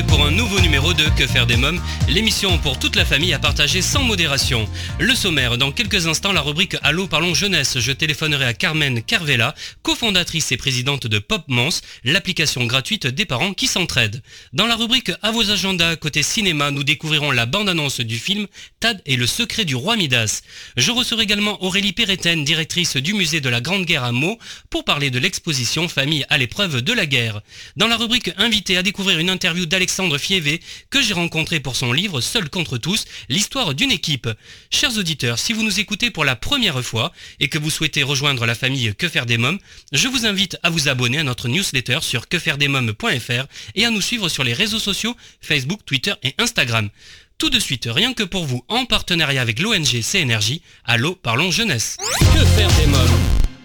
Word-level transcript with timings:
Pour 0.00 0.24
un 0.24 0.30
nouveau 0.30 0.58
numéro 0.60 0.94
de 0.94 1.04
Que 1.18 1.26
faire 1.26 1.46
des 1.46 1.58
mômes, 1.58 1.78
l'émission 2.08 2.56
pour 2.56 2.78
toute 2.78 2.96
la 2.96 3.04
famille 3.04 3.34
à 3.34 3.38
partager 3.38 3.82
sans 3.82 4.02
modération. 4.02 4.66
Le 4.98 5.14
sommaire, 5.14 5.58
dans 5.58 5.70
quelques 5.70 6.06
instants, 6.06 6.32
la 6.32 6.40
rubrique 6.40 6.76
Allô 6.82 7.06
parlons 7.06 7.34
jeunesse. 7.34 7.78
Je 7.78 7.92
téléphonerai 7.92 8.46
à 8.46 8.54
Carmen 8.54 9.02
Carvela, 9.02 9.54
cofondatrice 9.82 10.50
et 10.50 10.56
présidente 10.56 11.06
de 11.06 11.18
Pop 11.18 11.42
Mons, 11.48 11.82
l'application 12.04 12.64
gratuite 12.64 13.06
des 13.06 13.26
parents 13.26 13.52
qui 13.52 13.66
s'entraident. 13.66 14.22
Dans 14.54 14.66
la 14.66 14.76
rubrique 14.76 15.12
À 15.20 15.30
vos 15.30 15.50
agendas, 15.50 15.96
côté 15.96 16.22
cinéma, 16.22 16.70
nous 16.70 16.84
découvrirons 16.84 17.30
la 17.30 17.44
bande-annonce 17.44 18.00
du 18.00 18.18
film 18.18 18.46
Tad 18.80 19.02
et 19.04 19.16
le 19.16 19.26
secret 19.26 19.66
du 19.66 19.74
roi 19.74 19.96
Midas. 19.96 20.40
Je 20.78 20.90
recevrai 20.90 21.24
également 21.24 21.62
Aurélie 21.62 21.92
Péréten, 21.92 22.44
directrice 22.44 22.96
du 22.96 23.12
musée 23.12 23.42
de 23.42 23.50
la 23.50 23.60
Grande 23.60 23.84
Guerre 23.84 24.04
à 24.04 24.12
Meaux, 24.12 24.38
pour 24.70 24.84
parler 24.84 25.10
de 25.10 25.18
l'exposition 25.18 25.86
Famille 25.86 26.24
à 26.30 26.38
l'épreuve 26.38 26.80
de 26.80 26.92
la 26.94 27.04
guerre. 27.04 27.42
Dans 27.76 27.88
la 27.88 27.98
rubrique 27.98 28.30
Invité 28.38 28.78
à 28.78 28.82
découvrir 28.82 29.18
une 29.18 29.28
interview 29.28 29.66
d'Alexandre 29.66 29.81
Fievé 30.18 30.60
que 30.90 31.02
j'ai 31.02 31.12
rencontré 31.12 31.58
pour 31.58 31.74
son 31.74 31.92
livre 31.92 32.20
Seul 32.20 32.48
contre 32.48 32.78
tous, 32.78 33.04
l'histoire 33.28 33.74
d'une 33.74 33.90
équipe. 33.90 34.28
Chers 34.70 34.96
auditeurs, 34.96 35.38
si 35.38 35.52
vous 35.52 35.64
nous 35.64 35.80
écoutez 35.80 36.10
pour 36.10 36.24
la 36.24 36.36
première 36.36 36.82
fois 36.84 37.12
et 37.40 37.48
que 37.48 37.58
vous 37.58 37.70
souhaitez 37.70 38.02
rejoindre 38.04 38.46
la 38.46 38.54
famille 38.54 38.94
Que 38.96 39.08
faire 39.08 39.26
des 39.26 39.38
mômes, 39.38 39.58
je 39.92 40.06
vous 40.06 40.24
invite 40.24 40.56
à 40.62 40.70
vous 40.70 40.88
abonner 40.88 41.18
à 41.18 41.24
notre 41.24 41.48
newsletter 41.48 41.98
sur 42.02 42.28
quefairedesmômes.fr 42.28 43.46
et 43.74 43.84
à 43.84 43.90
nous 43.90 44.00
suivre 44.00 44.28
sur 44.28 44.44
les 44.44 44.52
réseaux 44.52 44.78
sociaux 44.78 45.16
Facebook, 45.40 45.80
Twitter 45.84 46.14
et 46.22 46.34
Instagram. 46.38 46.88
Tout 47.38 47.50
de 47.50 47.58
suite, 47.58 47.88
rien 47.90 48.14
que 48.14 48.22
pour 48.22 48.44
vous, 48.44 48.64
en 48.68 48.84
partenariat 48.84 49.42
avec 49.42 49.58
l'ONG 49.58 50.00
CNRJ, 50.00 50.60
Allô, 50.84 51.16
parlons 51.16 51.50
jeunesse. 51.50 51.96
Que 52.20 52.44
faire 52.44 52.72
des 52.76 52.86
mômes? 52.86 53.41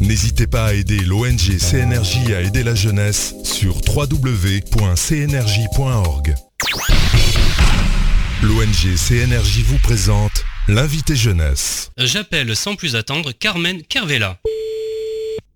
N'hésitez 0.00 0.46
pas 0.46 0.66
à 0.66 0.72
aider 0.74 0.98
l'ONG 1.00 1.58
CNRJ 1.58 2.32
à 2.32 2.40
aider 2.42 2.62
la 2.64 2.74
jeunesse 2.74 3.34
sur 3.44 3.76
www.cnrj.org. 3.76 4.74
L'ONG 8.42 8.96
CNRJ 8.96 9.58
vous 9.60 9.78
présente 9.78 10.44
l'invité 10.68 11.14
jeunesse. 11.14 11.90
J'appelle 11.96 12.56
sans 12.56 12.74
plus 12.74 12.96
attendre 12.96 13.32
Carmen 13.32 13.82
Carvela. 13.82 14.38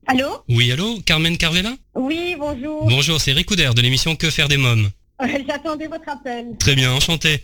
Allô? 0.07 0.43
Oui, 0.49 0.71
allô, 0.73 1.01
Carmen 1.05 1.37
Carvela? 1.37 1.75
Oui, 1.95 2.37
bonjour. 2.39 2.87
Bonjour, 2.87 3.21
c'est 3.21 3.33
Ricoudère 3.33 3.75
de 3.75 3.83
l'émission 3.83 4.15
Que 4.17 4.31
faire 4.31 4.49
des 4.49 4.57
mômes? 4.57 4.89
J'attendais 5.49 5.89
votre 5.89 6.09
appel. 6.09 6.47
Très 6.59 6.77
bien, 6.77 6.93
enchanté. 6.93 7.43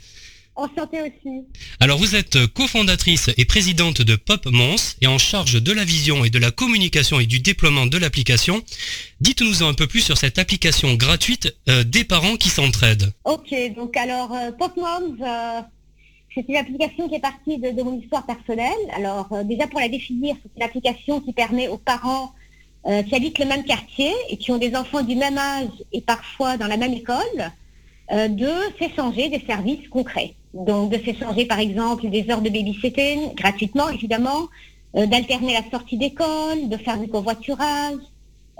Enchantée 0.57 1.01
aussi. 1.03 1.45
Alors 1.81 1.99
vous 1.99 2.15
êtes 2.15 2.47
cofondatrice 2.47 3.31
et 3.37 3.45
présidente 3.45 4.03
de 4.03 4.15
Pop 4.15 4.47
Mons 4.47 4.97
et 5.01 5.09
en 5.09 5.19
charge 5.19 5.61
de 5.61 5.73
la 5.73 5.85
vision 5.85 6.25
et 6.25 6.31
de 6.31 6.39
la 6.39 6.53
communication 6.53 7.19
et 7.19 7.27
du 7.27 7.41
déploiement 7.41 7.87
de 7.87 7.99
l'application. 7.99 8.63
Dites-nous 9.21 9.65
un 9.65 9.75
peu 9.75 9.89
plus 9.89 10.01
sur 10.01 10.17
cette 10.17 10.39
application 10.39 10.95
gratuite 10.95 11.53
euh, 11.69 11.83
des 11.83 12.05
parents 12.05 12.37
qui 12.37 12.51
s'entraident. 12.51 13.13
Ok, 13.25 13.53
donc 13.75 13.97
alors 13.97 14.33
euh, 14.33 14.53
Pop 14.53 14.77
Moms, 14.77 15.17
euh, 15.21 15.61
c'est 16.33 16.45
une 16.49 16.57
application 16.57 17.09
qui 17.09 17.17
est 17.17 17.21
partie 17.21 17.59
de, 17.59 17.71
de 17.71 17.83
mon 17.83 17.99
histoire 17.99 18.25
personnelle. 18.25 18.71
Alors 18.95 19.29
euh, 19.33 19.43
déjà 19.43 19.67
pour 19.67 19.81
la 19.81 19.89
définir, 19.89 20.37
c'est 20.41 20.51
une 20.57 20.63
application 20.63 21.21
qui 21.21 21.33
permet 21.33 21.67
aux 21.69 21.79
parents 21.79 22.33
qui 23.09 23.15
habitent 23.15 23.39
le 23.39 23.47
même 23.47 23.65
quartier 23.65 24.13
et 24.29 24.37
qui 24.37 24.53
ont 24.53 24.59
des 24.59 24.77
enfants 24.77 25.03
du 25.03 25.17
même 25.17 25.39
âge 25.39 25.71
et 25.91 26.03
parfois 26.03 26.59
dans 26.59 26.67
la 26.67 26.77
même 26.77 26.93
école, 26.93 27.51
euh, 28.13 28.29
de 28.29 28.51
s'échanger 28.79 29.31
des 29.31 29.41
services 29.47 29.89
concrets. 29.89 30.35
Donc 30.53 30.91
de 30.91 30.99
s'échanger 30.99 31.47
par 31.47 31.59
exemple 31.59 32.09
des 32.11 32.31
heures 32.31 32.43
de 32.43 32.51
babysitting 32.51 33.35
gratuitement 33.35 33.89
évidemment, 33.89 34.49
euh, 34.95 35.07
d'alterner 35.07 35.55
la 35.55 35.63
sortie 35.71 35.97
d'école, 35.97 36.69
de 36.69 36.77
faire 36.77 36.99
du 36.99 37.09
covoiturage, 37.09 37.97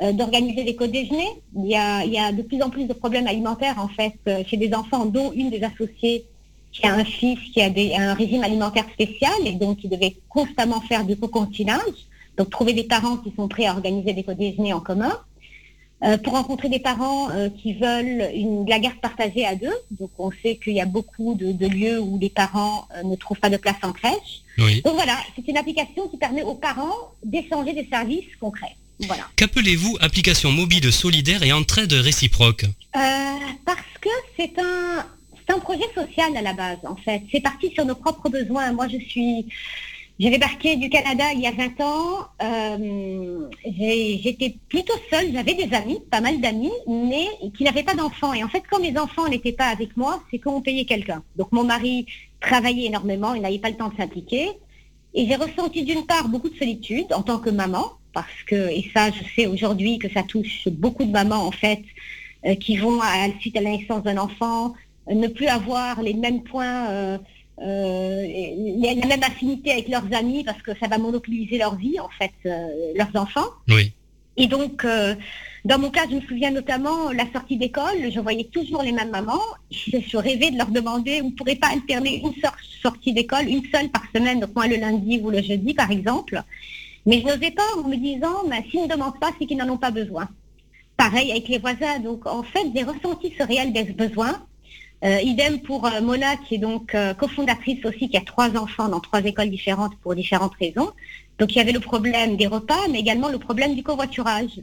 euh, 0.03 0.13
d'organiser 0.13 0.65
des 0.65 0.75
co-déjeuners. 0.75 1.43
Il 1.57 1.67
y, 1.67 1.77
a, 1.77 2.33
de 2.33 2.41
plus 2.41 2.63
en 2.63 2.71
plus 2.71 2.87
de 2.87 2.95
problèmes 2.95 3.27
alimentaires 3.27 3.79
en 3.79 3.89
fait 3.89 4.15
chez 4.47 4.57
des 4.57 4.73
enfants 4.73 5.05
dont 5.05 5.31
une 5.33 5.51
des 5.51 5.63
associées 5.63 6.25
qui 6.73 6.87
a 6.87 6.95
un 6.95 7.05
fils 7.05 7.39
qui 7.53 7.61
a 7.61 7.71
un 8.01 8.15
régime 8.15 8.43
alimentaire 8.45 8.87
spécial 8.95 9.35
et 9.45 9.53
donc 9.53 9.77
qui 9.77 9.89
devait 9.89 10.17
constamment 10.31 10.81
faire 10.81 11.05
du 11.05 11.17
co-continage. 11.17 12.09
Donc 12.39 12.49
trouver 12.49 12.73
des 12.73 12.85
parents 12.85 13.19
qui 13.19 13.33
sont 13.37 13.47
prêts 13.47 13.67
à 13.67 13.73
organiser 13.73 14.15
des 14.15 14.25
co-déjeuners 14.25 14.73
en 14.73 14.81
commun. 14.81 15.13
Euh, 16.05 16.19
pour 16.19 16.35
rencontrer 16.35 16.69
des 16.69 16.81
parents 16.81 17.31
euh, 17.31 17.49
qui 17.49 17.73
veulent 17.73 18.29
une, 18.35 18.67
de 18.67 18.71
la 18.71 18.79
garde 18.79 19.01
partagée 19.01 19.47
à 19.47 19.55
deux. 19.55 19.73
Donc 19.91 20.11
on 20.19 20.31
sait 20.43 20.57
qu'il 20.63 20.75
y 20.75 20.81
a 20.81 20.85
beaucoup 20.85 21.35
de, 21.35 21.53
de 21.53 21.67
lieux 21.67 21.99
où 21.99 22.19
les 22.19 22.29
parents 22.29 22.87
euh, 22.95 23.03
ne 23.05 23.17
trouvent 23.17 23.39
pas 23.39 23.49
de 23.49 23.57
place 23.57 23.77
en 23.83 23.93
crèche. 23.93 24.43
Oui. 24.59 24.83
Donc 24.83 24.97
voilà, 24.97 25.17
c'est 25.35 25.49
une 25.49 25.57
application 25.57 26.09
qui 26.09 26.19
permet 26.19 26.43
aux 26.43 26.55
parents 26.55 27.13
d'échanger 27.25 27.73
des 27.73 27.87
services 27.87 28.27
concrets. 28.39 28.77
Voilà. 29.01 29.25
Qu'appelez-vous 29.37 29.97
application 30.01 30.53
mobile 30.53 30.93
solidaire 30.93 31.43
et 31.43 31.53
entraide 31.53 31.93
réciproque 31.93 32.67
parce 33.65 33.81
que 34.01 34.11
c'est 34.37 34.59
un, 34.59 35.07
c'est 35.47 35.55
un 35.55 35.59
projet 35.59 35.85
social 35.95 36.37
à 36.37 36.43
la 36.43 36.53
base, 36.53 36.79
en 36.85 36.97
fait. 36.97 37.23
C'est 37.33 37.41
parti 37.41 37.71
sur 37.71 37.85
nos 37.85 37.95
propres 37.95 38.29
besoins. 38.29 38.73
Moi, 38.73 38.89
je 38.89 38.99
suis, 38.99 39.47
j'ai 40.21 40.31
débarqué 40.31 40.77
du 40.77 40.89
Canada 40.89 41.25
il 41.35 41.41
y 41.41 41.47
a 41.47 41.51
20 41.51 41.81
ans. 41.81 42.27
Euh, 42.43 43.49
J'étais 43.65 44.57
plutôt 44.69 44.95
seule. 45.11 45.33
J'avais 45.33 45.55
des 45.55 45.75
amis, 45.75 45.99
pas 46.09 46.21
mal 46.21 46.41
d'amis, 46.41 46.71
mais 46.87 47.27
qui 47.57 47.65
n'avaient 47.65 47.83
pas 47.83 47.95
d'enfants. 47.95 48.33
Et 48.33 48.45
en 48.45 48.49
fait, 48.49 48.63
quand 48.71 48.81
mes 48.81 48.97
enfants 48.97 49.29
n'étaient 49.29 49.53
pas 49.53 49.67
avec 49.67 49.97
moi, 49.97 50.23
c'est 50.31 50.39
qu'on 50.39 50.61
payait 50.61 50.85
quelqu'un. 50.85 51.25
Donc, 51.37 51.51
mon 51.51 51.65
mari 51.65 52.07
travaillait 52.41 52.87
énormément. 52.87 53.35
Il 53.35 53.43
n'avait 53.43 53.59
pas 53.59 53.71
le 53.71 53.77
temps 53.77 53.89
de 53.89 53.97
s'impliquer. 53.97 54.51
Et 55.15 55.27
j'ai 55.27 55.35
ressenti 55.35 55.83
d'une 55.83 56.07
part 56.07 56.29
beaucoup 56.29 56.49
de 56.49 56.57
solitude 56.57 57.13
en 57.13 57.23
tant 57.23 57.39
que 57.39 57.51
maman, 57.51 57.93
parce 58.13 58.43
que, 58.47 58.69
et 58.69 58.91
ça, 58.95 59.11
je 59.11 59.23
sais 59.35 59.47
aujourd'hui 59.47 59.99
que 59.99 60.09
ça 60.11 60.23
touche 60.23 60.69
beaucoup 60.69 61.05
de 61.05 61.11
mamans, 61.11 61.47
en 61.47 61.53
fait, 61.53 61.83
euh, 62.47 62.55
qui 62.55 62.77
vont, 62.77 63.01
à, 63.01 63.29
suite 63.41 63.57
à 63.57 63.61
la 63.61 63.71
naissance 63.71 64.03
d'un 64.05 64.19
enfant, 64.19 64.75
euh, 65.09 65.15
ne 65.15 65.29
plus 65.29 65.47
avoir 65.47 66.03
les 66.03 66.15
mêmes 66.15 66.43
points, 66.43 67.19
euh, 67.61 67.65
euh, 67.65 68.23
les- 68.27 68.95
la 69.01 69.07
même 69.07 69.23
affinité 69.23 69.73
avec 69.73 69.89
leurs 69.89 70.13
amis, 70.13 70.45
parce 70.45 70.61
que 70.63 70.73
ça 70.79 70.89
va 70.89 70.99
monopoliser 70.99 71.59
leur 71.59 71.77
vie, 71.77 71.99
en 72.01 72.09
fait, 72.19 72.33
euh, 72.47 72.69
leurs 72.97 73.15
enfants. 73.15 73.49
Oui. 73.69 73.93
Et 74.37 74.49
donc, 74.49 74.85
euh, 74.85 75.15
dans 75.65 75.79
mon 75.79 75.91
cas, 75.91 76.07
je 76.11 76.17
me 76.17 76.21
souviens 76.23 76.51
notamment 76.51 77.11
la 77.13 77.25
sortie 77.33 77.57
d'école, 77.57 78.11
je 78.13 78.19
voyais 78.19 78.45
toujours 78.45 78.83
les 78.83 78.91
mêmes 78.91 79.11
mamans. 79.11 79.41
Je, 79.71 80.17
rêvais 80.17 80.51
de 80.51 80.59
leur 80.59 80.67
demander, 80.69 81.23
on 81.23 81.27
ne 81.27 81.31
pourrait 81.31 81.55
pas 81.55 81.69
alterner 81.69 82.17
une 82.21 82.35
sor- 82.43 82.57
sortie 82.83 83.13
d'école, 83.13 83.49
une 83.49 83.63
seule 83.73 83.89
par 83.91 84.03
semaine, 84.15 84.41
donc 84.41 84.55
moi 84.57 84.67
le 84.67 84.77
lundi 84.77 85.21
ou 85.23 85.31
le 85.31 85.41
jeudi 85.41 85.73
par 85.75 85.91
exemple. 85.93 86.43
Mais 87.07 87.21
je 87.21 87.27
n'osais 87.27 87.53
pas 87.53 87.63
en 87.79 87.87
me 87.89 87.97
disant, 87.97 88.43
mais 88.49 88.65
s'ils 88.71 88.83
ne 88.83 88.89
demandent 88.89 89.21
pas, 89.21 89.31
c'est 89.39 89.47
qu'ils 89.47 89.57
n'en 89.59 89.69
ont 89.69 89.77
pas 89.79 89.91
besoin. 89.93 90.29
Pareil 90.97 91.31
avec 91.31 91.49
les 91.49 91.59
voisins. 91.59 91.99
Donc 92.01 92.27
en 92.27 92.43
fait, 92.43 92.67
j'ai 92.75 92.83
ressenti 92.83 93.33
ce 93.39 93.45
réel 93.45 93.73
des 93.73 93.85
besoins. 93.85 94.45
Euh, 95.05 95.21
idem 95.21 95.61
pour 95.61 95.85
euh, 95.87 96.01
Mona, 96.01 96.37
qui 96.37 96.55
est 96.55 96.59
donc 96.59 96.95
euh, 96.95 97.13
cofondatrice 97.13 97.85
aussi, 97.85 98.09
qui 98.09 98.17
a 98.17 98.23
trois 98.23 98.57
enfants 98.57 98.89
dans 98.89 99.01
trois 99.01 99.21
écoles 99.21 99.51
différentes 99.51 99.95
pour 100.03 100.15
différentes 100.15 100.55
raisons. 100.59 100.93
Donc 101.39 101.55
il 101.55 101.59
y 101.59 101.61
avait 101.61 101.73
le 101.73 101.81
problème 101.81 102.37
des 102.37 102.47
repas, 102.47 102.89
mais 102.91 103.01
également 103.01 103.29
le 103.29 103.39
problème 103.39 103.75
du 103.75 103.83
covoiturage. 103.83 104.61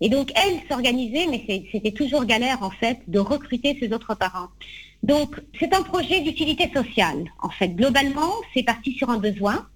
Et 0.00 0.08
donc 0.08 0.30
elle 0.36 0.60
s'organisait, 0.68 1.26
mais 1.26 1.64
c'était 1.72 1.90
toujours 1.90 2.24
galère 2.24 2.62
en 2.62 2.70
fait 2.70 2.98
de 3.08 3.18
recruter 3.18 3.76
ses 3.80 3.92
autres 3.92 4.14
parents. 4.14 4.48
Donc 5.02 5.40
c'est 5.58 5.74
un 5.74 5.82
projet 5.82 6.20
d'utilité 6.20 6.70
sociale. 6.72 7.24
En 7.42 7.50
fait, 7.50 7.68
globalement, 7.68 8.32
c'est 8.54 8.62
parti 8.62 8.92
sur 8.92 9.10
un 9.10 9.18
besoin. 9.18 9.66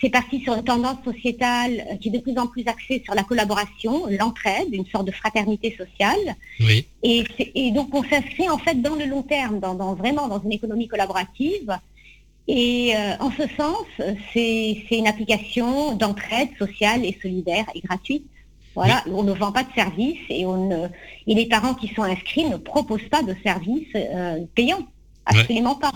C'est 0.00 0.10
parti 0.10 0.40
sur 0.40 0.54
une 0.54 0.64
tendance 0.64 0.98
sociétale 1.04 1.84
euh, 1.90 1.96
qui 1.96 2.08
est 2.08 2.12
de 2.12 2.18
plus 2.18 2.36
en 2.38 2.46
plus 2.46 2.64
axée 2.66 3.02
sur 3.04 3.14
la 3.14 3.22
collaboration, 3.22 4.06
l'entraide, 4.08 4.68
une 4.72 4.86
sorte 4.86 5.06
de 5.06 5.12
fraternité 5.12 5.70
sociale. 5.76 6.36
Oui. 6.60 6.86
Et, 7.02 7.24
donc 7.72 7.94
on 7.94 8.02
s'inscrit 8.02 8.48
en 8.48 8.58
fait 8.58 8.80
dans 8.80 8.94
le 8.96 9.04
long 9.06 9.22
terme, 9.22 9.60
dans, 9.60 9.74
dans- 9.74 9.94
vraiment 9.94 10.28
dans 10.28 10.40
une 10.42 10.52
économie 10.52 10.88
collaborative 10.88 11.70
Et 12.48 12.92
euh, 12.96 13.16
en 13.20 13.30
ce 13.30 13.44
sens, 13.56 13.86
c'est 14.32 14.84
une 14.90 15.06
application 15.06 15.94
d'entraide 15.94 16.48
sociale 16.58 17.04
et 17.04 17.16
solidaire 17.22 17.66
et 17.74 17.80
gratuite. 17.80 18.24
Voilà, 18.74 19.04
on 19.06 19.22
ne 19.22 19.32
vend 19.32 19.52
pas 19.52 19.62
de 19.64 19.72
services 19.74 20.18
et, 20.30 20.46
on 20.46 20.90
et 21.26 21.34
les 21.34 21.46
parents 21.46 21.74
qui 21.74 21.88
sont 21.94 22.02
inscrits 22.02 22.46
ne 22.46 22.56
proposent 22.56 23.08
pas 23.10 23.22
de 23.22 23.36
services 23.44 23.86
euh, 23.94 24.40
payants. 24.54 24.86
Absolument 25.26 25.76
pas. 25.76 25.92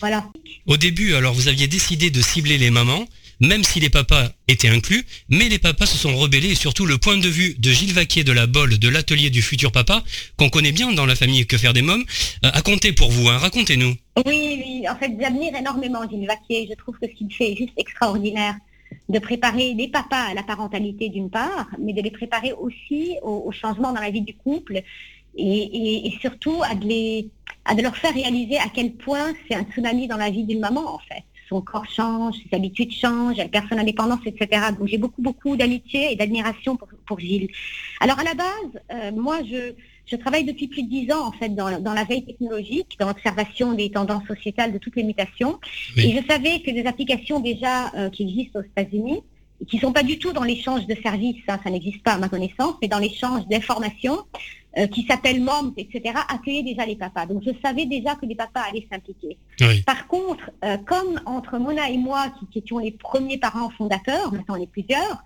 Voilà. 0.00 0.28
Au 0.66 0.76
début, 0.76 1.14
alors 1.14 1.32
vous 1.32 1.48
aviez 1.48 1.68
décidé 1.68 2.10
de 2.10 2.20
cibler 2.20 2.58
les 2.58 2.70
mamans 2.70 3.04
même 3.40 3.64
si 3.64 3.80
les 3.80 3.90
papas 3.90 4.28
étaient 4.48 4.68
inclus, 4.68 5.06
mais 5.28 5.48
les 5.48 5.58
papas 5.58 5.86
se 5.86 5.98
sont 5.98 6.16
rebellés 6.16 6.52
et 6.52 6.54
surtout 6.54 6.86
le 6.86 6.98
point 6.98 7.18
de 7.18 7.28
vue 7.28 7.54
de 7.58 7.70
Gilles 7.70 7.92
Vaquier 7.92 8.24
de 8.24 8.32
la 8.32 8.46
Bolle 8.46 8.78
de 8.78 8.88
l'atelier 8.88 9.30
du 9.30 9.42
futur 9.42 9.72
papa, 9.72 10.02
qu'on 10.36 10.48
connaît 10.48 10.72
bien 10.72 10.92
dans 10.92 11.06
la 11.06 11.14
famille 11.14 11.46
Que 11.46 11.58
faire 11.58 11.72
des 11.72 11.82
mômes, 11.82 12.04
euh, 12.44 12.50
a 12.52 12.62
compté 12.62 12.92
pour 12.92 13.10
vous, 13.10 13.28
hein. 13.28 13.38
racontez-nous. 13.38 13.94
Oui, 14.24 14.62
oui, 14.64 14.84
en 14.88 14.96
fait 14.96 15.12
j'admire 15.20 15.54
énormément 15.54 16.08
Gilles 16.08 16.26
Vaquier, 16.26 16.66
je 16.70 16.74
trouve 16.74 16.98
que 16.98 17.06
ce 17.06 17.12
qu'il 17.12 17.32
fait 17.32 17.52
est 17.52 17.56
juste 17.56 17.74
extraordinaire 17.76 18.56
de 19.08 19.18
préparer 19.18 19.74
les 19.74 19.88
papas 19.88 20.30
à 20.30 20.34
la 20.34 20.42
parentalité 20.42 21.08
d'une 21.08 21.30
part, 21.30 21.68
mais 21.78 21.92
de 21.92 22.02
les 22.02 22.10
préparer 22.10 22.52
aussi 22.52 23.16
au, 23.22 23.50
changement 23.52 23.92
dans 23.92 24.00
la 24.00 24.10
vie 24.10 24.20
du 24.20 24.34
couple 24.34 24.82
et, 25.36 26.12
surtout 26.20 26.62
à 26.62 26.70
à 27.68 27.74
de 27.74 27.82
leur 27.82 27.96
faire 27.96 28.14
réaliser 28.14 28.58
à 28.58 28.68
quel 28.72 28.92
point 28.92 29.32
c'est 29.46 29.56
un 29.56 29.64
tsunami 29.64 30.06
dans 30.06 30.16
la 30.16 30.30
vie 30.30 30.44
d'une 30.44 30.60
maman 30.60 30.94
en 30.94 30.98
fait 30.98 31.24
son 31.48 31.60
corps 31.60 31.86
change, 31.86 32.34
ses 32.36 32.56
habitudes 32.56 32.92
changent, 32.92 33.38
elle 33.38 33.50
perd 33.50 33.68
son 33.68 33.78
indépendance, 33.78 34.20
etc. 34.26 34.66
Donc 34.78 34.88
j'ai 34.88 34.98
beaucoup, 34.98 35.22
beaucoup 35.22 35.56
d'amitié 35.56 36.12
et 36.12 36.16
d'admiration 36.16 36.76
pour, 37.06 37.20
Gilles. 37.20 37.48
Alors 38.00 38.18
à 38.18 38.24
la 38.24 38.34
base, 38.34 38.82
euh, 38.92 39.12
moi, 39.12 39.38
je, 39.44 39.74
je 40.06 40.16
travaille 40.16 40.44
depuis 40.44 40.68
plus 40.68 40.82
de 40.82 40.88
dix 40.88 41.12
ans 41.12 41.26
en 41.26 41.32
fait 41.32 41.50
dans, 41.50 41.68
la 41.68 42.04
veille 42.04 42.24
technologique, 42.24 42.96
dans 42.98 43.08
l'observation 43.08 43.72
des 43.72 43.90
tendances 43.90 44.26
sociétales 44.26 44.72
de 44.72 44.78
toutes 44.78 44.96
les 44.96 45.04
mutations. 45.04 45.58
Et 45.96 46.12
je 46.12 46.26
savais 46.28 46.60
que 46.60 46.70
des 46.70 46.86
applications 46.86 47.40
déjà 47.40 47.92
euh, 47.94 48.10
qui 48.10 48.22
existent 48.22 48.60
aux 48.60 48.64
États-Unis, 48.64 49.22
qui 49.66 49.76
ne 49.76 49.80
sont 49.80 49.92
pas 49.92 50.02
du 50.02 50.18
tout 50.18 50.32
dans 50.32 50.44
l'échange 50.44 50.86
de 50.86 50.94
services, 51.02 51.42
hein, 51.48 51.58
ça 51.62 51.70
n'existe 51.70 52.02
pas 52.02 52.12
à 52.12 52.18
ma 52.18 52.28
connaissance, 52.28 52.74
mais 52.82 52.88
dans 52.88 52.98
l'échange 52.98 53.46
d'informations, 53.48 54.18
euh, 54.78 54.86
qui 54.88 55.06
s'appelle 55.06 55.40
MOMS, 55.40 55.72
etc., 55.78 56.14
accueillait 56.28 56.62
déjà 56.62 56.84
les 56.84 56.96
papas. 56.96 57.24
Donc 57.24 57.42
je 57.44 57.50
savais 57.64 57.86
déjà 57.86 58.14
que 58.14 58.26
les 58.26 58.34
papas 58.34 58.60
allaient 58.60 58.86
s'impliquer. 58.92 59.38
Par 59.86 60.06
contre, 60.06 60.50
euh, 60.64 60.76
comme 60.78 61.18
entre 61.24 61.58
Mona 61.58 61.88
et 61.88 61.96
moi, 61.96 62.26
qui, 62.52 62.58
étions 62.58 62.78
les 62.78 62.90
premiers 62.90 63.38
parents 63.38 63.70
fondateurs, 63.70 64.32
maintenant 64.32 64.56
les 64.56 64.66
plusieurs, 64.66 65.24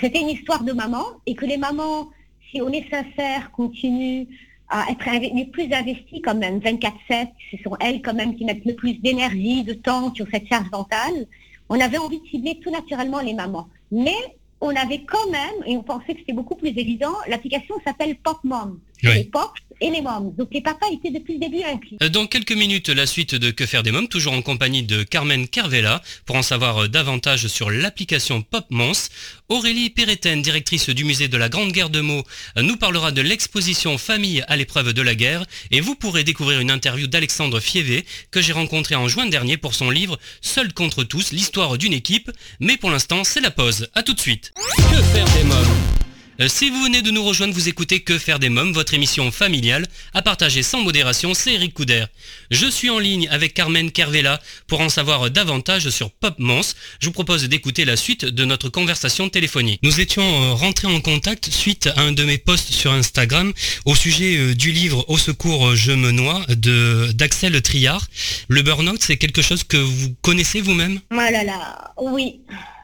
c'était 0.00 0.20
une 0.20 0.28
histoire 0.28 0.62
de 0.62 0.72
maman, 0.72 1.04
et 1.26 1.34
que 1.34 1.44
les 1.44 1.56
mamans, 1.56 2.08
si 2.50 2.62
on 2.62 2.68
est 2.68 2.88
sincère, 2.88 3.50
continuent 3.50 4.26
à 4.68 4.86
être 4.90 5.34
les 5.34 5.44
plus 5.46 5.72
investies 5.72 6.22
quand 6.22 6.36
même, 6.36 6.60
24-7, 6.60 7.28
ce 7.50 7.56
sont 7.64 7.76
elles 7.80 8.00
quand 8.00 8.14
même 8.14 8.36
qui 8.36 8.44
mettent 8.44 8.64
le 8.64 8.74
plus 8.74 8.94
d'énergie, 8.94 9.64
de 9.64 9.74
temps 9.74 10.14
sur 10.14 10.26
cette 10.32 10.46
charge 10.46 10.70
mentale. 10.70 11.26
On 11.68 11.80
avait 11.80 11.98
envie 11.98 12.20
de 12.20 12.26
cibler 12.26 12.60
tout 12.62 12.70
naturellement 12.70 13.20
les 13.20 13.34
mamans. 13.34 13.68
Mais 13.90 14.16
on 14.64 14.74
avait 14.74 15.02
quand 15.02 15.30
même, 15.30 15.54
et 15.66 15.76
on 15.76 15.82
pensait 15.82 16.14
que 16.14 16.20
c'était 16.20 16.32
beaucoup 16.32 16.54
plus 16.54 16.70
évident, 16.70 17.14
l'application 17.28 17.74
s'appelle 17.84 18.16
Pop 18.16 18.38
Mom. 18.44 18.80
Les 19.02 19.24
Pop 19.24 19.52
et 19.84 19.90
les 19.90 20.00
Moms. 20.00 20.34
Donc 20.36 20.48
les 20.52 20.62
papas 20.62 20.86
étaient 20.92 21.10
depuis 21.10 21.34
le 21.34 21.40
début 21.40 21.62
inclus. 21.62 21.96
Euh, 22.02 22.08
dans 22.08 22.26
quelques 22.26 22.52
minutes, 22.52 22.88
la 22.88 23.06
suite 23.06 23.34
de 23.34 23.50
Que 23.50 23.66
faire 23.66 23.82
des 23.82 23.92
Moms, 23.92 24.06
toujours 24.06 24.32
en 24.32 24.40
compagnie 24.40 24.82
de 24.82 25.02
Carmen 25.02 25.46
Carvela, 25.46 26.02
pour 26.24 26.36
en 26.36 26.42
savoir 26.42 26.84
euh, 26.84 26.88
davantage 26.88 27.46
sur 27.48 27.70
l'application 27.70 28.40
Pop 28.42 28.64
Mons. 28.70 29.10
Aurélie 29.50 29.90
Péréten, 29.90 30.40
directrice 30.40 30.88
du 30.88 31.04
musée 31.04 31.28
de 31.28 31.36
la 31.36 31.50
Grande 31.50 31.72
Guerre 31.72 31.90
de 31.90 32.00
mots, 32.00 32.24
euh, 32.56 32.62
nous 32.62 32.76
parlera 32.76 33.12
de 33.12 33.20
l'exposition 33.20 33.98
Famille 33.98 34.42
à 34.48 34.56
l'épreuve 34.56 34.94
de 34.94 35.02
la 35.02 35.14
guerre. 35.14 35.44
Et 35.70 35.82
vous 35.82 35.94
pourrez 35.94 36.24
découvrir 36.24 36.60
une 36.60 36.70
interview 36.70 37.06
d'Alexandre 37.06 37.60
Fievé, 37.60 38.06
que 38.30 38.40
j'ai 38.40 38.54
rencontré 38.54 38.94
en 38.94 39.06
juin 39.08 39.26
dernier 39.26 39.58
pour 39.58 39.74
son 39.74 39.90
livre 39.90 40.18
Seul 40.40 40.72
contre 40.72 41.04
tous, 41.04 41.32
l'histoire 41.32 41.76
d'une 41.76 41.92
équipe. 41.92 42.30
Mais 42.58 42.78
pour 42.78 42.90
l'instant, 42.90 43.22
c'est 43.22 43.42
la 43.42 43.50
pause. 43.50 43.88
À 43.94 44.02
tout 44.02 44.14
de 44.14 44.20
suite. 44.20 44.52
Que 44.90 45.02
faire 45.02 45.26
des 45.36 45.44
mômes? 45.44 46.03
Si 46.48 46.68
vous 46.68 46.82
venez 46.82 47.00
de 47.00 47.10
nous 47.10 47.24
rejoindre, 47.24 47.54
vous 47.54 47.68
écoutez 47.68 48.00
Que 48.00 48.18
faire 48.18 48.38
des 48.38 48.48
mômes, 48.48 48.72
votre 48.72 48.94
émission 48.94 49.30
familiale, 49.30 49.86
à 50.14 50.22
partager 50.22 50.62
sans 50.62 50.82
modération, 50.82 51.32
c'est 51.32 51.54
Eric 51.54 51.74
Couder. 51.74 52.06
Je 52.50 52.66
suis 52.66 52.90
en 52.90 52.98
ligne 52.98 53.28
avec 53.30 53.54
Carmen 53.54 53.92
Kervela 53.92 54.40
pour 54.66 54.80
en 54.80 54.88
savoir 54.88 55.30
davantage 55.30 55.88
sur 55.90 56.10
Pop 56.10 56.34
Mons. 56.38 56.74
Je 57.00 57.06
vous 57.06 57.12
propose 57.12 57.44
d'écouter 57.44 57.84
la 57.84 57.96
suite 57.96 58.24
de 58.24 58.44
notre 58.44 58.68
conversation 58.68 59.28
téléphonique. 59.28 59.80
Nous 59.82 60.00
étions 60.00 60.22
euh, 60.22 60.54
rentrés 60.54 60.88
en 60.88 61.00
contact 61.00 61.50
suite 61.50 61.88
à 61.94 62.00
un 62.00 62.12
de 62.12 62.24
mes 62.24 62.38
posts 62.38 62.72
sur 62.72 62.92
Instagram 62.92 63.52
au 63.84 63.94
sujet 63.94 64.36
euh, 64.36 64.54
du 64.54 64.72
livre 64.72 65.04
Au 65.08 65.18
secours, 65.18 65.76
je 65.76 65.92
me 65.92 66.10
noie 66.10 66.44
d'Axel 66.48 67.60
Triard. 67.62 68.08
Le 68.48 68.62
burn-out, 68.62 69.00
c'est 69.00 69.16
quelque 69.16 69.42
chose 69.42 69.62
que 69.62 69.76
vous 69.76 70.14
connaissez 70.20 70.60
vous-même? 70.60 71.00
Oh 71.12 71.16
là 71.16 71.44
là, 71.44 71.94
oui. 72.00 72.40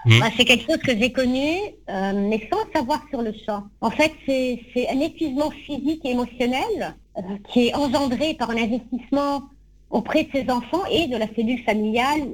Hmm. 0.07 0.21
Bah, 0.21 0.27
c'est 0.37 0.45
quelque 0.45 0.65
chose 0.65 0.79
que 0.79 0.97
j'ai 0.97 1.13
connu, 1.13 1.57
euh, 1.89 2.29
mais 2.29 2.49
sans 2.51 2.71
savoir 2.75 3.03
sur 3.11 3.23
le 3.23 3.35
champ. 3.47 3.65
En 3.81 3.91
fait, 3.91 4.13
c'est 4.27 4.89
un 4.89 5.01
épuisement 5.01 5.51
physique 5.51 6.01
et 6.05 6.11
émotionnel 6.11 6.97
euh, 7.19 7.23
qui 7.53 7.69
est 7.69 7.75
engendré 7.75 8.35
par 8.35 8.51
un 8.51 8.57
investissement 8.57 9.43
auprès 9.91 10.25
de 10.25 10.31
ses 10.33 10.51
enfants 10.51 10.85
et 10.91 11.09
de 11.09 11.17
la 11.17 11.27
cellule 11.35 11.63
familiale 11.65 12.29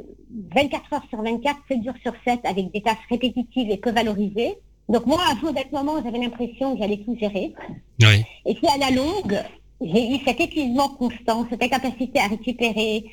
24 0.54 0.92
heures 0.92 1.06
sur 1.08 1.22
24, 1.22 1.56
7 1.68 1.84
jours 1.84 1.94
sur 2.02 2.12
7, 2.26 2.40
avec 2.44 2.72
des 2.72 2.82
tâches 2.82 2.96
répétitives 3.10 3.70
et 3.70 3.76
peu 3.78 3.90
valorisées. 3.90 4.54
Donc 4.88 5.06
moi, 5.06 5.20
à 5.30 5.52
d'être 5.52 5.72
moment, 5.72 6.02
j'avais 6.04 6.18
l'impression 6.18 6.74
que 6.74 6.80
j'allais 6.80 6.98
tout 6.98 7.16
gérer. 7.18 7.54
Et 8.44 8.54
puis 8.54 8.66
à 8.68 8.78
la 8.78 8.90
longue, 8.90 9.42
j'ai 9.80 10.14
eu 10.14 10.18
cet 10.24 10.40
épuisement 10.40 10.88
constant, 10.90 11.46
cette 11.50 11.62
incapacité 11.62 12.20
à 12.20 12.28
récupérer, 12.28 13.04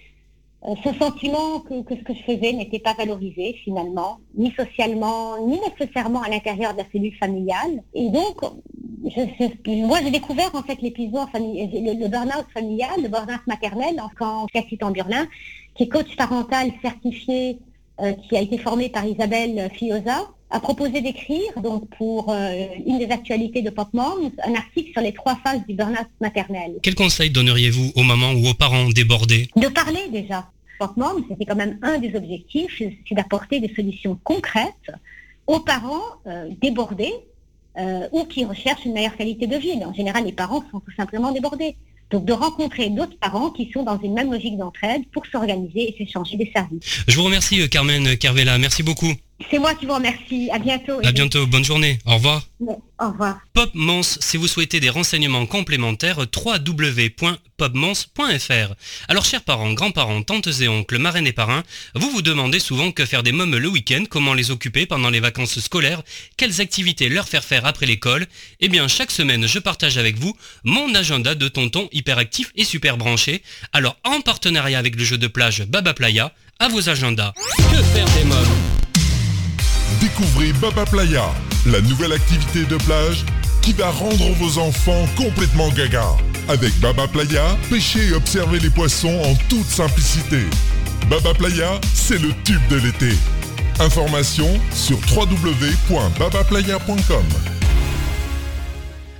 ce 0.84 0.94
sentiment 0.98 1.60
que, 1.60 1.96
ce 1.96 2.04
que 2.04 2.14
je 2.14 2.24
faisais 2.24 2.54
n'était 2.54 2.80
pas 2.80 2.94
valorisé 2.94 3.54
finalement, 3.64 4.20
ni 4.36 4.52
socialement, 4.52 5.46
ni 5.46 5.60
nécessairement 5.60 6.22
à 6.22 6.30
l'intérieur 6.30 6.74
de 6.74 6.78
la 6.78 6.86
cellule 6.92 7.16
familiale. 7.18 7.84
Et 7.94 8.10
donc, 8.10 8.42
moi 9.68 10.00
j'ai 10.02 10.12
découvert 10.12 10.56
en 10.56 10.64
fait 10.64 10.82
l'épisode 10.82 11.28
le, 11.36 12.00
le 12.02 12.08
burn-out 12.08 12.46
familial, 12.54 13.02
le 13.02 13.10
burn-out 13.10 13.46
maternel, 13.46 14.02
quand 14.18 14.46
Cassie 14.54 14.78
Tamburlin, 14.78 15.28
qui 15.76 15.84
est 15.84 15.90
coach 15.90 16.16
parental 16.16 16.72
certifié, 16.82 17.60
euh, 18.02 18.14
qui 18.14 18.38
a 18.38 18.42
été 18.42 18.58
formé 18.58 18.90
par 18.90 19.06
Isabelle 19.06 19.70
Fioza, 19.74 20.30
a 20.54 20.60
proposé 20.60 21.02
d'écrire, 21.02 21.52
donc 21.62 21.90
pour 21.98 22.30
euh, 22.30 22.68
une 22.86 23.00
des 23.00 23.10
actualités 23.10 23.64
de 23.64 23.72
Pop 23.72 23.90
Moms, 23.92 24.32
un 24.46 24.54
article 24.54 24.92
sur 24.92 25.02
les 25.02 25.12
trois 25.12 25.36
phases 25.44 25.66
du 25.68 25.74
burn-out 25.74 26.08
maternel. 26.22 26.76
Quel 26.84 26.94
conseil 26.94 27.32
donneriez-vous 27.32 27.92
aux 27.96 28.04
mamans 28.04 28.34
ou 28.34 28.48
aux 28.48 28.54
parents 28.54 28.88
débordés? 28.90 29.50
De 29.56 29.68
parler 29.68 30.08
déjà. 30.12 30.48
Pop 30.78 30.96
Moms, 30.96 31.26
c'était 31.28 31.46
quand 31.46 31.56
même 31.56 31.80
un 31.82 31.98
des 31.98 32.16
objectifs, 32.16 32.72
c'est 32.78 33.16
d'apporter 33.16 33.60
des 33.60 33.74
solutions 33.74 34.20
concrètes 34.24 34.92
aux 35.48 35.60
parents 35.60 36.04
euh, 36.28 36.50
débordés 36.62 37.14
euh, 37.80 38.08
ou 38.12 38.26
qui 38.26 38.46
recherchent 38.46 38.86
une 38.86 38.94
meilleure 38.94 39.18
qualité 39.18 39.48
de 39.48 39.58
vie. 39.58 39.84
En 39.84 39.94
général, 39.94 40.24
les 40.24 40.34
parents 40.34 40.64
sont 40.72 40.80
tout 40.80 40.94
simplement 40.96 41.32
débordés. 41.32 41.76
Donc 42.12 42.26
de 42.26 42.34
rencontrer 42.34 42.92
d'autres 42.92 43.18
parents 43.18 43.50
qui 43.50 43.72
sont 43.74 43.82
dans 43.82 44.00
une 44.00 44.14
même 44.14 44.32
logique 44.32 44.56
d'entraide 44.56 45.02
pour 45.12 45.26
s'organiser 45.26 45.90
et 45.90 45.96
s'échanger 45.98 46.38
des 46.38 46.52
services. 46.56 47.04
Je 47.08 47.16
vous 47.16 47.24
remercie 47.24 47.68
Carmen 47.70 48.16
Carvela, 48.18 48.60
merci 48.60 48.84
beaucoup. 48.84 49.12
C'est 49.50 49.60
moi 49.60 49.74
qui 49.76 49.86
vous 49.86 49.94
remercie. 49.94 50.50
À 50.52 50.60
bientôt. 50.60 51.00
À 51.04 51.12
bientôt. 51.12 51.46
Bonne 51.48 51.64
journée. 51.64 52.00
Au 52.06 52.16
revoir. 52.16 52.44
au 52.60 52.82
revoir. 53.00 53.40
Pop 53.54 53.72
si 54.04 54.38
vous 54.38 54.48
souhaitez 54.48 54.80
des 54.80 54.90
renseignements 54.90 55.46
complémentaires, 55.46 56.20
www.popmons.fr. 56.20 58.74
Alors, 59.08 59.26
chers 59.26 59.44
parents, 59.44 59.74
grands-parents, 59.74 60.24
tantes 60.24 60.50
et 60.62 60.68
oncles, 60.68 60.98
marraines 60.98 61.28
et 61.28 61.34
parrains, 61.34 61.64
vous 61.96 62.10
vous 62.10 62.22
demandez 62.22 62.60
souvent 62.60 62.92
que 62.92 63.06
faire 63.06 63.24
des 63.24 63.32
mômes 63.32 63.58
le 63.58 63.68
week-end, 63.68 64.04
comment 64.10 64.34
les 64.34 64.52
occuper 64.52 64.86
pendant 64.86 65.10
les 65.10 65.20
vacances 65.20 65.60
scolaires, 65.60 66.02
quelles 66.38 66.62
activités 66.62 67.10
leur 67.10 67.28
faire 67.28 67.44
faire 67.44 67.66
après 67.66 67.86
l'école. 67.86 68.26
Eh 68.60 68.70
bien, 68.70 68.88
chaque 68.88 69.12
semaine, 69.12 69.48
je 69.48 69.60
partage 69.60 69.98
avec 69.98 70.18
vous 70.18 70.36
mon 70.64 70.94
agenda 70.96 71.36
de 71.36 71.48
tonton 71.48 71.90
hyperactif 71.92 72.52
et 72.56 72.64
super 72.64 72.98
branché. 72.98 73.44
Alors, 73.72 73.98
en 74.04 74.22
partenariat 74.22 74.80
avec 74.80 74.96
le 74.96 75.04
jeu 75.04 75.18
de 75.18 75.28
plage 75.28 75.64
Baba 75.64 75.94
Playa, 75.94 76.34
à 76.60 76.70
vos 76.70 76.90
agendas. 76.90 77.34
Que 77.58 77.84
faire 77.84 78.06
des 78.18 78.26
mômes? 78.26 78.83
Découvrez 80.16 80.54
Baba 80.54 80.86
Playa, 80.86 81.26
la 81.66 81.82
nouvelle 81.82 82.14
activité 82.14 82.66
de 82.66 82.78
plage 82.84 83.26
qui 83.64 83.74
va 83.74 83.90
rendre 83.90 84.30
vos 84.34 84.60
enfants 84.60 85.08
complètement 85.18 85.70
gaga. 85.70 86.06
Avec 86.50 86.80
Baba 86.80 87.08
Playa, 87.08 87.58
pêchez 87.72 88.10
et 88.10 88.14
observez 88.14 88.60
les 88.60 88.70
poissons 88.70 89.20
en 89.24 89.34
toute 89.50 89.68
simplicité. 89.68 90.42
Baba 91.10 91.34
Playa, 91.34 91.82
c'est 91.96 92.22
le 92.22 92.32
tube 92.44 92.62
de 92.70 92.76
l'été. 92.76 93.10
Information 93.80 94.48
sur 94.72 95.00
www.babaplaya.com. 95.16 97.53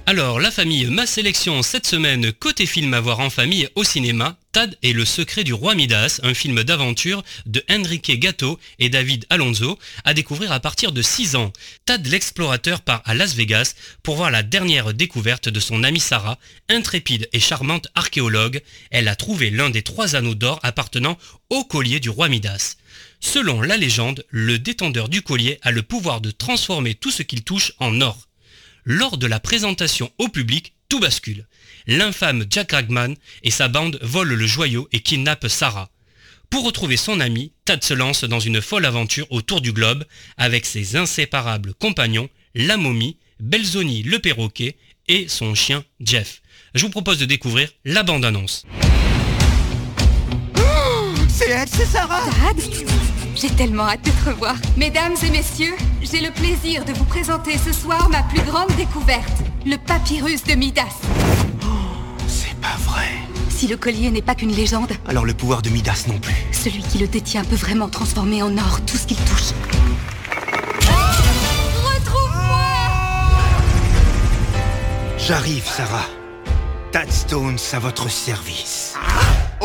Alors, 0.06 0.42
la 0.42 0.52
famille, 0.52 0.88
ma 0.88 1.06
sélection 1.06 1.64
cette 1.64 1.88
semaine, 1.88 2.34
côté 2.34 2.66
film 2.66 2.94
à 2.94 3.00
voir 3.00 3.22
en 3.22 3.30
famille 3.30 3.70
au 3.76 3.86
cinéma, 3.86 4.38
Tad 4.52 4.78
et 4.84 4.92
le 4.92 5.06
secret 5.06 5.46
du 5.46 5.54
roi 5.54 5.76
Midas, 5.76 6.20
un 6.24 6.34
film 6.34 6.62
d'aventure 6.64 7.24
de 7.46 7.64
Enrique 7.72 8.20
Gatto 8.20 8.60
et 8.80 8.90
David 8.90 9.26
Alonso, 9.30 9.80
à 10.04 10.14
découvrir 10.14 10.52
à 10.52 10.60
partir 10.60 10.92
de 10.92 11.02
6 11.02 11.38
ans. 11.38 11.54
Tad 11.86 12.06
l'explorateur 12.06 12.82
part 12.82 13.02
à 13.06 13.14
Las 13.14 13.34
Vegas 13.34 13.76
pour 14.04 14.18
voir 14.18 14.30
la 14.30 14.44
dernière 14.44 14.94
découverte 14.94 15.48
de 15.48 15.60
son 15.62 15.86
amie 15.86 16.02
Sarah, 16.02 16.38
intrépide 16.70 17.30
et 17.32 17.40
charmante 17.40 17.88
archéologue. 17.96 18.62
Elle 18.92 19.08
a 19.08 19.16
trouvé 19.16 19.52
l'un 19.52 19.70
des 19.70 19.84
trois 19.84 20.18
anneaux 20.18 20.36
d'or 20.36 20.60
appartenant 20.64 21.18
au 21.50 21.64
collier 21.64 22.02
du 22.02 22.10
roi 22.10 22.28
Midas. 22.28 22.76
Selon 23.22 23.62
la 23.62 23.78
légende, 23.78 24.26
le 24.28 24.60
détendeur 24.60 25.08
du 25.08 25.22
collier 25.22 25.60
a 25.62 25.72
le 25.72 25.82
pouvoir 25.82 26.20
de 26.20 26.30
transformer 26.30 26.94
tout 26.94 27.10
ce 27.10 27.24
qu'il 27.24 27.44
touche 27.44 27.72
en 27.80 28.02
or. 28.02 28.28
Lors 28.86 29.18
de 29.18 29.28
la 29.28 29.40
présentation 29.40 30.12
au 30.18 30.28
public, 30.28 30.74
tout 30.90 31.00
bascule. 31.00 31.48
L'infâme 31.88 32.46
Jack 32.50 32.74
Ragman 32.74 33.16
et 33.44 33.52
sa 33.52 33.68
bande 33.68 33.98
volent 34.02 34.36
le 34.36 34.46
joyau 34.46 34.88
et 34.92 35.00
kidnappent 35.00 35.48
Sarah. 35.48 35.90
Pour 36.50 36.66
retrouver 36.66 36.98
son 36.98 37.20
ami, 37.20 37.52
Tad 37.66 37.84
se 37.84 37.94
lance 37.94 38.26
dans 38.26 38.40
une 38.40 38.62
folle 38.62 38.86
aventure 38.86 39.26
autour 39.32 39.62
du 39.62 39.72
globe 39.72 40.06
avec 40.38 40.66
ses 40.66 40.96
inséparables 40.96 41.74
compagnons, 41.74 42.30
la 42.56 42.78
momie, 42.78 43.18
Belzoni 43.40 44.04
le 44.04 44.20
perroquet 44.20 44.78
et 45.08 45.28
son 45.28 45.56
chien 45.56 45.84
Jeff. 46.00 46.42
Je 46.76 46.84
vous 46.84 46.92
propose 46.92 47.18
de 47.18 47.26
découvrir 47.26 47.70
la 47.86 48.04
bande-annonce. 48.04 48.66
C'est 51.28 51.50
elle, 51.50 51.68
c'est 51.68 51.86
Sarah 51.86 52.22
Tad 52.26 53.23
J'ai 53.36 53.50
tellement 53.50 53.84
hâte 53.88 54.04
de 54.06 54.12
te 54.12 54.30
revoir. 54.30 54.56
Mesdames 54.78 55.16
et 55.26 55.30
messieurs, 55.32 55.74
j'ai 56.02 56.22
le 56.22 56.32
plaisir 56.32 56.86
de 56.86 56.94
vous 56.94 57.04
présenter 57.06 57.58
ce 57.58 57.74
soir 57.74 58.10
ma 58.10 58.24
plus 58.24 58.42
grande 58.42 58.72
découverte, 58.78 59.42
le 59.66 59.78
papyrus 59.78 60.44
de 60.44 60.54
Midas. 60.56 60.84
C'est 62.28 62.56
pas 62.56 62.76
vrai. 62.86 63.08
Si 63.50 63.68
le 63.68 63.78
collier 63.78 64.12
n'est 64.12 64.22
pas 64.22 64.36
qu'une 64.36 64.52
légende, 64.54 64.92
Alors 65.08 65.26
le 65.26 65.34
pouvoir 65.34 65.62
de 65.62 65.70
Midas 65.70 66.06
non 66.08 66.20
plus. 66.20 66.36
celui 66.52 66.84
qui 66.84 67.00
le 67.00 67.08
détient 67.08 67.44
peut 67.44 67.56
vraiment 67.56 67.90
transformer 67.90 68.44
en 68.44 68.56
or 68.58 68.82
tout 68.86 68.98
ce 68.98 69.08
qu'il 69.08 69.18
touche. 69.18 69.52
Retrouve-moi 71.76 72.60
J'arrive, 75.18 75.66
Sarah. 75.66 76.06
Tad 76.92 77.12
Stones 77.12 77.58
à 77.74 77.80
votre 77.80 78.10
service. 78.10 78.94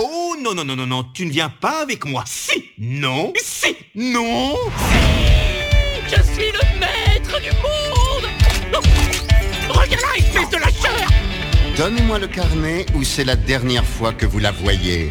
Oh 0.00 0.36
non, 0.40 0.54
non, 0.54 0.64
non, 0.64 0.76
non, 0.76 0.86
non, 0.86 1.02
tu 1.12 1.26
ne 1.26 1.30
viens 1.32 1.48
pas 1.48 1.82
avec 1.82 2.04
moi. 2.04 2.22
Si 2.24 2.70
Non. 2.78 3.32
Si 3.36 3.74
Non. 3.96 4.54
Je 6.06 6.22
suis 6.22 6.52
le 6.52 6.78
maître 6.78 7.40
du 7.42 7.50
monde. 7.50 8.30
Regarde 9.68 10.00
là, 10.00 10.16
espèce 10.16 10.50
de 10.50 10.56
lâcheur 10.56 11.08
Donnez-moi 11.76 12.20
le 12.20 12.28
carnet 12.28 12.86
ou 12.94 13.02
c'est 13.02 13.24
la 13.24 13.34
dernière 13.34 13.84
fois 13.84 14.12
que 14.12 14.24
vous 14.24 14.38
la 14.38 14.52
voyez. 14.52 15.10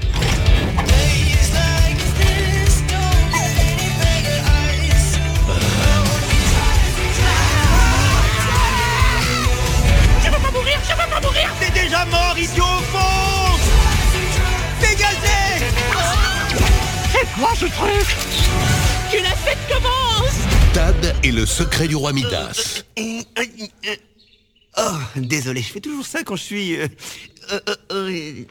Je 10.24 10.29
veux 10.29 10.39
pas 10.39 10.51
mourir, 10.51 10.79
je 10.82 10.91
veux 10.91 11.10
pas 11.10 11.22
mourir. 11.22 11.53
T'es 11.60 11.72
déjà 11.77 12.06
mort, 12.06 12.38
idiot 12.38 13.26
Quoi 17.39 17.53
ce 17.56 17.65
truc 17.65 18.08
Que 19.12 19.22
la 19.22 19.29
fête 19.36 19.58
commence 19.70 20.74
Tad 20.74 21.15
et 21.24 21.32
le 21.32 21.46
secret 21.46 21.88
du 21.88 21.96
roi 21.96 22.12
Midas. 22.13 22.84
Oh, 24.79 24.98
désolé, 25.15 25.62
je 25.62 25.72
fais 25.72 25.79
toujours 25.79 26.06
ça 26.06 26.24
quand 26.24 26.36
je 26.36 26.44
suis... 26.44 26.75
euh, 26.75 26.88
euh, 27.51 27.60
euh, 27.67 27.75
euh, 27.91 28.44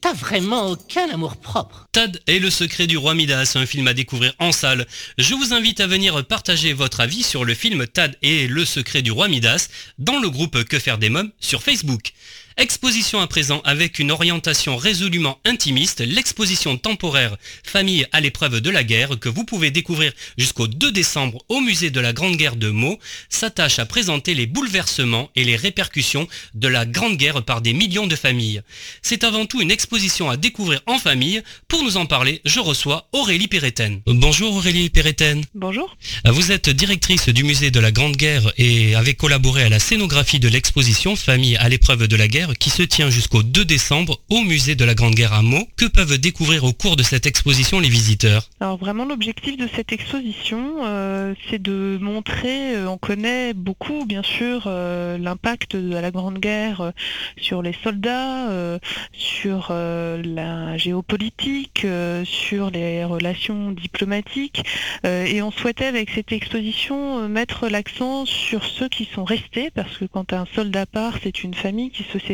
T'as 0.00 0.12
vraiment 0.12 0.70
aucun 0.70 1.08
amour 1.10 1.36
propre. 1.38 1.86
Tad 1.92 2.20
et 2.26 2.38
le 2.38 2.50
secret 2.50 2.86
du 2.86 2.98
roi 2.98 3.14
Midas, 3.14 3.52
un 3.56 3.64
film 3.64 3.88
à 3.88 3.94
découvrir 3.94 4.34
en 4.38 4.52
salle. 4.52 4.86
Je 5.16 5.34
vous 5.34 5.54
invite 5.54 5.80
à 5.80 5.86
venir 5.86 6.22
partager 6.26 6.74
votre 6.74 7.00
avis 7.00 7.22
sur 7.22 7.44
le 7.44 7.54
film 7.54 7.86
Tad 7.86 8.16
et 8.22 8.46
le 8.46 8.64
secret 8.66 9.00
du 9.00 9.12
roi 9.12 9.28
Midas 9.28 9.68
dans 9.98 10.18
le 10.18 10.28
groupe 10.28 10.64
Que 10.64 10.78
faire 10.78 10.98
des 10.98 11.08
mômes 11.08 11.30
sur 11.40 11.62
Facebook. 11.62 12.12
Exposition 12.56 13.20
à 13.20 13.26
présent 13.26 13.60
avec 13.64 13.98
une 13.98 14.12
orientation 14.12 14.76
résolument 14.76 15.40
intimiste, 15.44 16.00
l'exposition 16.00 16.76
temporaire 16.76 17.36
Famille 17.64 18.06
à 18.12 18.20
l'épreuve 18.20 18.60
de 18.60 18.70
la 18.70 18.84
guerre 18.84 19.18
que 19.18 19.28
vous 19.28 19.44
pouvez 19.44 19.72
découvrir 19.72 20.12
jusqu'au 20.38 20.68
2 20.68 20.92
décembre 20.92 21.42
au 21.48 21.60
musée 21.60 21.90
de 21.90 21.98
la 21.98 22.12
Grande 22.12 22.36
Guerre 22.36 22.54
de 22.54 22.70
Meaux 22.70 23.00
s'attache 23.28 23.80
à 23.80 23.86
présenter 23.86 24.34
les 24.34 24.46
bouleversements 24.46 25.30
et 25.34 25.42
les 25.42 25.56
répercussions 25.56 26.28
de 26.54 26.68
la 26.68 26.86
Grande 26.86 27.16
Guerre 27.16 27.42
par 27.42 27.60
des 27.60 27.72
millions 27.72 28.06
de 28.06 28.14
familles. 28.14 28.62
C'est 29.02 29.24
avant 29.24 29.46
tout 29.46 29.60
une 29.60 29.72
exposition 29.72 30.30
à 30.30 30.36
découvrir 30.36 30.80
en 30.86 30.98
famille. 30.98 31.42
Pour 31.66 31.82
nous 31.82 31.96
en 31.96 32.06
parler, 32.06 32.40
je 32.44 32.60
reçois 32.60 33.08
Aurélie 33.12 33.48
Péréten. 33.48 34.00
Bonjour 34.06 34.54
Aurélie 34.54 34.90
Péréten. 34.90 35.42
Bonjour. 35.56 35.96
Vous 36.24 36.52
êtes 36.52 36.70
directrice 36.70 37.28
du 37.30 37.42
musée 37.42 37.72
de 37.72 37.80
la 37.80 37.90
Grande 37.90 38.16
Guerre 38.16 38.52
et 38.58 38.94
avez 38.94 39.14
collaboré 39.14 39.64
à 39.64 39.68
la 39.68 39.80
scénographie 39.80 40.38
de 40.38 40.48
l'exposition 40.48 41.16
Famille 41.16 41.56
à 41.56 41.68
l'épreuve 41.68 42.06
de 42.06 42.16
la 42.16 42.28
guerre 42.28 42.43
qui 42.52 42.70
se 42.70 42.82
tient 42.82 43.10
jusqu'au 43.10 43.42
2 43.42 43.64
décembre 43.64 44.20
au 44.30 44.42
musée 44.42 44.74
de 44.74 44.84
la 44.84 44.94
Grande 44.94 45.14
Guerre 45.14 45.32
à 45.32 45.42
Meaux. 45.42 45.66
Que 45.76 45.86
peuvent 45.86 46.18
découvrir 46.18 46.64
au 46.64 46.72
cours 46.72 46.96
de 46.96 47.02
cette 47.02 47.26
exposition 47.26 47.80
les 47.80 47.88
visiteurs? 47.88 48.50
Alors 48.60 48.76
vraiment 48.76 49.04
l'objectif 49.04 49.56
de 49.56 49.68
cette 49.74 49.92
exposition, 49.92 50.84
euh, 50.84 51.34
c'est 51.48 51.60
de 51.60 51.98
montrer, 52.00 52.76
euh, 52.76 52.88
on 52.88 52.98
connaît 52.98 53.54
beaucoup 53.54 54.04
bien 54.04 54.22
sûr 54.22 54.64
euh, 54.66 55.18
l'impact 55.18 55.76
de 55.76 55.94
la 55.94 56.10
Grande 56.10 56.38
Guerre 56.38 56.92
sur 57.36 57.62
les 57.62 57.74
soldats, 57.82 58.78
sur 59.12 59.70
la 59.70 60.76
géopolitique, 60.76 61.86
sur 62.24 62.70
les 62.70 63.04
relations 63.04 63.72
diplomatiques, 63.72 64.64
et 65.04 65.42
on 65.42 65.50
souhaitait 65.50 65.86
avec 65.86 66.10
cette 66.10 66.32
exposition 66.32 67.28
mettre 67.28 67.68
l'accent 67.68 68.26
sur 68.26 68.64
ceux 68.64 68.88
qui 68.88 69.08
sont 69.12 69.24
restés, 69.24 69.70
parce 69.74 69.96
que 69.96 70.04
quand 70.04 70.32
un 70.32 70.46
soldat 70.54 70.86
part, 70.86 71.14
c'est 71.22 71.44
une 71.44 71.54
famille 71.54 71.90
qui 71.90 72.04
se 72.04 72.18
sépare, 72.18 72.33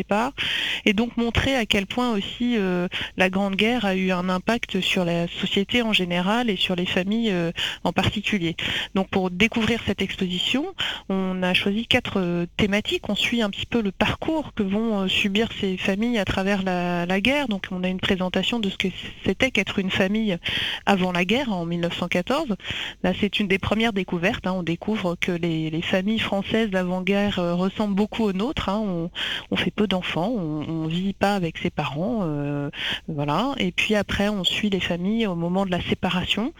et 0.85 0.93
donc 0.93 1.17
montrer 1.17 1.55
à 1.55 1.65
quel 1.65 1.85
point 1.85 2.11
aussi 2.11 2.57
euh, 2.57 2.87
la 3.17 3.29
Grande 3.29 3.55
Guerre 3.55 3.85
a 3.85 3.95
eu 3.95 4.11
un 4.11 4.29
impact 4.29 4.81
sur 4.81 5.05
la 5.05 5.27
société 5.27 5.81
en 5.81 5.93
général 5.93 6.49
et 6.49 6.55
sur 6.55 6.75
les 6.75 6.85
familles 6.85 7.31
euh, 7.31 7.51
en 7.83 7.93
particulier. 7.93 8.55
Donc 8.95 9.09
pour 9.09 9.29
découvrir 9.31 9.81
cette 9.85 10.01
exposition, 10.01 10.65
on 11.09 11.43
a 11.43 11.53
choisi 11.53 11.85
quatre 11.85 12.19
euh, 12.19 12.45
thématiques. 12.57 13.09
On 13.09 13.15
suit 13.15 13.41
un 13.41 13.49
petit 13.49 13.65
peu 13.65 13.81
le 13.81 13.91
parcours 13.91 14.53
que 14.53 14.63
vont 14.63 15.07
subir 15.07 15.49
ces 15.59 15.77
familles 15.77 16.19
à 16.19 16.25
travers 16.25 16.63
la, 16.63 17.21
guerre. 17.21 17.47
Donc 17.47 17.67
on 17.71 17.83
a 17.83 17.87
une 17.87 17.99
présentation 17.99 18.59
de 18.59 18.69
ce 18.69 18.77
que 18.77 18.87
c'était 19.25 19.51
qu'être 19.51 19.79
une 19.79 19.91
famille 19.91 20.37
avant 20.85 21.11
la 21.11 21.25
guerre 21.25 21.51
en 21.51 21.65
1914. 21.65 22.55
Là 23.03 23.13
c'est 23.19 23.39
une 23.39 23.47
des 23.47 23.59
premières 23.59 23.93
découvertes. 23.93 24.47
hein. 24.47 24.53
On 24.53 24.63
découvre 24.63 25.15
que 25.19 25.31
les, 25.31 25.69
les 25.69 25.81
familles 25.81 26.19
françaises 26.19 26.69
d'avant-guerre 26.69 27.35
ressemblent 27.57 27.95
beaucoup 27.95 28.23
aux 28.23 28.33
nôtres. 28.33 28.69
hein. 28.69 28.81
On, 28.83 29.11
on 29.51 29.55
fait 29.55 29.71
peu 29.71 29.87
d'enfants, 29.91 30.33
on, 30.35 30.65
on 30.67 30.87
vit 30.87 31.13
pas 31.13 31.35
avec 31.35 31.57
ses 31.57 31.69
parents, 31.69 32.21
euh, 32.23 32.69
voilà. 33.07 33.53
Et 33.57 33.71
puis 33.71 33.95
après, 33.95 34.29
on 34.29 34.43
suit 34.43 34.69
les 34.69 34.79
familles 34.79 35.27
au 35.27 35.35
moment 35.35 35.65
de 35.65 35.71
la 35.71 35.81
séparation, 35.81 36.53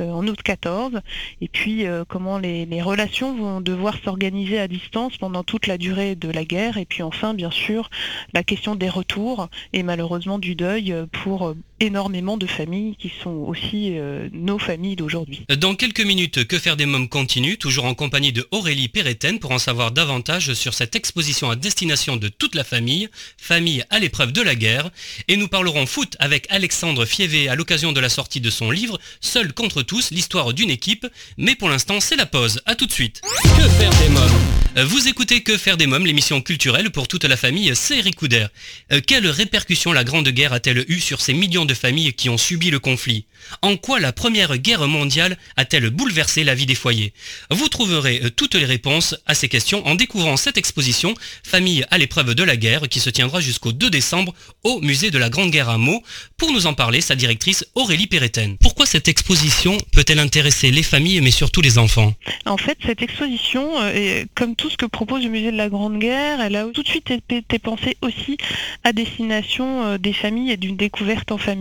euh, 0.00 0.10
en 0.10 0.26
août 0.26 0.42
14, 0.42 1.00
et 1.40 1.48
puis 1.48 1.86
euh, 1.86 2.04
comment 2.08 2.38
les, 2.38 2.66
les 2.66 2.82
relations 2.82 3.36
vont 3.36 3.60
devoir 3.60 3.96
s'organiser 4.02 4.58
à 4.58 4.68
distance 4.68 5.16
pendant 5.18 5.44
toute 5.44 5.66
la 5.66 5.78
durée 5.78 6.16
de 6.16 6.30
la 6.30 6.44
guerre, 6.44 6.78
et 6.78 6.86
puis 6.86 7.02
enfin, 7.02 7.34
bien 7.34 7.50
sûr, 7.50 7.90
la 8.32 8.42
question 8.42 8.74
des 8.74 8.88
retours 8.88 9.48
et 9.72 9.82
malheureusement 9.82 10.38
du 10.38 10.54
deuil 10.54 10.94
pour 11.12 11.54
énormément 11.80 12.36
de 12.36 12.46
familles 12.46 12.96
qui 12.98 13.10
sont 13.22 13.30
aussi 13.46 13.98
euh, 13.98 14.28
nos 14.32 14.58
familles 14.58 14.96
d'aujourd'hui. 14.96 15.44
Dans 15.58 15.74
quelques 15.74 16.00
minutes, 16.00 16.46
Que 16.46 16.58
faire 16.58 16.76
des 16.76 16.86
mômes 16.86 17.08
continue, 17.08 17.56
toujours 17.58 17.84
en 17.84 17.94
compagnie 17.94 18.32
de 18.32 18.46
Aurélie 18.50 18.88
Péréten 18.88 19.38
pour 19.38 19.52
en 19.52 19.58
savoir 19.58 19.92
davantage 19.92 20.54
sur 20.54 20.74
cette 20.74 20.96
exposition 20.96 21.50
à 21.50 21.56
destination 21.56 22.16
de 22.16 22.28
toute 22.28 22.54
la 22.54 22.64
famille, 22.64 23.08
famille 23.36 23.84
à 23.90 23.98
l'épreuve 23.98 24.32
de 24.32 24.42
la 24.42 24.54
guerre. 24.54 24.90
Et 25.28 25.36
nous 25.36 25.48
parlerons 25.48 25.86
foot 25.86 26.16
avec 26.18 26.46
Alexandre 26.50 27.04
Fievé 27.04 27.48
à 27.48 27.54
l'occasion 27.54 27.92
de 27.92 28.00
la 28.00 28.08
sortie 28.08 28.40
de 28.40 28.50
son 28.50 28.70
livre 28.70 28.98
Seul 29.20 29.52
contre 29.52 29.82
tous, 29.82 30.10
l'histoire 30.10 30.52
d'une 30.54 30.70
équipe. 30.70 31.06
Mais 31.36 31.54
pour 31.54 31.68
l'instant, 31.68 32.00
c'est 32.00 32.16
la 32.16 32.26
pause. 32.26 32.60
À 32.66 32.74
tout 32.74 32.86
de 32.86 32.92
suite. 32.92 33.20
Que 33.56 33.68
faire 33.68 33.90
des 34.02 34.08
mômes? 34.08 34.86
Vous 34.86 35.08
écoutez 35.08 35.42
Que 35.42 35.56
faire 35.56 35.76
des 35.76 35.86
mômes, 35.86 36.06
l'émission 36.06 36.40
culturelle 36.40 36.90
pour 36.90 37.08
toute 37.08 37.24
la 37.24 37.36
famille, 37.36 37.70
c'est 37.74 37.98
Eric 37.98 38.16
Couder. 38.16 38.46
Euh, 38.92 39.00
Quelles 39.04 39.26
répercussions 39.26 39.92
la 39.92 40.04
Grande 40.04 40.28
Guerre 40.28 40.52
a-t-elle 40.52 40.84
eu 40.88 41.00
sur 41.00 41.20
ces 41.20 41.32
millions 41.34 41.64
de 41.64 41.67
familles 41.74 42.12
qui 42.12 42.28
ont 42.28 42.38
subi 42.38 42.70
le 42.70 42.78
conflit 42.78 43.24
En 43.62 43.76
quoi 43.76 44.00
la 44.00 44.12
Première 44.12 44.56
Guerre 44.58 44.86
mondiale 44.86 45.36
a-t-elle 45.56 45.90
bouleversé 45.90 46.44
la 46.44 46.54
vie 46.54 46.66
des 46.66 46.74
foyers? 46.74 47.12
Vous 47.50 47.68
trouverez 47.68 48.20
euh, 48.24 48.30
toutes 48.30 48.54
les 48.54 48.64
réponses 48.64 49.14
à 49.26 49.34
ces 49.34 49.48
questions 49.48 49.86
en 49.86 49.94
découvrant 49.94 50.36
cette 50.36 50.58
exposition 50.58 51.14
Famille 51.44 51.84
à 51.90 51.98
l'épreuve 51.98 52.34
de 52.34 52.42
la 52.42 52.56
guerre 52.56 52.88
qui 52.88 53.00
se 53.00 53.10
tiendra 53.10 53.40
jusqu'au 53.40 53.72
2 53.72 53.90
décembre 53.90 54.34
au 54.64 54.80
musée 54.80 55.10
de 55.10 55.18
la 55.18 55.30
Grande 55.30 55.50
Guerre 55.50 55.68
à 55.68 55.78
Meaux. 55.78 56.02
Pour 56.36 56.52
nous 56.52 56.66
en 56.66 56.74
parler, 56.74 57.00
sa 57.00 57.16
directrice 57.16 57.64
Aurélie 57.74 58.06
Péréten. 58.06 58.56
Pourquoi 58.60 58.86
cette 58.86 59.08
exposition 59.08 59.78
peut-elle 59.92 60.18
intéresser 60.18 60.70
les 60.70 60.82
familles 60.82 61.20
mais 61.20 61.30
surtout 61.30 61.60
les 61.60 61.78
enfants? 61.78 62.14
En 62.46 62.56
fait, 62.56 62.78
cette 62.84 63.02
exposition, 63.02 63.70
euh, 63.80 64.24
comme 64.34 64.56
tout 64.56 64.70
ce 64.70 64.76
que 64.76 64.86
propose 64.86 65.22
le 65.24 65.30
musée 65.30 65.52
de 65.52 65.56
la 65.56 65.68
Grande 65.68 65.98
Guerre, 65.98 66.40
elle 66.40 66.56
a 66.56 66.64
tout 66.66 66.82
de 66.82 66.88
suite 66.88 67.10
été 67.10 67.58
pensée 67.58 67.96
aussi 68.02 68.36
à 68.84 68.92
destination 68.92 69.96
des 69.98 70.12
familles 70.12 70.52
et 70.52 70.56
d'une 70.56 70.76
découverte 70.76 71.32
en 71.32 71.38
famille. 71.38 71.57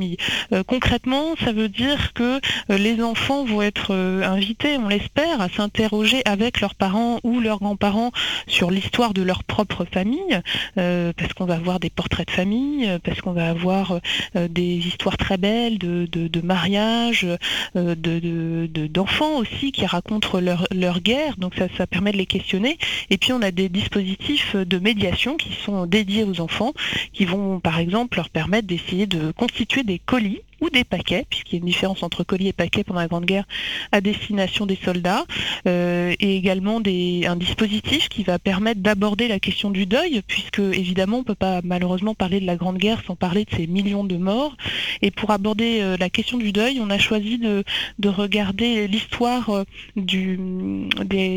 Concrètement, 0.68 1.36
ça 1.44 1.52
veut 1.52 1.70
dire 1.70 2.14
que 2.14 2.40
les 2.70 3.02
enfants 3.02 3.44
vont 3.44 3.62
être 3.62 3.94
invités, 4.24 4.78
on 4.78 4.88
l'espère, 4.88 5.42
à 5.42 5.50
s'interroger 5.50 6.22
avec 6.26 6.62
leurs 6.62 6.76
parents 6.76 7.20
ou 7.24 7.40
leurs 7.40 7.60
grands-parents 7.60 8.12
sur 8.48 8.72
l'histoire 8.72 9.14
de 9.14 9.22
leur 9.22 9.44
propre 9.44 9.86
famille, 9.86 10.42
parce 10.76 11.34
qu'on 11.36 11.46
va 11.46 11.58
voir 11.58 11.80
des 11.80 11.90
portraits 11.90 12.28
de 12.28 12.34
famille, 12.34 12.90
parce 13.04 13.22
qu'on 13.22 13.34
va 13.34 13.50
avoir 13.50 14.00
des 14.36 14.78
histoires 14.78 15.18
très 15.18 15.38
belles 15.38 15.78
de, 15.78 16.42
mariage, 16.42 17.28
d'enfants 17.76 19.38
aussi 19.38 19.72
qui 19.72 19.86
racontent 19.86 20.40
leur, 20.40 21.02
guerre, 21.02 21.38
donc 21.38 21.54
ça, 21.56 21.88
permet 21.88 22.12
de 22.12 22.18
les 22.18 22.26
questionner. 22.26 22.78
Et 23.10 23.18
puis 23.18 23.34
on 23.34 23.42
a 23.42 23.52
des 23.52 23.70
dispositifs 23.70 24.56
de 24.56 24.80
médiation 24.80 25.36
qui 25.38 25.54
sont 25.54 25.86
dédiés 25.86 26.24
aux 26.24 26.42
enfants, 26.42 26.74
qui 27.14 27.26
vont 27.26 27.60
par 27.60 27.80
exemple 27.80 28.18
leur 28.18 28.30
permettre 28.30 28.68
d'essayer 28.68 29.08
de 29.08 29.32
constituer 29.32 29.84
des 29.88 30.00
colis 30.00 30.42
ou 30.62 30.70
des 30.70 30.84
paquets, 30.84 31.26
puisqu'il 31.30 31.56
y 31.56 31.58
a 31.58 31.60
une 31.60 31.66
différence 31.66 32.04
entre 32.04 32.24
colis 32.24 32.48
et 32.48 32.54
paquets 32.54 32.84
pendant 32.84 33.00
la 33.00 33.08
Grande 33.08 33.26
Guerre, 33.26 33.46
à 33.92 34.02
destination 34.02 34.66
des 34.66 34.78
soldats, 34.84 35.26
euh, 35.68 36.14
et 36.20 36.36
également 36.36 36.80
des, 36.80 37.26
un 37.28 37.36
dispositif 37.36 38.10
qui 38.10 38.24
va 38.24 38.40
permettre 38.40 38.82
d'aborder 38.82 39.28
la 39.28 39.40
question 39.40 39.70
du 39.70 39.86
deuil, 39.86 40.22
puisque 40.28 40.60
évidemment 40.60 41.18
on 41.18 41.22
ne 41.22 41.26
peut 41.26 41.36
pas 41.36 41.62
malheureusement 41.64 42.16
parler 42.16 42.40
de 42.40 42.46
la 42.46 42.56
Grande 42.56 42.78
Guerre 42.78 43.04
sans 43.06 43.16
parler 43.16 43.46
de 43.46 43.56
ces 43.56 43.68
millions 43.68 44.04
de 44.04 44.18
morts. 44.18 44.56
Et 45.02 45.12
pour 45.12 45.32
aborder 45.32 45.80
euh, 45.82 45.98
la 46.00 46.10
question 46.10 46.38
du 46.38 46.52
deuil, 46.52 46.80
on 46.82 46.90
a 46.90 46.98
choisi 46.98 47.38
de, 47.38 47.64
de 48.00 48.10
regarder 48.10 48.88
l'histoire 48.88 49.50
euh, 49.50 49.64
du, 49.96 50.40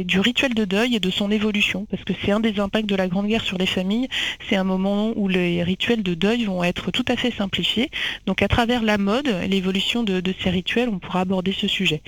du 0.05 0.21
rituel 0.21 0.55
de 0.55 0.65
deuil 0.65 0.97
et 0.97 1.00
de 1.00 1.11
son 1.11 1.31
évolution, 1.31 1.87
parce 1.91 2.05
que 2.05 2.12
c'est 2.25 2.33
un 2.33 2.41
des 2.41 2.61
impacts 2.61 2.89
de 2.89 2.97
la 2.97 3.09
Grande 3.09 3.27
Guerre 3.27 3.45
sur 3.45 3.59
les 3.59 3.67
familles, 3.67 4.09
c'est 4.49 4.57
un 4.57 4.65
moment 4.65 5.12
où 5.17 5.29
les 5.29 5.62
rituels 5.62 6.03
de 6.03 6.15
deuil 6.15 6.45
vont 6.45 6.65
être 6.65 6.91
tout 6.91 7.05
à 7.09 7.17
fait 7.17 7.33
simplifiés. 7.33 7.91
Donc 8.27 8.43
à 8.43 8.49
travers 8.49 8.83
la 8.83 8.99
mort, 8.99 9.10
l'évolution 9.49 10.02
de, 10.02 10.23
ces 10.43 10.50
rituels, 10.50 10.88
on 10.88 10.99
pourra 10.99 11.21
aborder 11.21 11.52
ce 11.52 11.69
sujet. 11.69 12.02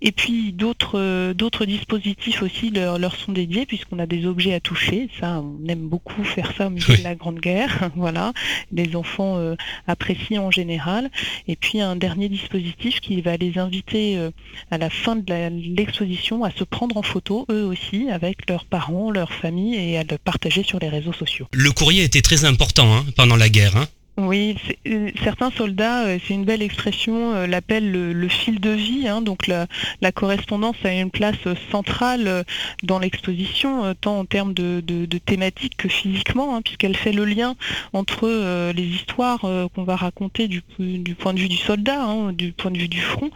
Et 0.00 0.12
puis 0.12 0.52
d'autres 0.52 0.98
euh, 0.98 1.34
d'autres 1.34 1.64
dispositifs 1.64 2.42
aussi 2.42 2.70
leur, 2.70 2.98
leur 2.98 3.16
sont 3.16 3.32
dédiés 3.32 3.66
puisqu'on 3.66 3.98
a 3.98 4.06
des 4.06 4.26
objets 4.26 4.54
à 4.54 4.60
toucher. 4.60 5.08
Ça, 5.20 5.40
on 5.40 5.68
aime 5.68 5.88
beaucoup 5.88 6.24
faire 6.24 6.52
ça 6.56 6.66
au 6.66 6.70
milieu 6.70 6.96
de 6.96 7.02
la 7.02 7.14
Grande 7.14 7.40
Guerre. 7.40 7.90
voilà, 7.96 8.32
les 8.72 8.94
enfants 8.96 9.38
euh, 9.38 9.54
apprécient 9.86 10.44
en 10.44 10.50
général. 10.50 11.10
Et 11.48 11.56
puis 11.56 11.80
un 11.80 11.96
dernier 11.96 12.28
dispositif 12.28 13.00
qui 13.00 13.20
va 13.20 13.36
les 13.36 13.58
inviter 13.58 14.16
euh, 14.16 14.30
à 14.70 14.78
la 14.78 14.90
fin 14.90 15.16
de 15.16 15.22
l'exposition 15.74 16.44
à 16.44 16.50
se 16.50 16.64
prendre 16.64 16.96
en 16.96 17.02
photo 17.02 17.46
eux 17.50 17.64
aussi 17.64 18.08
avec 18.10 18.48
leurs 18.48 18.64
parents, 18.64 19.10
leurs 19.10 19.32
familles 19.32 19.76
et 19.76 19.98
à 19.98 20.04
le 20.04 20.18
partager 20.18 20.62
sur 20.62 20.78
les 20.78 20.88
réseaux 20.88 21.12
sociaux. 21.12 21.46
Le 21.52 21.70
courrier 21.70 22.04
était 22.04 22.22
très 22.22 22.44
important 22.44 22.92
hein, 22.94 23.04
pendant 23.16 23.36
la 23.36 23.48
guerre. 23.48 23.76
Hein. 23.76 23.86
Oui, 24.18 24.56
euh, 24.86 25.10
certains 25.24 25.50
soldats, 25.50 26.04
euh, 26.04 26.18
c'est 26.26 26.34
une 26.34 26.44
belle 26.44 26.60
expression, 26.60 27.32
euh, 27.34 27.46
l'appellent 27.46 27.90
le, 27.90 28.28
fil 28.28 28.60
de 28.60 28.68
vie. 28.68 29.08
Hein. 29.08 29.22
donc 29.22 29.46
la, 29.46 29.66
correspondance 30.12 30.76
a 30.84 30.92
une 30.92 31.10
place 31.10 31.38
centrale 31.70 32.44
dans 32.82 32.98
l'exposition, 32.98 33.94
tant 33.94 34.18
en 34.18 34.24
termes 34.26 34.52
de, 34.52 35.18
thématique 35.24 35.76
que 35.78 35.88
physiquement, 35.88 36.54
hein, 36.54 36.60
puisqu'elle 36.62 36.96
fait 36.96 37.12
le 37.12 37.24
lien 37.24 37.54
entre 37.94 38.72
les 38.72 38.82
histoires 38.82 39.40
qu'on 39.74 39.84
va 39.84 39.96
raconter 39.96 40.48
du, 40.48 40.60
point 41.14 41.32
de 41.32 41.40
vue 41.40 41.48
du 41.48 41.56
soldat, 41.56 42.02
hein, 42.02 42.32
du 42.32 42.52
point 42.52 42.70
de 42.70 42.78
vue 42.78 42.88
du 42.88 43.00
front, 43.00 43.30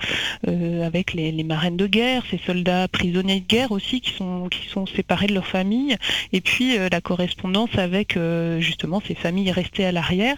avec 0.47 1.15
les, 1.15 1.33
marraines 1.45 1.77
de 1.77 1.87
guerre, 1.87 2.25
ces 2.31 2.39
soldats 2.39 2.89
prisonniers 2.89 3.41
de 3.41 3.47
guerre 3.47 3.73
aussi 3.73 4.01
qui 4.01 4.11
sont, 4.11 4.49
qui 4.51 4.69
sont 4.69 4.87
séparés 4.87 5.27
de 5.27 5.35
leur 5.35 5.47
famille, 5.47 5.97
et 6.33 6.41
puis 6.43 6.77
la 6.91 7.01
correspondance 7.01 7.77
avec 7.79 8.19
justement 8.59 9.01
ces 9.07 9.15
familles 9.15 9.53
restées 9.53 9.87
à 9.87 9.93
l'arrière. 9.93 10.37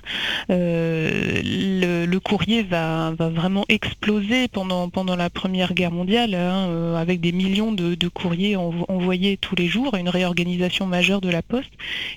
Euh, 0.50 1.42
le, 1.44 2.18
courrier 2.18 2.62
va, 2.62 3.12
vraiment 3.12 3.64
exploser 3.68 4.48
pendant, 4.48 4.88
pendant 4.88 5.14
la 5.14 5.30
Première 5.30 5.72
Guerre 5.72 5.92
mondiale, 5.92 6.34
hein, 6.34 6.68
euh, 6.68 6.96
avec 6.96 7.20
des 7.20 7.32
millions 7.32 7.72
de, 7.72 8.08
courriers 8.08 8.56
envoyés 8.56 9.36
tous 9.36 9.54
les 9.54 9.68
jours, 9.68 9.94
une 9.94 10.08
réorganisation 10.08 10.86
majeure 10.86 11.20
de 11.20 11.30
la 11.30 11.42
poste. 11.42 11.70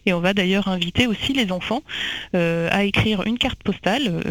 Et 0.06 0.14
on 0.14 0.20
va 0.20 0.34
d'ailleurs 0.34 0.68
inviter 0.68 1.08
aussi 1.08 1.34
les 1.34 1.52
enfants 1.52 1.84
euh, 2.36 2.68
à 2.72 2.84
écrire 2.84 3.24
une 3.26 3.38
carte 3.38 3.62
postale 3.64 4.22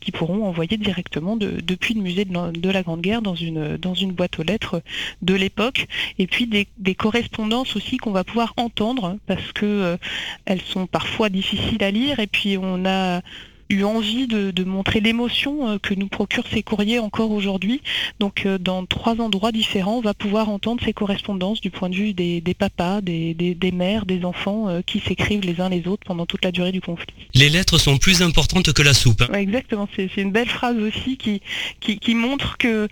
qui 0.00 0.12
pourront 0.12 0.46
envoyer 0.46 0.76
directement 0.76 1.36
depuis 1.36 1.94
le 1.94 2.02
musée 2.02 2.24
de, 2.24 2.70
la 2.70 2.82
Grande 2.82 3.00
Guerre 3.00 3.22
dans 3.22 3.34
une, 3.34 3.76
dans 3.76 3.94
une 3.94 4.12
boîte 4.12 4.38
aux 4.38 4.42
lettres 4.42 4.82
de 5.22 5.34
l'époque. 5.34 5.86
Et 6.18 6.26
puis 6.26 6.46
des, 6.46 6.94
correspondances 6.94 7.76
aussi 7.76 7.96
qu'on 7.96 8.10
va 8.10 8.24
pouvoir 8.24 8.54
entendre 8.56 9.16
parce 9.26 9.52
que 9.52 9.96
elles 10.44 10.62
sont 10.62 10.86
parfois 10.86 11.28
difficiles 11.28 11.82
à 11.82 11.90
lire 11.90 12.20
et 12.20 12.26
puis 12.26 12.56
on 12.58 12.77
on 12.78 12.86
a 12.86 13.22
eu 13.70 13.84
envie 13.84 14.26
de, 14.26 14.64
montrer 14.64 15.00
l'émotion 15.00 15.68
euh, 15.68 15.78
que 15.78 15.94
nous 15.94 16.08
procurent 16.08 16.46
ces 16.52 16.62
courriers 16.62 16.98
encore 16.98 17.30
aujourd'hui. 17.30 17.80
Donc 18.18 18.44
euh, 18.46 18.58
dans 18.58 18.86
trois 18.86 19.20
endroits 19.20 19.52
différents, 19.52 19.98
on 19.98 20.00
va 20.00 20.14
pouvoir 20.14 20.48
entendre 20.48 20.82
ces 20.84 20.92
correspondances 20.92 21.60
du 21.60 21.70
point 21.70 21.88
de 21.88 21.94
vue 21.94 22.12
des, 22.12 22.40
papas, 22.58 23.00
des, 23.00 23.56
mères, 23.72 24.06
des 24.06 24.24
enfants 24.24 24.68
euh, 24.68 24.80
qui 24.84 25.00
s'écrivent 25.00 25.42
les 25.42 25.60
uns 25.60 25.68
les 25.68 25.86
autres 25.86 26.02
pendant 26.06 26.26
toute 26.26 26.44
la 26.44 26.52
durée 26.52 26.72
du 26.72 26.80
conflit. 26.80 27.06
Les 27.34 27.48
lettres 27.48 27.78
sont 27.78 27.98
plus 27.98 28.22
importantes 28.22 28.72
que 28.72 28.82
la 28.82 28.94
soupe. 28.94 29.22
exactement, 29.34 29.88
c'est 29.94 30.16
une 30.16 30.32
belle 30.32 30.48
phrase 30.48 30.76
aussi 30.76 31.16
qui, 31.16 31.40
qui 31.80 32.14
montre 32.14 32.56
que 32.58 32.88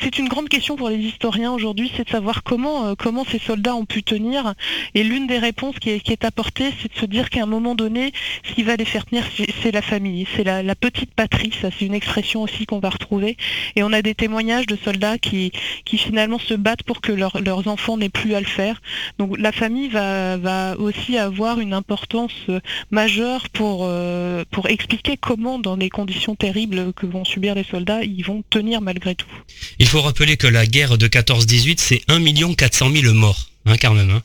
c'est 0.00 0.18
une 0.18 0.28
grande 0.28 0.48
question 0.48 0.76
pour 0.76 0.88
les 0.88 0.98
historiens 0.98 1.52
aujourd'hui, 1.52 1.90
c'est 1.96 2.04
de 2.04 2.10
savoir 2.10 2.42
comment, 2.42 2.86
euh, 2.86 2.94
comment 2.96 3.24
ces 3.24 3.38
soldats 3.38 3.74
ont 3.74 3.84
pu 3.84 4.02
tenir. 4.02 4.54
Et 4.94 5.02
l'une 5.02 5.26
des 5.26 5.38
réponses 5.38 5.76
qui 5.78 5.90
est, 5.90 6.24
apportée, 6.24 6.70
c'est 6.80 6.92
de 6.92 6.98
se 6.98 7.06
dire 7.06 7.30
qu'à 7.30 7.42
un 7.42 7.46
moment 7.46 7.74
donné, 7.74 8.12
ce 8.44 8.54
qui 8.54 8.62
va 8.62 8.76
les 8.76 8.84
faire 8.84 9.06
tenir, 9.06 9.24
c'est 9.62 9.70
la 9.70 9.82
famille, 9.82 10.26
c'est 10.36 10.44
la, 10.44 10.74
petite 10.74 11.14
patrie. 11.14 11.52
Ça, 11.60 11.68
c'est 11.76 11.86
une 11.86 11.94
expression 11.94 12.42
aussi 12.42 12.66
qu'on 12.66 12.78
va 12.78 12.90
retrouver. 12.90 13.36
Et 13.76 13.82
on 13.82 13.92
a 13.92 14.02
des 14.02 14.14
témoignages 14.14 14.66
de 14.66 14.76
soldats 14.76 15.18
qui, 15.18 15.52
qui 15.84 15.98
finalement 15.98 16.38
se 16.38 16.54
battent 16.54 16.82
pour 16.82 17.00
que 17.00 17.12
leurs 17.12 17.68
enfants 17.68 17.96
n'aient 17.96 18.08
plus 18.08 18.34
à 18.34 18.40
le 18.40 18.46
faire. 18.46 18.80
Donc 19.18 19.38
la 19.38 19.52
famille 19.52 19.88
va, 19.88 20.36
va 20.36 20.78
aussi 20.78 21.18
avoir 21.18 21.60
une 21.60 21.72
importance 21.72 22.32
euh, 22.48 22.60
majeure 22.90 23.48
pour, 23.50 23.80
euh, 23.82 24.44
pour 24.50 24.68
expliquer 24.68 25.16
comment, 25.16 25.58
dans 25.58 25.76
les 25.76 25.90
conditions 25.90 26.34
terribles 26.34 26.92
que 26.92 27.06
vont 27.06 27.24
subir 27.24 27.54
les 27.54 27.64
soldats, 27.64 28.02
ils 28.02 28.24
vont 28.24 28.42
tenir 28.50 28.80
malgré 28.80 29.14
tout. 29.14 29.37
Il 29.78 29.86
faut 29.86 30.02
rappeler 30.02 30.36
que 30.36 30.46
la 30.46 30.66
guerre 30.66 30.98
de 30.98 31.08
14-18, 31.08 31.76
c'est 31.78 32.02
1 32.08 32.54
400 32.54 32.90
000 32.92 33.14
morts, 33.14 33.50
hein, 33.66 33.76
quand 33.80 33.94
même. 33.94 34.10
Hein 34.10 34.22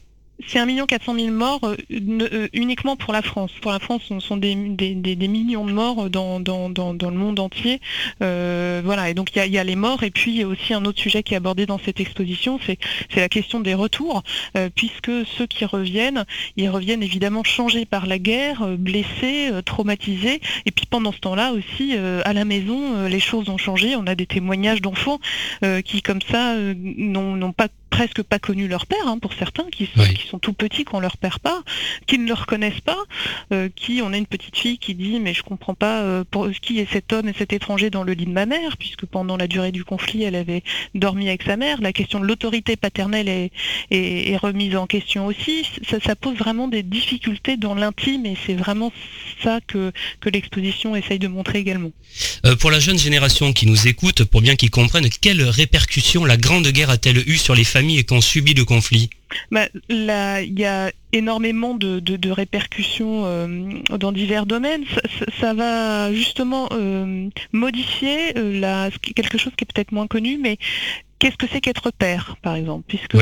c'est 0.48 0.60
1 0.60 0.86
400 0.86 1.16
000 1.16 1.32
morts 1.32 1.62
euh, 1.64 1.76
euh, 1.92 2.48
uniquement 2.54 2.96
pour 2.96 3.14
la 3.14 3.22
France. 3.22 3.52
Pour 3.62 3.72
la 3.72 3.80
France, 3.80 4.04
ce 4.10 4.20
sont 4.20 4.38
des, 4.38 4.56
millions 4.56 5.66
de 5.66 5.72
morts 5.72 6.10
dans, 6.10 6.40
le 6.40 7.18
monde 7.18 7.40
entier. 7.40 7.80
Euh, 8.22 8.82
voilà, 8.84 9.10
et 9.10 9.14
donc 9.14 9.36
il 9.36 9.52
y, 9.52 9.58
a, 9.58 9.64
les 9.64 9.76
morts, 9.76 10.04
et 10.04 10.12
puis 10.12 10.32
il 10.32 10.38
y 10.38 10.44
a 10.44 10.48
aussi 10.48 10.74
un 10.74 10.86
autre 10.86 11.00
sujet 11.00 11.24
qui 11.24 11.34
est 11.34 11.38
abordé 11.38 11.66
dans 11.66 11.78
cette 11.78 12.00
exposition, 12.00 12.60
c'est 12.66 12.78
la 13.16 13.30
question 13.30 13.60
des 13.60 13.74
retours, 13.74 14.24
puisque 14.76 15.12
ceux 15.38 15.48
qui 15.48 15.66
reviennent, 15.66 16.26
ils 16.58 16.70
reviennent 16.70 17.04
évidemment 17.04 17.44
changés 17.44 17.86
par 17.86 18.06
la 18.06 18.20
guerre, 18.20 18.68
blessés, 18.78 19.52
traumatisés, 19.66 20.42
et 20.66 20.72
puis 20.72 20.86
pendant 20.86 21.12
ce 21.12 21.20
temps-là 21.20 21.54
aussi, 21.54 21.96
à 21.96 22.34
la 22.34 22.46
maison, 22.46 23.06
les 23.08 23.20
choses 23.20 23.50
ont 23.50 23.58
changé. 23.58 23.96
On 23.96 24.08
a 24.08 24.16
des 24.16 24.26
témoignages 24.26 24.82
d'enfants 24.82 25.20
qui, 25.86 26.02
comme 26.02 26.22
ça, 26.22 26.56
n'ont 26.58 27.54
pas 27.54 27.68
presque 27.94 28.24
pas 28.24 28.40
connu 28.40 28.68
leur 28.68 28.88
père, 28.88 29.08
hein, 29.08 29.20
pour 29.20 29.34
certains, 29.34 29.66
qui 29.72 29.88
sont, 29.96 30.04
qui 30.04 30.28
sont 30.28 30.40
tout 30.40 30.54
petits 30.54 30.84
qu'on 30.84 31.00
leur 31.00 31.16
perd 31.16 31.38
pas, 31.38 31.62
qui 32.08 32.18
ne 32.18 32.28
le 32.28 32.34
reconnaissent 32.34 32.82
pas, 32.82 32.98
euh, 33.52 33.70
qui, 33.76 34.02
on 34.02 34.12
a 34.14 34.18
une 34.18 34.26
petite 34.26 34.58
fille 34.58 34.80
qui 34.80 34.96
dit 34.96 35.20
mais 35.20 35.36
je 35.36 35.44
comprends 35.44 35.76
pas 35.76 36.02
euh, 36.02 36.24
pour, 36.30 36.50
qui 36.50 36.80
est 36.80 36.92
cet 36.92 37.14
homme 37.14 37.30
et 37.30 37.34
cet 37.38 37.54
étranger 37.54 37.92
dans 37.92 38.04
le 38.04 38.14
lit 38.14 38.26
de 38.26 38.32
ma 38.32 38.48
mère, 38.48 38.78
puisque 38.78 39.06
pendant 39.06 39.38
la 39.38 39.46
durée 39.46 39.72
du 39.72 39.84
conflit 39.84 40.24
elle 40.24 40.34
avait 40.34 40.64
dormi 40.96 41.28
avec 41.28 41.44
sa 41.44 41.56
mère. 41.56 41.82
La 41.82 41.94
question 41.94 42.20
de 42.20 42.26
l'autorité 42.26 42.76
paternelle 42.76 43.30
est, 43.30 43.52
est, 43.92 44.38
remise 44.38 44.76
en 44.76 44.88
question 44.88 45.28
aussi. 45.28 45.64
Ça, 46.04 46.16
pose 46.16 46.36
vraiment 46.36 46.68
des 46.68 46.82
difficultés 46.82 47.58
dans 47.58 47.76
l'intime 47.76 48.26
et 48.26 48.36
c'est 48.46 48.56
vraiment 48.56 48.92
ça 49.44 49.60
que, 49.68 49.92
que 50.20 50.30
l'exposition 50.30 50.96
essaye 50.96 51.20
de 51.20 51.28
montrer 51.28 51.60
également. 51.60 51.92
Euh, 52.46 52.56
pour 52.56 52.72
la 52.72 52.80
jeune 52.80 52.98
génération 52.98 53.54
qui 53.54 53.68
nous 53.68 53.88
écoute, 53.88 54.24
pour 54.24 54.42
bien 54.42 54.56
qu'ils 54.56 54.72
comprennent, 54.72 55.10
quelles 55.10 55.44
répercussions 55.44 56.26
la 56.26 56.38
Grande 56.38 56.68
Guerre 56.68 56.90
a-t-elle 56.90 57.18
eu 57.30 57.38
sur 57.38 57.54
les 57.54 57.64
familles 57.64 57.83
et 57.90 58.04
qui 58.04 58.14
ont 58.14 58.22
subi 58.22 58.54
le 58.54 58.66
conflit 58.66 59.10
bah, 59.52 59.68
Il 59.90 60.60
y 60.60 60.66
a 60.66 60.92
énormément 61.12 61.76
de, 61.76 62.32
répercussions 62.32 63.26
euh, 63.26 63.48
dans 63.98 64.12
divers 64.12 64.46
domaines. 64.46 64.84
Ça, 65.40 65.54
va 65.54 66.14
justement 66.14 66.70
euh, 66.72 67.30
modifier 67.52 68.38
euh, 68.38 68.90
quelque 69.16 69.38
chose 69.38 69.54
qui 69.58 69.64
est 69.64 69.72
peut-être 69.74 69.92
moins 69.92 70.08
connu, 70.08 70.38
mais 70.42 70.58
qu'est-ce 71.24 71.38
que 71.38 71.48
c'est 71.50 71.62
qu'être 71.62 71.90
père, 71.90 72.36
par 72.42 72.56
exemple, 72.56 72.84
puisque 72.86 73.16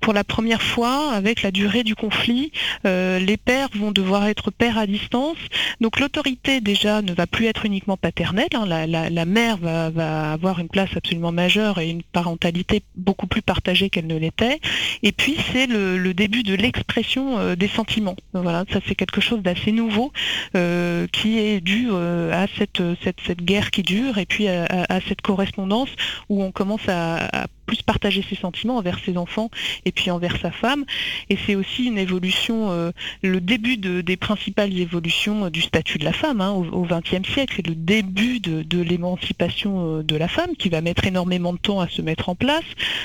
pour 0.00 0.12
la 0.12 0.24
première 0.24 0.62
fois, 0.62 1.12
avec 1.12 1.42
la 1.42 1.52
durée 1.52 1.84
du 1.84 1.94
conflit, 1.94 2.50
les 2.84 3.36
pères 3.36 3.68
vont 3.76 3.92
devoir 3.92 4.26
être 4.26 4.50
pères 4.50 4.78
à 4.78 4.86
distance. 4.88 5.36
Donc 5.80 6.00
l'autorité 6.00 6.60
déjà 6.60 7.02
ne 7.02 7.12
va 7.12 7.28
plus 7.28 7.46
être 7.46 7.64
uniquement 7.66 7.96
paternelle. 7.96 8.48
Hein. 8.54 8.66
La, 8.66 9.24
mère 9.24 9.58
va, 9.58 9.90
va, 9.90 10.32
avoir 10.32 10.58
une 10.58 10.68
place 10.68 10.90
absolument 10.96 11.30
majeure 11.30 11.78
et 11.78 11.88
une 11.88 12.02
parentalité 12.02 12.82
beaucoup 12.96 13.28
plus 13.28 13.42
partagée 13.42 13.90
qu'elle 13.90 14.08
ne 14.08 14.18
l'était. 14.18 14.58
Et 15.04 15.12
puis 15.12 15.36
c'est 15.52 15.68
le, 15.68 16.12
début 16.12 16.42
de 16.42 16.54
l'expression 16.54 17.54
des 17.54 17.68
sentiments. 17.68 18.16
Voilà, 18.32 18.64
ça 18.72 18.80
c'est 18.88 18.96
quelque 18.96 19.20
chose 19.20 19.40
d'assez 19.40 19.70
nouveau 19.70 20.12
qui 20.52 21.38
est 21.38 21.60
dû 21.60 21.90
à 21.92 22.46
cette, 22.58 22.82
cette, 23.04 23.44
guerre 23.44 23.70
qui 23.70 23.82
dure 23.82 24.18
et 24.18 24.26
puis 24.26 24.48
à, 24.48 25.00
cette 25.08 25.20
correspondance 25.22 25.90
où 26.28 26.42
on 26.42 26.50
commence 26.50 26.88
à 26.88 27.19
uh, 27.20 27.46
plus 27.70 27.82
partager 27.82 28.24
ses 28.28 28.34
sentiments 28.34 28.78
envers 28.78 28.98
ses 28.98 29.16
enfants 29.16 29.48
et 29.84 29.92
puis 29.92 30.10
envers 30.10 30.36
sa 30.38 30.50
femme. 30.50 30.84
Et 31.28 31.38
c'est 31.46 31.54
aussi 31.54 31.84
une 31.84 31.98
évolution, 31.98 32.72
euh, 32.72 32.90
le 33.22 33.40
début 33.40 33.76
des 33.76 34.16
principales 34.16 34.76
évolutions 34.76 35.44
euh, 35.44 35.50
du 35.50 35.60
statut 35.62 35.98
de 35.98 36.04
la 36.04 36.12
femme 36.12 36.40
hein, 36.40 36.50
au 36.50 36.84
XXe 36.84 37.28
siècle. 37.32 37.54
C'est 37.54 37.66
le 37.68 37.76
début 37.76 38.40
de, 38.40 38.82
l'émancipation 38.82 39.98
euh, 39.98 40.02
de 40.02 40.16
la 40.16 40.26
femme 40.26 40.56
qui 40.58 40.68
va 40.68 40.80
mettre 40.80 41.04
énormément 41.04 41.52
de 41.52 41.58
temps 41.58 41.80
à 41.80 41.88
se 41.88 42.02
mettre 42.02 42.28
en 42.28 42.34
place. 42.34 42.64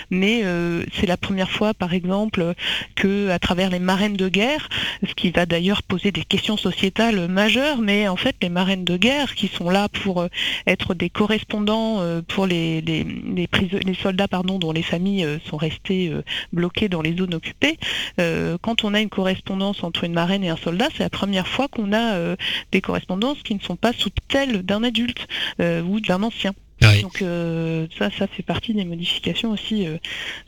Mais 0.10 0.44
c'est 0.94 1.06
la 1.06 1.18
première 1.18 1.50
fois, 1.50 1.74
par 1.74 1.94
exemple, 1.94 2.54
que 2.96 3.30
à 3.30 3.40
travers 3.40 3.70
les 3.70 3.80
marraines 3.80 4.16
de 4.16 4.30
guerre, 4.30 4.70
ce 5.08 5.14
qui 5.14 5.30
va 5.30 5.46
d'ailleurs 5.46 5.84
poser 5.84 6.12
des 6.12 6.24
questions 6.24 6.58
sociétales 6.58 7.28
majeures, 7.28 7.80
mais 7.80 8.08
en 8.08 8.16
fait 8.16 8.36
les 8.42 8.50
marraines 8.50 8.86
de 8.86 8.98
guerre 8.98 9.36
qui 9.36 9.48
sont 9.48 9.70
là 9.70 9.90
pour 9.90 10.26
être 10.68 10.94
des 10.94 11.10
correspondants 11.10 12.02
pour 12.28 12.46
les, 12.48 12.82
les, 12.82 13.08
soldats 14.02 14.28
pardon, 14.28 14.55
dont 14.60 14.72
les 14.72 14.84
familles 14.84 15.26
euh, 15.26 15.38
sont 15.46 15.58
restées 15.58 16.10
euh, 16.10 16.24
bloquées 16.54 16.90
dans 16.90 17.02
les 17.02 17.16
zones 17.16 17.34
occupées, 17.34 17.78
euh, 18.20 18.58
quand 18.62 18.84
on 18.84 18.94
a 18.94 19.02
une 19.02 19.10
correspondance 19.10 19.84
entre 19.84 20.04
une 20.04 20.14
marraine 20.14 20.44
et 20.44 20.50
un 20.50 20.58
soldat, 20.58 20.88
c'est 20.96 21.04
la 21.04 21.10
première 21.10 21.48
fois 21.48 21.68
qu'on 21.68 21.94
a 21.94 22.36
des 22.72 22.82
correspondances 22.82 23.42
qui 23.44 23.56
ne 23.56 23.60
sont 23.60 23.76
pas 23.76 23.94
sous 23.94 24.10
telle 24.28 24.64
d'un 24.64 24.84
adulte 24.84 25.28
ou 25.60 26.00
d'un 26.00 26.24
ancien. 26.24 26.54
Donc 27.02 27.22
euh, 27.22 27.88
ça, 27.98 28.10
ça 28.18 28.28
fait 28.28 28.44
partie 28.44 28.74
des 28.74 28.86
modifications 28.86 29.52
aussi 29.52 29.88
euh, 29.88 29.98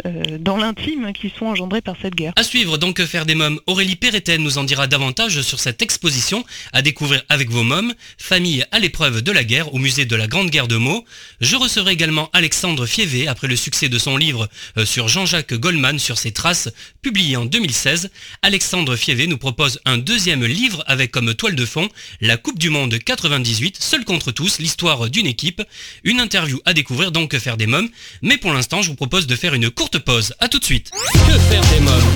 euh, 0.06 0.38
dans 0.40 0.58
l'intime 0.58 1.14
qui 1.14 1.30
sont 1.30 1.46
engendrées 1.46 1.82
par 1.82 1.96
cette 2.02 2.16
guerre. 2.16 2.34
À 2.36 2.44
suivre 2.44 2.78
donc 2.78 3.04
faire 3.04 3.26
des 3.26 3.36
mômes. 3.36 3.60
Aurélie 3.68 3.96
Perretten 3.96 4.42
nous 4.42 4.58
en 4.58 4.64
dira 4.64 4.88
davantage 4.88 5.42
sur 5.42 5.60
cette 5.60 5.82
exposition 5.82 6.46
à 6.74 6.82
découvrir 6.82 7.24
avec 7.30 7.50
vos 7.50 7.64
mômes, 7.64 7.94
famille 8.18 8.66
à 8.72 8.80
l'épreuve 8.80 9.22
de 9.22 9.32
la 9.32 9.44
guerre 9.44 9.74
au 9.74 9.78
musée 9.78 10.06
de 10.06 10.16
la 10.16 10.28
Grande 10.28 10.50
Guerre 10.50 10.68
de 10.68 10.78
Meaux. 10.78 11.06
Je 11.42 11.56
recevrai 11.56 11.94
également 11.94 12.30
Alexandre 12.34 12.86
Fievé 12.86 13.28
après 13.28 13.48
le 13.48 13.56
succès 13.56 13.90
de 13.90 13.98
son 13.98 14.18
livre 14.18 14.48
sur 14.86 15.08
Jean-Jacques 15.08 15.54
Goldman 15.54 16.00
sur 16.00 16.18
ses 16.18 16.32
traces, 16.32 16.70
publié 17.02 17.38
en 17.38 17.46
2016. 17.46 18.10
Alexandre 18.42 18.96
Fievé 18.96 19.28
nous 19.28 19.38
propose 19.38 19.80
un 19.86 19.98
deuxième 19.98 20.46
livre 20.46 20.84
avec 20.88 21.12
comme 21.12 21.34
toile 21.34 21.56
de 21.56 21.66
fond 21.66 21.90
la 22.22 22.38
Coupe 22.38 22.60
du 22.60 22.70
Monde 22.70 22.98
98, 23.00 23.78
seul 23.80 24.06
contre 24.06 24.32
tous, 24.32 24.60
l'histoire 24.60 25.10
d'une 25.10 25.28
équipe. 25.28 25.62
Une 26.04 26.20
interview 26.28 26.60
à 26.66 26.74
découvrir 26.74 27.14
donc 27.14 27.32
Que 27.32 27.40
faire 27.40 27.56
des 27.56 27.68
mômes. 27.68 27.88
Mais 28.22 28.36
pour 28.36 28.52
l'instant, 28.52 28.82
je 28.82 28.90
vous 28.90 28.96
propose 28.96 29.28
de 29.28 29.36
faire 29.38 29.54
une 29.54 29.70
courte 29.70 29.98
pause. 29.98 30.34
A 30.40 30.50
tout 30.50 30.60
de 30.60 30.66
suite. 30.66 30.92
Que 31.14 31.40
faire 31.40 31.62
des 31.72 31.80
mômes? 31.80 32.14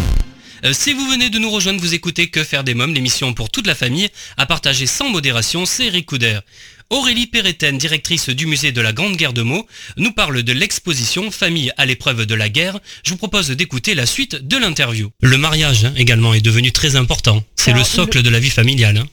Euh, 0.65 0.73
si 0.73 0.91
vous 0.91 1.07
venez 1.09 1.29
de 1.29 1.39
nous 1.39 1.49
rejoindre, 1.49 1.79
vous 1.79 1.93
écoutez 1.93 2.27
Que 2.27 2.43
faire 2.43 2.65
des 2.65 2.73
mômes, 2.73 2.93
l'émission 2.93 3.33
pour 3.33 3.49
toute 3.49 3.67
la 3.67 3.73
famille, 3.73 4.09
à 4.35 4.45
partager 4.45 4.85
sans 4.85 5.09
modération, 5.09 5.65
c'est 5.65 5.85
Eric 5.85 6.07
Couder. 6.07 6.39
Aurélie 6.89 7.25
Perretten, 7.25 7.77
directrice 7.77 8.27
du 8.27 8.47
musée 8.47 8.73
de 8.73 8.81
la 8.81 8.91
Grande 8.91 9.15
Guerre 9.15 9.31
de 9.31 9.43
Meaux, 9.43 9.65
nous 9.95 10.11
parle 10.11 10.43
de 10.43 10.51
l'exposition 10.51 11.31
Famille 11.31 11.71
à 11.77 11.85
l'épreuve 11.85 12.25
de 12.25 12.35
la 12.35 12.49
guerre. 12.49 12.81
Je 13.05 13.11
vous 13.11 13.17
propose 13.17 13.49
d'écouter 13.49 13.95
la 13.95 14.05
suite 14.05 14.35
de 14.35 14.57
l'interview. 14.57 15.09
Le 15.21 15.37
mariage 15.37 15.85
hein, 15.85 15.93
également 15.95 16.33
est 16.33 16.41
devenu 16.41 16.73
très 16.73 16.97
important. 16.97 17.45
C'est 17.55 17.71
le 17.71 17.85
socle 17.85 18.21
de 18.21 18.29
la 18.29 18.39
vie 18.39 18.49
familiale. 18.49 18.97
Hein. 18.97 19.07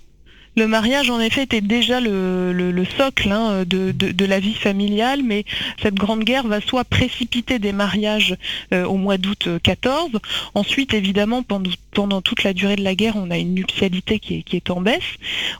Le 0.58 0.66
mariage, 0.66 1.08
en 1.08 1.20
effet, 1.20 1.44
était 1.44 1.60
déjà 1.60 2.00
le, 2.00 2.84
socle 2.96 3.30
hein, 3.30 3.62
de, 3.64 4.24
la 4.24 4.40
vie 4.40 4.54
familiale, 4.54 5.20
mais 5.24 5.44
cette 5.80 5.94
grande 5.94 6.24
guerre 6.24 6.48
va 6.48 6.60
soit 6.60 6.82
précipiter 6.82 7.60
des 7.60 7.70
mariages 7.70 8.36
euh, 8.74 8.84
au 8.84 8.96
mois 8.96 9.18
d'août 9.18 9.48
14. 9.62 10.10
Euh, 10.14 10.18
Ensuite, 10.54 10.94
évidemment, 10.94 11.44
pendant, 11.44 11.70
toute 12.22 12.44
la 12.44 12.52
durée 12.52 12.76
de 12.76 12.84
la 12.84 12.94
guerre, 12.94 13.14
on 13.16 13.30
a 13.30 13.38
une 13.38 13.54
nuptialité 13.54 14.18
qui 14.18 14.44
est, 14.52 14.70
en 14.70 14.80
baisse. 14.80 15.02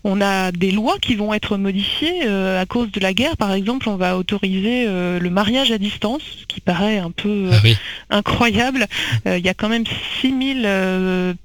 On 0.04 0.20
a 0.20 0.52
des 0.52 0.70
lois 0.70 0.98
qui 1.00 1.14
vont 1.14 1.34
être 1.34 1.56
modifiées 1.56 2.26
euh, 2.26 2.60
à 2.60 2.66
cause 2.66 2.90
de 2.92 3.00
la 3.00 3.12
guerre. 3.12 3.36
Par 3.36 3.52
exemple, 3.52 3.88
on 3.88 3.96
va 3.96 4.16
autoriser 4.16 4.86
le 4.86 5.30
mariage 5.30 5.72
à 5.72 5.78
distance, 5.78 6.22
ce 6.40 6.46
qui 6.46 6.60
paraît 6.60 6.98
un 6.98 7.10
peu 7.10 7.50
ah 7.52 8.16
incroyable. 8.18 8.86
Il 9.26 9.44
y 9.44 9.48
a 9.48 9.54
quand 9.54 9.68
même 9.68 9.84
6000 10.20 11.36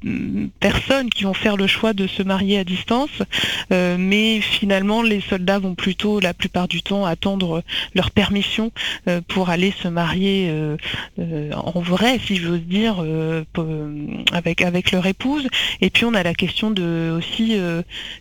personnes 0.59 1.09
qui 1.09 1.23
vont 1.23 1.33
faire 1.33 1.57
le 1.57 1.67
choix 1.67 1.93
de 1.93 2.07
se 2.07 2.23
marier 2.23 2.59
à 2.59 2.63
distance. 2.63 3.09
Euh, 3.71 3.97
mais 3.99 4.41
finalement, 4.41 5.01
les 5.01 5.21
soldats 5.21 5.59
vont 5.59 5.75
plutôt, 5.75 6.19
la 6.19 6.33
plupart 6.33 6.67
du 6.67 6.81
temps, 6.81 7.05
attendre 7.05 7.63
leur 7.95 8.11
permission 8.11 8.71
euh, 9.07 9.21
pour 9.27 9.49
aller 9.49 9.73
se 9.81 9.87
marier 9.87 10.49
euh, 10.49 10.77
en 11.53 11.79
vrai, 11.79 12.19
si 12.25 12.35
j'ose 12.35 12.61
dire, 12.61 13.03
avec, 14.31 14.61
avec 14.61 14.82
leur 14.91 15.05
épouse. 15.05 15.47
Et 15.81 15.89
puis 15.89 16.05
on 16.05 16.13
a 16.13 16.23
la 16.23 16.33
question 16.33 16.71
de, 16.71 17.13
aussi 17.17 17.55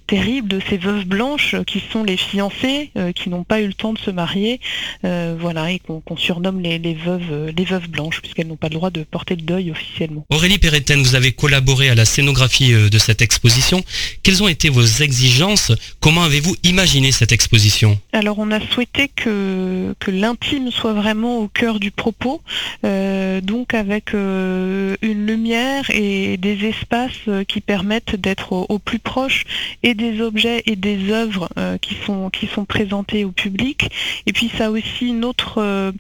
terrible 0.07 0.49
de 0.49 0.61
ces 0.69 0.77
veuves 0.77 1.05
blanches 1.05 1.57
qui 1.67 1.83
sont 1.93 2.05
les 2.05 2.17
fiancés, 2.17 2.91
qui 3.15 3.29
n'ont 3.29 3.45
pas 3.45 3.61
eu 3.61 3.67
le 3.67 3.75
temps 3.75 3.93
de 3.93 3.99
se 3.99 4.11
marier, 4.11 4.61
voilà, 5.03 5.71
et 5.71 5.81
qu'on 5.81 6.17
surnomme 6.17 6.61
les, 6.61 6.79
veuves, 6.95 7.53
les 7.57 7.65
veuves 7.65 7.89
blanches, 7.89 8.21
puisqu'elles 8.21 8.47
n'ont 8.47 8.57
pas 8.57 8.69
le 8.69 8.75
droit 8.75 8.91
de 8.91 9.03
porter 9.03 9.37
le 9.37 9.43
deuil 9.43 9.71
officiellement. 9.71 10.25
Aurélie 10.31 10.59
Perretten, 10.59 11.03
vous 11.03 11.15
avez 11.15 11.33
collaboré 11.33 11.91
à 11.91 11.95
la 11.95 12.05
scénographie 12.05 12.73
de 12.73 12.99
cette 12.99 13.23
exposition. 13.23 13.83
Quels 14.23 14.43
ont 14.43 14.49
été 14.49 14.69
vos 14.69 14.85
exigences? 14.85 15.73
Comment 16.01 16.23
avez-vous 16.23 16.57
imaginé 16.63 17.13
cette 17.13 17.33
exposition? 17.33 17.99
Alors 18.13 18.39
on 18.39 18.51
a 18.51 18.61
souhaité 18.61 19.09
que, 19.09 19.95
que 19.99 20.11
l'intime 20.11 20.71
soit 20.71 20.93
vraiment 20.93 21.39
au 21.39 21.49
cœur 21.49 21.81
du 21.81 21.91
propos, 21.91 22.43
euh, 22.85 23.41
donc 23.41 23.75
avec 23.75 24.15
euh, 24.15 24.97
une 25.03 25.27
lumière 25.27 25.91
et 25.91 26.37
des 26.37 26.52
espaces 26.67 27.13
euh, 27.29 27.45
qui 27.45 27.61
permettent 27.61 28.17
d'être 28.17 28.53
au, 28.53 28.79
plus 28.79 28.99
proche 28.99 29.45
et 29.83 29.95
des 29.95 30.21
objets 30.21 30.63
et 30.67 30.77
des 30.77 31.11
œuvres 31.13 31.49
qui, 31.81 31.97
sont, 32.07 32.31
qui 32.31 32.47
sont 32.47 32.65
présentés 32.65 33.25
au 33.25 33.31
public. 33.31 33.91
Et 34.27 34.33
puis 34.33 34.51
ça 34.57 34.67
a 34.67 34.71
aussi 34.71 35.09
une 35.09 35.25
autre 35.25 35.93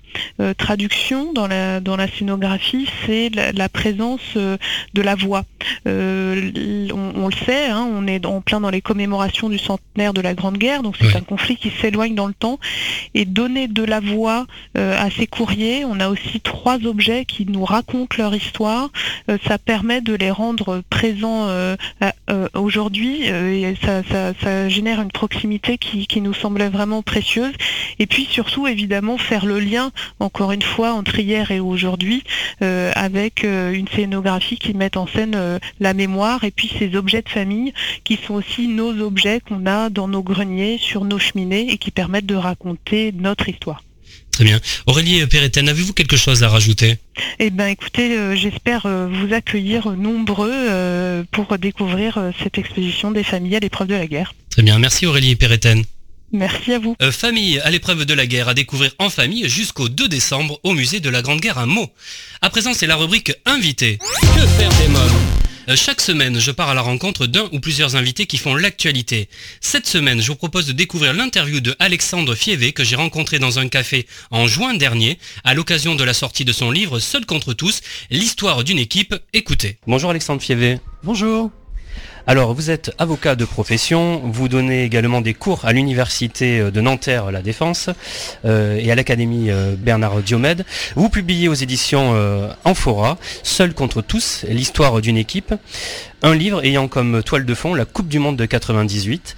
traduction 0.58 1.32
dans 1.32 1.46
la, 1.46 1.80
dans 1.80 1.96
la 1.96 2.08
scénographie, 2.08 2.88
c'est 3.06 3.30
la, 3.30 3.68
présence 3.68 4.36
de 4.36 5.02
la 5.02 5.14
voix. 5.14 5.44
On, 5.86 5.90
le 7.28 7.46
sait, 7.46 7.68
hein, 7.68 7.88
on 7.92 8.06
est 8.06 8.24
en 8.26 8.40
plein 8.40 8.60
dans 8.60 8.70
les 8.70 8.80
commémorations 8.80 9.48
du 9.48 9.58
centenaire 9.58 10.12
de 10.12 10.20
la 10.20 10.34
Grande 10.34 10.58
Guerre, 10.58 10.82
donc 10.82 10.96
c'est 11.00 11.16
un 11.16 11.20
conflit 11.20 11.56
qui 11.56 11.70
s'éloigne 11.70 12.14
dans 12.14 12.26
le 12.26 12.34
temps, 12.34 12.58
et 13.14 13.24
donner 13.24 13.68
de 13.68 13.84
la 13.84 14.00
voix 14.00 14.46
euh, 14.76 14.98
à 14.98 15.10
ces 15.10 15.26
courriers, 15.26 15.84
on 15.84 16.00
a 16.00 16.08
aussi 16.08 16.40
trois 16.40 16.84
objets 16.86 17.24
qui 17.24 17.46
nous 17.46 17.64
racontent 17.64 18.16
leur 18.18 18.34
histoire, 18.34 18.90
euh, 19.28 19.38
ça 19.46 19.58
permet 19.58 20.00
de 20.00 20.14
les 20.14 20.30
rendre 20.32 20.82
présents 20.90 21.48
euh, 21.48 21.76
aujourd'hui, 22.54 23.26
et 23.26 23.76
ça, 23.82 24.68
génère 24.68 25.00
une 25.00 25.12
proximité 25.12 25.78
qui, 25.78 26.06
qui, 26.06 26.20
nous 26.20 26.34
semblait 26.34 26.68
vraiment 26.68 27.02
précieuse, 27.02 27.52
et 27.98 28.06
puis 28.06 28.26
surtout 28.30 28.66
évidemment 28.66 29.18
faire 29.18 29.46
le 29.46 29.60
lien, 29.60 29.92
encore 30.20 30.52
une 30.52 30.62
fois, 30.62 30.92
entre 30.92 31.18
hier 31.18 31.50
et 31.50 31.60
aujourd'hui, 31.60 32.22
avec 32.60 33.44
une 33.44 33.88
scénographie 33.88 34.58
qui 34.58 34.74
met 34.74 34.96
en 34.96 35.06
scène 35.06 35.60
la 35.80 35.94
mémoire, 35.94 36.44
et 36.44 36.50
puis 36.50 36.70
ces 36.78 36.96
objets 36.96 37.22
de 37.22 37.28
famille 37.28 37.72
qui 38.04 38.16
sont 38.16 38.34
aussi 38.34 38.68
nos 38.68 39.00
objets 39.00 39.40
qu'on 39.40 39.66
a 39.66 39.90
dans 39.90 40.08
nos 40.08 40.22
greniers, 40.22 40.78
sur 40.78 41.04
nos 41.04 41.18
cheminées 41.18 41.72
et 41.72 41.78
qui 41.78 41.90
permettent 41.90 42.26
de 42.26 42.34
raconter 42.34 43.12
notre 43.12 43.48
histoire. 43.48 43.82
Très 44.32 44.44
bien. 44.44 44.60
Aurélie 44.86 45.24
Perretten, 45.26 45.68
avez-vous 45.68 45.92
quelque 45.92 46.16
chose 46.16 46.42
à 46.42 46.48
rajouter 46.48 46.96
Eh 47.38 47.50
bien 47.50 47.68
écoutez, 47.68 48.16
euh, 48.16 48.34
j'espère 48.34 48.86
euh, 48.86 49.06
vous 49.06 49.34
accueillir 49.34 49.90
nombreux 49.90 50.50
euh, 50.50 51.22
pour 51.30 51.58
découvrir 51.58 52.32
cette 52.42 52.56
exposition 52.56 53.10
des 53.10 53.24
familles 53.24 53.56
à 53.56 53.60
l'épreuve 53.60 53.88
de 53.88 53.94
la 53.94 54.06
guerre. 54.06 54.34
Très 54.50 54.62
bien, 54.62 54.78
merci 54.78 55.06
Aurélie 55.06 55.36
Perretten. 55.36 55.84
Merci 56.34 56.72
à 56.72 56.78
vous. 56.78 56.96
famille 57.10 57.60
à 57.60 57.70
l'épreuve 57.70 58.06
de 58.06 58.14
la 58.14 58.24
guerre 58.24 58.48
à 58.48 58.54
découvrir 58.54 58.90
en 58.98 59.10
famille 59.10 59.46
jusqu'au 59.50 59.90
2 59.90 60.08
décembre 60.08 60.58
au 60.62 60.72
musée 60.72 61.00
de 61.00 61.10
la 61.10 61.20
Grande 61.20 61.42
Guerre 61.42 61.58
à 61.58 61.66
Meaux. 61.66 61.90
À 62.40 62.48
présent, 62.48 62.72
c'est 62.72 62.86
la 62.86 62.96
rubrique 62.96 63.34
Invité. 63.44 63.98
Que 63.98 64.46
faire 64.46 64.70
des 64.78 64.88
mômes? 64.88 65.41
Chaque 65.76 66.00
semaine, 66.00 66.38
je 66.38 66.50
pars 66.50 66.68
à 66.68 66.74
la 66.74 66.80
rencontre 66.80 67.26
d'un 67.26 67.48
ou 67.52 67.60
plusieurs 67.60 67.96
invités 67.96 68.26
qui 68.26 68.38
font 68.38 68.54
l'actualité. 68.54 69.28
Cette 69.60 69.86
semaine, 69.86 70.20
je 70.20 70.28
vous 70.28 70.36
propose 70.36 70.66
de 70.66 70.72
découvrir 70.72 71.12
l'interview 71.14 71.60
de 71.60 71.74
Alexandre 71.78 72.34
Fievé 72.34 72.72
que 72.72 72.84
j'ai 72.84 72.96
rencontré 72.96 73.38
dans 73.38 73.58
un 73.58 73.68
café 73.68 74.06
en 74.30 74.46
juin 74.46 74.74
dernier 74.74 75.18
à 75.44 75.54
l'occasion 75.54 75.94
de 75.94 76.04
la 76.04 76.14
sortie 76.14 76.44
de 76.44 76.52
son 76.52 76.70
livre 76.70 76.98
Seul 76.98 77.26
contre 77.26 77.52
tous, 77.54 77.80
l'histoire 78.10 78.64
d'une 78.64 78.78
équipe. 78.78 79.14
Écoutez. 79.32 79.78
Bonjour 79.86 80.10
Alexandre 80.10 80.42
Fievé. 80.42 80.78
Bonjour. 81.02 81.50
Alors, 82.28 82.54
vous 82.54 82.70
êtes 82.70 82.92
avocat 82.98 83.34
de 83.34 83.44
profession, 83.44 84.20
vous 84.24 84.48
donnez 84.48 84.84
également 84.84 85.20
des 85.20 85.34
cours 85.34 85.64
à 85.64 85.72
l'université 85.72 86.60
euh, 86.60 86.70
de 86.70 86.80
Nanterre 86.80 87.32
La 87.32 87.42
Défense 87.42 87.90
euh, 88.44 88.76
et 88.76 88.92
à 88.92 88.94
l'académie 88.94 89.50
euh, 89.50 89.74
Bernard 89.76 90.22
Diomède. 90.22 90.64
Vous 90.94 91.08
publiez 91.08 91.48
aux 91.48 91.54
éditions 91.54 92.14
Amphora, 92.64 93.18
Seul 93.42 93.74
contre 93.74 94.02
tous, 94.02 94.44
l'histoire 94.48 95.00
d'une 95.00 95.16
équipe, 95.16 95.52
un 96.22 96.34
livre 96.34 96.64
ayant 96.64 96.86
comme 96.86 97.22
toile 97.24 97.44
de 97.44 97.54
fond 97.54 97.74
la 97.74 97.84
Coupe 97.84 98.08
du 98.08 98.20
Monde 98.20 98.36
de 98.36 98.46
98. 98.46 99.36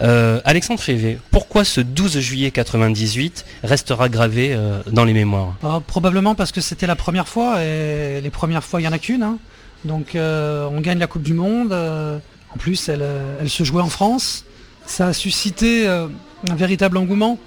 Alexandre 0.00 0.80
Févé, 0.80 1.18
pourquoi 1.30 1.64
ce 1.64 1.80
12 1.80 2.18
juillet 2.18 2.50
98 2.50 3.44
restera 3.62 4.08
gravé 4.08 4.56
dans 4.90 5.04
les 5.04 5.12
mémoires? 5.12 5.54
Ah, 5.62 5.80
Probablement 5.86 6.34
parce 6.34 6.50
que 6.50 6.60
c'était 6.60 6.88
la 6.88 6.96
première 6.96 7.28
fois, 7.28 7.62
et 7.62 8.20
les 8.20 8.30
premières 8.30 8.64
fois, 8.64 8.80
il 8.80 8.84
n'y 8.84 8.88
en 8.88 8.92
a 8.92 8.98
qu'une. 8.98 9.22
Hein. 9.22 9.38
Donc 9.84 10.14
euh, 10.14 10.68
on 10.70 10.80
gagne 10.80 10.98
la 10.98 11.06
Coupe 11.06 11.22
du 11.22 11.34
Monde. 11.34 11.72
Euh, 11.72 12.18
en 12.54 12.58
plus, 12.58 12.86
euh, 12.88 13.38
elle, 13.40 13.50
se 13.50 13.64
jouait 13.64 13.82
en 13.82 13.88
France. 13.88 14.44
Ça 14.86 15.08
a 15.08 15.12
suscité 15.12 15.86
un 15.86 16.54
véritable 16.54 16.96
engouement. 16.96 17.38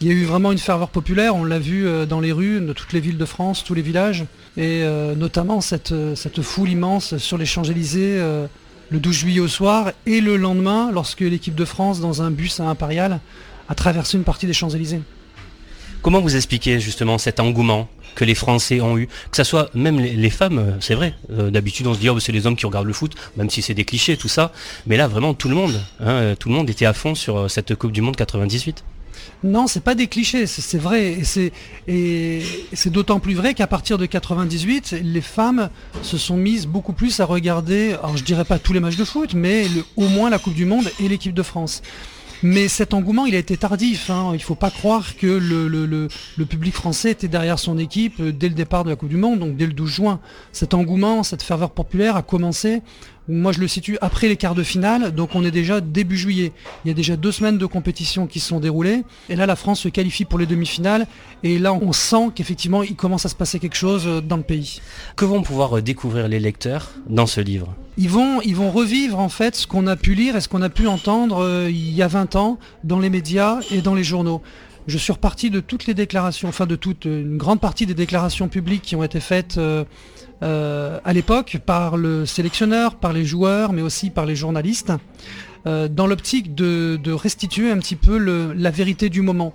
Il 0.00 0.08
y 0.08 0.10
a 0.10 0.14
eu 0.14 0.24
vraiment 0.24 0.52
une 0.52 0.58
ferveur 0.58 0.90
populaire, 0.90 1.34
on 1.34 1.44
l'a 1.44 1.58
vu 1.58 1.86
dans 2.06 2.20
les 2.20 2.32
rues 2.32 2.60
de 2.60 2.72
toutes 2.72 2.92
les 2.92 3.00
villes 3.00 3.16
de 3.16 3.24
France, 3.24 3.64
tous 3.64 3.74
les 3.74 3.80
villages, 3.80 4.26
et 4.58 4.84
notamment 5.16 5.62
cette, 5.62 5.94
cette, 6.14 6.42
foule 6.42 6.68
immense 6.68 7.16
sur 7.16 7.38
les 7.38 7.46
Champs-Élysées 7.46 8.18
le 8.90 8.98
12 8.98 9.14
juillet 9.16 9.40
au 9.40 9.48
soir, 9.48 9.92
et 10.04 10.20
le 10.20 10.36
lendemain, 10.36 10.90
lorsque 10.92 11.20
l'équipe 11.20 11.54
de 11.54 11.64
France, 11.64 12.00
dans 12.00 12.20
un 12.20 12.30
bus 12.30 12.60
à 12.60 12.64
Impérial, 12.64 13.20
a 13.68 13.74
traversé 13.74 14.18
une 14.18 14.24
partie 14.24 14.46
des 14.46 14.52
Champs-Élysées. 14.52 15.00
Comment 16.02 16.20
vous 16.20 16.36
expliquez 16.36 16.80
justement 16.80 17.16
cet 17.16 17.40
engouement? 17.40 17.88
Que 18.14 18.24
les 18.24 18.34
Français 18.34 18.80
ont 18.80 18.98
eu, 18.98 19.06
que 19.06 19.36
ce 19.36 19.44
soit 19.44 19.70
même 19.74 19.98
les, 19.98 20.30
femmes, 20.30 20.58
euh, 20.58 20.72
c'est 20.80 20.94
vrai. 20.94 21.14
Euh, 21.30 21.50
d'habitude, 21.50 21.86
on 21.86 21.94
se 21.94 21.98
dit 21.98 22.08
oh, 22.08 22.18
c'est 22.20 22.32
les 22.32 22.46
hommes 22.46 22.56
qui 22.56 22.66
regardent 22.66 22.86
le 22.86 22.92
foot, 22.92 23.14
même 23.36 23.50
si 23.50 23.62
c'est 23.62 23.74
des 23.74 23.84
clichés 23.84 24.16
tout 24.16 24.28
ça. 24.28 24.52
Mais 24.86 24.96
là, 24.96 25.08
vraiment, 25.08 25.34
tout 25.34 25.48
le 25.48 25.54
monde, 25.54 25.80
hein, 26.00 26.08
euh, 26.08 26.34
tout 26.34 26.48
le 26.48 26.54
monde 26.54 26.70
était 26.70 26.86
à 26.86 26.92
fond 26.92 27.14
sur 27.14 27.50
cette 27.50 27.74
Coupe 27.74 27.92
du 27.92 28.00
Monde 28.00 28.16
98. 28.16 28.84
Non, 29.42 29.66
c'est 29.66 29.82
pas 29.82 29.94
des 29.94 30.06
clichés, 30.06 30.46
c'est 30.46 30.78
vrai. 30.78 31.18
Et 31.86 32.42
c'est 32.72 32.90
d'autant 32.90 33.20
plus 33.20 33.34
vrai 33.34 33.52
qu'à 33.52 33.66
partir 33.66 33.98
de 33.98 34.06
98, 34.06 34.96
les 35.02 35.20
femmes 35.20 35.68
se 36.02 36.16
sont 36.16 36.36
mises 36.36 36.66
beaucoup 36.66 36.94
plus 36.94 37.20
à 37.20 37.26
regarder, 37.26 37.92
alors 37.92 38.16
je 38.16 38.24
dirais 38.24 38.44
pas 38.44 38.58
tous 38.58 38.72
les 38.72 38.80
matchs 38.80 38.96
de 38.96 39.04
foot, 39.04 39.34
mais 39.34 39.66
au 39.96 40.08
moins 40.08 40.30
la 40.30 40.38
Coupe 40.38 40.54
du 40.54 40.64
Monde 40.64 40.90
et 40.98 41.08
l'équipe 41.08 41.34
de 41.34 41.42
France. 41.42 41.82
Mais 42.46 42.68
cet 42.68 42.92
engouement, 42.92 43.24
il 43.24 43.34
a 43.34 43.38
été 43.38 43.56
tardif. 43.56 44.10
Hein. 44.10 44.28
Il 44.32 44.36
ne 44.36 44.42
faut 44.42 44.54
pas 44.54 44.70
croire 44.70 45.16
que 45.16 45.26
le, 45.26 46.44
public 46.44 46.74
français 46.74 47.12
était 47.12 47.26
derrière 47.26 47.58
son 47.58 47.78
équipe 47.78 48.20
euh, 48.20 48.32
dès 48.32 48.50
le 48.50 48.54
départ 48.54 48.84
de 48.84 48.90
la 48.90 48.96
Coupe 48.96 49.08
du 49.08 49.16
Monde, 49.16 49.38
donc 49.38 49.56
dès 49.56 49.64
le 49.64 49.72
12 49.72 49.90
juin. 49.90 50.20
Cet 50.52 50.74
engouement, 50.74 51.22
cette 51.22 51.42
ferveur 51.42 51.70
populaire 51.70 52.16
a 52.16 52.22
commencé 52.22 52.82
moi, 53.28 53.52
je 53.52 53.60
le 53.60 53.68
situe 53.68 53.96
après 54.02 54.28
les 54.28 54.36
quarts 54.36 54.54
de 54.54 54.62
finale, 54.62 55.12
donc 55.12 55.34
on 55.34 55.44
est 55.44 55.50
déjà 55.50 55.80
début 55.80 56.16
juillet. 56.16 56.52
Il 56.84 56.88
y 56.88 56.90
a 56.90 56.94
déjà 56.94 57.16
deux 57.16 57.32
semaines 57.32 57.56
de 57.56 57.66
compétition 57.66 58.26
qui 58.26 58.38
se 58.38 58.48
sont 58.48 58.60
déroulées. 58.60 59.02
Et 59.30 59.36
là, 59.36 59.46
la 59.46 59.56
France 59.56 59.80
se 59.80 59.88
qualifie 59.88 60.26
pour 60.26 60.38
les 60.38 60.46
demi-finales. 60.46 61.06
Et 61.42 61.58
là, 61.58 61.72
on 61.72 61.92
sent 61.92 62.30
qu'effectivement, 62.34 62.82
il 62.82 62.96
commence 62.96 63.24
à 63.24 63.30
se 63.30 63.34
passer 63.34 63.58
quelque 63.58 63.76
chose 63.76 64.04
euh, 64.06 64.20
dans 64.20 64.36
le 64.36 64.42
pays. 64.42 64.80
Que 65.16 65.24
vont 65.24 65.42
pouvoir 65.42 65.78
euh, 65.78 65.82
découvrir 65.82 66.28
les 66.28 66.38
lecteurs 66.38 66.92
dans 67.08 67.26
ce 67.26 67.40
livre? 67.40 67.74
Ils 67.96 68.10
vont, 68.10 68.42
ils 68.42 68.56
vont 68.56 68.70
revivre 68.70 69.18
en 69.18 69.28
fait 69.28 69.54
ce 69.54 69.66
qu'on 69.66 69.86
a 69.86 69.96
pu 69.96 70.14
lire 70.14 70.36
et 70.36 70.40
ce 70.40 70.48
qu'on 70.48 70.62
a 70.62 70.68
pu 70.68 70.86
entendre 70.86 71.38
euh, 71.42 71.70
il 71.70 71.94
y 71.94 72.02
a 72.02 72.08
20 72.08 72.36
ans 72.36 72.58
dans 72.82 72.98
les 72.98 73.08
médias 73.08 73.60
et 73.70 73.80
dans 73.80 73.94
les 73.94 74.04
journaux 74.04 74.42
je 74.86 74.98
suis 74.98 75.12
reparti 75.12 75.50
de 75.50 75.60
toutes 75.60 75.86
les 75.86 75.94
déclarations, 75.94 76.48
enfin 76.48 76.66
de 76.66 76.76
toute 76.76 77.04
une 77.06 77.36
grande 77.36 77.60
partie 77.60 77.86
des 77.86 77.94
déclarations 77.94 78.48
publiques 78.48 78.82
qui 78.82 78.96
ont 78.96 79.02
été 79.02 79.20
faites 79.20 79.56
euh, 79.58 79.84
à 80.42 81.12
l'époque 81.12 81.58
par 81.64 81.96
le 81.96 82.26
sélectionneur, 82.26 82.96
par 82.96 83.12
les 83.12 83.24
joueurs, 83.24 83.72
mais 83.72 83.82
aussi 83.82 84.10
par 84.10 84.26
les 84.26 84.36
journalistes, 84.36 84.92
euh, 85.66 85.88
dans 85.88 86.06
l'optique 86.06 86.54
de, 86.54 87.12
restituer 87.12 87.70
un 87.70 87.78
petit 87.78 87.96
peu 87.96 88.18
la 88.18 88.70
vérité 88.70 89.08
du 89.08 89.22
moment. 89.22 89.54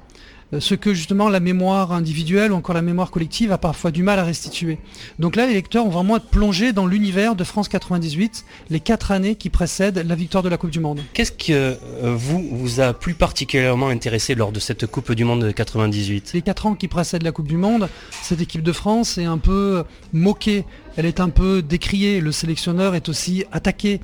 Euh, 0.53 0.59
ce 0.59 0.73
que 0.73 0.93
justement 0.93 1.29
la 1.29 1.39
mémoire 1.39 1.91
individuelle 1.91 2.51
ou 2.51 2.55
encore 2.55 2.73
la 2.73 2.81
mémoire 2.81 3.11
collective 3.11 3.51
a 3.51 3.57
parfois 3.57 3.91
du 3.91 4.01
mal 4.01 4.17
à 4.19 4.23
restituer. 4.23 4.79
Donc 5.19 5.35
là, 5.35 5.45
les 5.45 5.53
lecteurs 5.53 5.85
ont 5.85 5.89
vraiment 5.89 6.17
être 6.17 6.25
plongés 6.25 6.73
dans 6.73 6.87
l'univers 6.87 7.35
de 7.35 7.43
France 7.43 7.69
98, 7.69 8.45
les 8.69 8.79
quatre 8.79 9.11
années 9.11 9.35
qui 9.35 9.49
précèdent 9.49 10.03
la 10.07 10.15
victoire 10.15 10.43
de 10.43 10.49
la 10.49 10.57
Coupe 10.57 10.71
du 10.71 10.79
Monde. 10.79 11.01
Qu'est-ce 11.13 11.31
que 11.31 11.51
euh, 11.51 11.75
vous 12.15 12.43
vous 12.51 12.79
a 12.79 12.93
plus 12.93 13.13
particulièrement 13.13 13.89
intéressé 13.89 14.33
lors 14.33 14.51
de 14.51 14.59
cette 14.59 14.87
Coupe 14.87 15.11
du 15.11 15.23
Monde 15.23 15.43
de 15.43 15.51
98 15.51 16.31
Les 16.33 16.41
quatre 16.41 16.65
ans 16.65 16.75
qui 16.75 16.87
précèdent 16.87 17.23
la 17.23 17.31
Coupe 17.31 17.47
du 17.47 17.57
Monde, 17.57 17.87
cette 18.21 18.41
équipe 18.41 18.63
de 18.63 18.71
France 18.71 19.17
est 19.17 19.25
un 19.25 19.37
peu 19.37 19.83
moquée, 20.13 20.65
elle 20.97 21.05
est 21.05 21.19
un 21.19 21.29
peu 21.29 21.61
décriée, 21.61 22.21
le 22.21 22.31
sélectionneur 22.31 22.95
est 22.95 23.07
aussi 23.07 23.45
attaqué. 23.51 24.01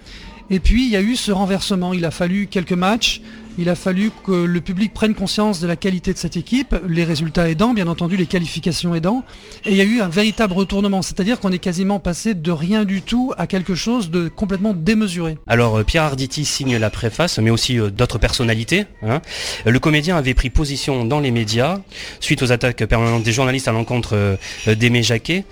Et 0.49 0.60
puis 0.60 0.86
il 0.86 0.91
y 0.91 0.95
a 0.95 1.01
eu 1.01 1.15
ce 1.15 1.31
renversement, 1.31 1.93
il 1.93 2.05
a 2.05 2.12
fallu 2.12 2.47
quelques 2.47 2.71
matchs, 2.71 3.21
il 3.58 3.69
a 3.69 3.75
fallu 3.75 4.12
que 4.25 4.31
le 4.31 4.62
public 4.62 4.93
prenne 4.93 5.15
conscience 5.15 5.60
de 5.60 5.67
la 5.67 5.75
qualité 5.75 6.13
de 6.13 6.17
cette 6.17 6.36
équipe, 6.36 6.75
les 6.88 7.03
résultats 7.03 7.49
aidant, 7.49 7.73
bien 7.73 7.88
entendu 7.88 8.17
les 8.17 8.25
qualifications 8.25 8.93
aidant, 8.93 9.23
et 9.65 9.71
il 9.71 9.77
y 9.77 9.81
a 9.81 9.86
eu 9.86 10.01
un 10.01 10.10
véritable 10.10 10.53
retournement, 10.53 11.01
c'est-à-dire 11.01 11.39
qu'on 11.39 11.51
est 11.51 11.60
quasiment 11.60 11.99
passé 11.99 12.34
de 12.34 12.51
rien 12.51 12.84
du 12.84 13.01
tout 13.01 13.34
à 13.38 13.47
quelque 13.47 13.73
chose 13.73 14.12
de 14.12 14.27
complètement 14.27 14.73
démesuré. 14.73 15.38
Alors 15.47 15.77
euh, 15.77 15.84
Pierre 15.84 16.03
Arditi 16.03 16.45
signe 16.45 16.77
la 16.77 16.89
préface, 16.89 17.39
mais 17.39 17.49
aussi 17.49 17.79
euh, 17.79 17.89
d'autres 17.89 18.19
personnalités. 18.19 18.86
Hein. 19.03 19.21
Le 19.65 19.79
comédien 19.79 20.17
avait 20.17 20.34
pris 20.34 20.49
position 20.49 21.05
dans 21.05 21.19
les 21.19 21.31
médias 21.31 21.79
suite 22.19 22.43
aux 22.43 22.51
attaques 22.51 22.86
permanentes 22.86 23.23
des 23.23 23.31
journalistes 23.31 23.67
à 23.67 23.71
l'encontre 23.71 24.15
euh, 24.15 24.75
d'Aimé 24.75 25.01
Jacquet. 25.01 25.45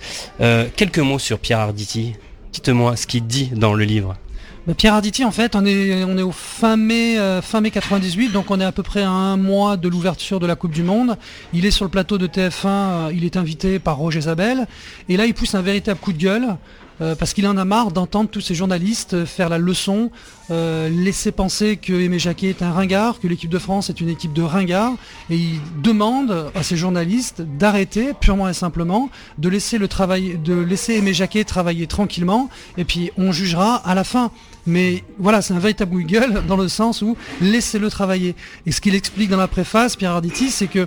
quelques 0.76 0.98
mots 0.98 1.18
sur 1.18 1.38
Pierre 1.38 1.60
Arditi. 1.60 2.14
Dites-moi 2.52 2.96
ce 2.96 3.06
qu'il 3.06 3.26
dit 3.26 3.50
dans 3.54 3.74
le 3.74 3.84
livre. 3.84 4.14
Bah, 4.66 4.72
Pierre 4.72 4.94
Arditi, 4.94 5.26
en 5.26 5.30
fait, 5.30 5.56
on 5.56 5.66
est, 5.66 6.04
on 6.04 6.16
est 6.16 6.22
au 6.22 6.32
fin 6.32 6.78
mai, 6.78 7.18
euh, 7.18 7.42
fin 7.42 7.60
mai 7.60 7.70
98, 7.70 8.30
donc 8.30 8.50
on 8.50 8.58
est 8.60 8.64
à 8.64 8.72
peu 8.72 8.82
près 8.82 9.02
à 9.02 9.10
un 9.10 9.36
mois 9.36 9.76
de 9.76 9.88
l'ouverture 9.88 10.40
de 10.40 10.46
la 10.46 10.56
Coupe 10.56 10.72
du 10.72 10.82
Monde. 10.82 11.18
Il 11.52 11.66
est 11.66 11.70
sur 11.70 11.84
le 11.84 11.90
plateau 11.90 12.16
de 12.16 12.26
TF1, 12.26 12.66
euh, 12.66 13.12
il 13.14 13.26
est 13.26 13.36
invité 13.36 13.78
par 13.78 13.98
Roger 13.98 14.22
Zabel, 14.22 14.66
et 15.10 15.18
là 15.18 15.26
il 15.26 15.34
pousse 15.34 15.54
un 15.54 15.60
véritable 15.60 16.00
coup 16.00 16.14
de 16.14 16.18
gueule. 16.18 16.56
Euh, 17.00 17.14
parce 17.14 17.34
qu'il 17.34 17.46
en 17.46 17.56
a 17.56 17.64
marre 17.64 17.90
d'entendre 17.90 18.30
tous 18.30 18.40
ces 18.40 18.54
journalistes 18.54 19.24
faire 19.24 19.48
la 19.48 19.58
leçon, 19.58 20.10
laisser 20.50 21.32
penser 21.32 21.78
que 21.78 21.92
Aimé 21.92 22.18
Jacquet 22.18 22.48
est 22.48 22.62
un 22.62 22.70
ringard, 22.70 23.18
que 23.18 23.26
l'équipe 23.26 23.48
de 23.48 23.58
France 23.58 23.88
est 23.88 24.00
une 24.00 24.10
équipe 24.10 24.34
de 24.34 24.42
ringards, 24.42 24.94
et 25.30 25.36
il 25.36 25.60
demande 25.82 26.50
à 26.54 26.62
ces 26.62 26.76
journalistes 26.76 27.40
d'arrêter 27.40 28.12
purement 28.20 28.48
et 28.48 28.52
simplement, 28.52 29.08
de 29.38 29.48
laisser 29.48 29.78
le 29.78 29.88
travail, 29.88 30.38
de 30.38 30.54
laisser 30.54 30.94
Aimé 30.96 31.14
Jacquet 31.14 31.44
travailler 31.44 31.86
tranquillement, 31.86 32.50
et 32.76 32.84
puis 32.84 33.10
on 33.16 33.32
jugera 33.32 33.76
à 33.76 33.94
la 33.94 34.04
fin. 34.04 34.30
Mais 34.66 35.04
voilà, 35.18 35.42
c'est 35.42 35.52
un 35.52 35.58
véritable 35.58 35.92
Google 35.92 36.42
dans 36.48 36.56
le 36.56 36.68
sens 36.68 37.02
où 37.02 37.16
laissez-le 37.40 37.90
travailler. 37.90 38.34
Et 38.66 38.72
ce 38.72 38.80
qu'il 38.80 38.94
explique 38.94 39.28
dans 39.28 39.36
la 39.36 39.48
préface, 39.48 39.96
Pierre 39.96 40.12
Arditi, 40.12 40.50
c'est 40.50 40.68
que 40.68 40.86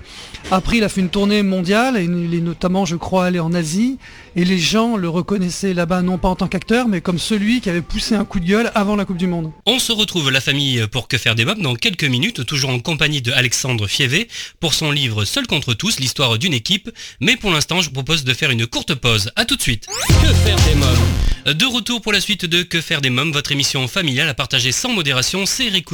après 0.52 0.78
il 0.78 0.84
a 0.84 0.90
fait 0.90 1.02
une 1.02 1.10
tournée 1.10 1.44
mondiale, 1.44 1.98
et 1.98 2.04
il 2.04 2.34
est 2.34 2.42
notamment, 2.42 2.86
je 2.86 2.96
crois, 2.96 3.26
allé 3.26 3.40
en 3.40 3.54
Asie, 3.54 3.98
et 4.36 4.46
les 4.46 4.58
gens 4.58 4.98
le 4.98 5.10
reconnaissaient 5.10 5.74
là-bas 5.74 5.97
non 6.02 6.18
pas 6.18 6.30
en 6.30 6.36
tant 6.36 6.48
qu'acteur, 6.48 6.88
mais 6.88 7.02
comme 7.02 7.20
celui 7.20 7.62
qui 7.62 7.70
avait 7.70 7.82
poussé 7.82 8.16
un 8.16 8.26
coup 8.26 8.40
de 8.40 8.46
gueule 8.46 8.72
avant 8.76 8.96
la 8.96 9.06
Coupe 9.06 9.18
du 9.18 9.28
Monde. 9.28 9.52
On 9.66 9.80
se 9.80 9.92
retrouve 9.92 10.32
la 10.32 10.42
famille 10.42 10.86
pour 10.88 11.08
Que 11.08 11.18
faire 11.18 11.36
des 11.36 11.46
mobs 11.46 11.62
dans 11.62 11.76
quelques 11.76 12.04
minutes, 12.04 12.46
toujours 12.46 12.70
en 12.70 12.80
compagnie 12.80 13.22
de 13.22 13.32
Alexandre 13.32 13.88
Fievé 13.88 14.28
pour 14.60 14.74
son 14.74 14.92
livre 14.92 15.26
Seul 15.26 15.48
contre 15.48 15.74
tous, 15.74 16.00
l'histoire 16.00 16.38
d'une 16.38 16.54
équipe. 16.54 16.90
Mais 17.20 17.36
pour 17.36 17.52
l'instant, 17.52 17.82
je 17.82 17.90
propose 17.90 18.24
de 18.24 18.34
faire 18.34 18.52
une 18.52 18.68
courte 18.68 18.96
pause. 18.96 19.32
A 19.36 19.46
tout 19.46 19.56
de 19.56 19.62
suite. 19.62 19.88
Que 20.08 20.34
faire 20.34 20.58
des 20.68 20.76
mobs? 20.76 21.56
De 21.58 21.66
retour 21.66 22.02
pour 22.02 22.12
la 22.12 22.20
suite 22.20 22.46
de 22.46 22.64
Que 22.64 22.82
faire 22.82 23.02
des 23.02 23.10
mobs, 23.10 23.32
votre 23.32 23.52
émission 23.52 23.88
familiale 23.88 24.28
à 24.28 24.34
partager 24.34 24.72
sans 24.72 24.94
modération, 24.94 25.46
c'est 25.46 25.68
Eric 25.68 25.88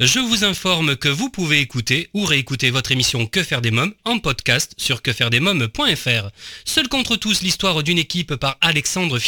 Je 0.00 0.18
vous 0.18 0.44
informe 0.44 0.96
que 0.96 1.08
vous 1.08 1.28
pouvez 1.28 1.60
écouter 1.60 2.08
ou 2.14 2.24
réécouter 2.24 2.70
votre 2.70 2.92
émission 2.92 3.26
Que 3.26 3.42
faire 3.42 3.60
des 3.60 3.70
mobs 3.70 3.92
en 4.04 4.18
podcast 4.18 4.72
sur 4.78 5.02
quefairedesmoms.fr. 5.02 6.30
Seul 6.64 6.88
contre 6.88 7.16
tous, 7.16 7.42
l'histoire 7.42 7.82
d'une 7.82 7.98
équipe 7.98 8.34
par 8.36 8.56
Alexandre 8.60 9.18
Fievé. 9.18 9.27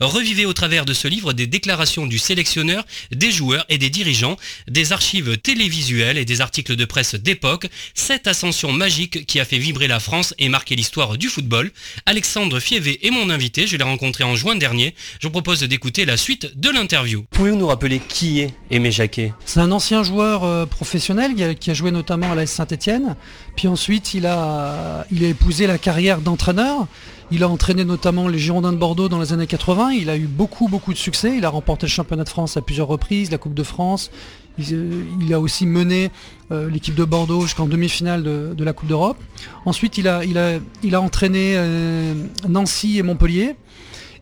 Revivez 0.00 0.46
au 0.46 0.52
travers 0.52 0.84
de 0.84 0.92
ce 0.92 1.08
livre 1.08 1.32
des 1.32 1.46
déclarations 1.46 2.06
du 2.06 2.18
sélectionneur, 2.18 2.84
des 3.10 3.30
joueurs 3.30 3.64
et 3.68 3.78
des 3.78 3.90
dirigeants, 3.90 4.36
des 4.68 4.92
archives 4.92 5.38
télévisuelles 5.38 6.18
et 6.18 6.24
des 6.24 6.40
articles 6.40 6.76
de 6.76 6.84
presse 6.84 7.14
d'époque, 7.14 7.68
cette 7.94 8.26
ascension 8.26 8.72
magique 8.72 9.26
qui 9.26 9.40
a 9.40 9.44
fait 9.44 9.58
vibrer 9.58 9.88
la 9.88 10.00
France 10.00 10.34
et 10.38 10.48
marqué 10.48 10.76
l'histoire 10.76 11.18
du 11.18 11.28
football. 11.28 11.70
Alexandre 12.06 12.60
Fievé 12.60 13.06
est 13.06 13.10
mon 13.10 13.30
invité, 13.30 13.66
je 13.66 13.76
l'ai 13.76 13.84
rencontré 13.84 14.24
en 14.24 14.36
juin 14.36 14.56
dernier. 14.56 14.94
Je 15.20 15.26
vous 15.26 15.32
propose 15.32 15.60
d'écouter 15.60 16.04
la 16.04 16.16
suite 16.16 16.58
de 16.58 16.70
l'interview. 16.70 17.24
Pouvez-vous 17.30 17.56
nous 17.56 17.66
rappeler 17.66 18.00
qui 18.00 18.40
est 18.40 18.54
Aimé 18.70 18.90
Jacquet? 18.90 19.32
C'est 19.44 19.60
un 19.60 19.72
ancien 19.72 20.02
joueur 20.02 20.44
euh, 20.44 20.66
professionnel 20.66 21.34
qui 21.58 21.70
a, 21.70 21.74
joué 21.74 21.90
notamment 21.90 22.32
à 22.32 22.34
la 22.34 22.46
Saint-Etienne. 22.46 23.16
Puis 23.56 23.68
ensuite, 23.68 24.14
il 24.14 24.26
a, 24.26 25.06
il 25.10 25.24
a 25.24 25.28
épousé 25.28 25.66
la 25.66 25.78
carrière 25.78 26.20
d'entraîneur. 26.20 26.86
Il 27.32 27.42
a 27.42 27.48
entraîné 27.48 27.84
notamment 27.84 28.28
les 28.28 28.38
Girondins 28.38 28.72
de 28.72 28.78
Bordeaux 28.78 29.08
dans 29.08 29.20
les 29.20 29.32
années 29.32 29.48
80. 29.48 29.90
Il 29.92 30.10
a 30.10 30.16
eu 30.16 30.26
beaucoup, 30.26 30.68
beaucoup 30.68 30.92
de 30.92 30.98
succès. 30.98 31.36
Il 31.36 31.44
a 31.44 31.48
remporté 31.48 31.86
le 31.86 31.90
championnat 31.90 32.22
de 32.22 32.28
France 32.28 32.56
à 32.56 32.62
plusieurs 32.62 32.86
reprises, 32.86 33.32
la 33.32 33.38
Coupe 33.38 33.54
de 33.54 33.64
France. 33.64 34.12
Il, 34.58 34.66
euh, 34.72 35.34
a 35.34 35.40
aussi 35.40 35.66
mené 35.66 36.10
euh, 36.52 36.70
l'équipe 36.70 36.94
de 36.94 37.04
Bordeaux 37.04 37.42
jusqu'en 37.42 37.66
demi-finale 37.66 38.22
de, 38.22 38.64
la 38.64 38.72
Coupe 38.72 38.88
d'Europe. 38.88 39.18
Ensuite, 39.64 39.98
il 39.98 40.06
a, 40.06 41.00
entraîné 41.00 41.54
euh, 41.56 42.14
Nancy 42.48 42.98
et 42.98 43.02
Montpellier. 43.02 43.56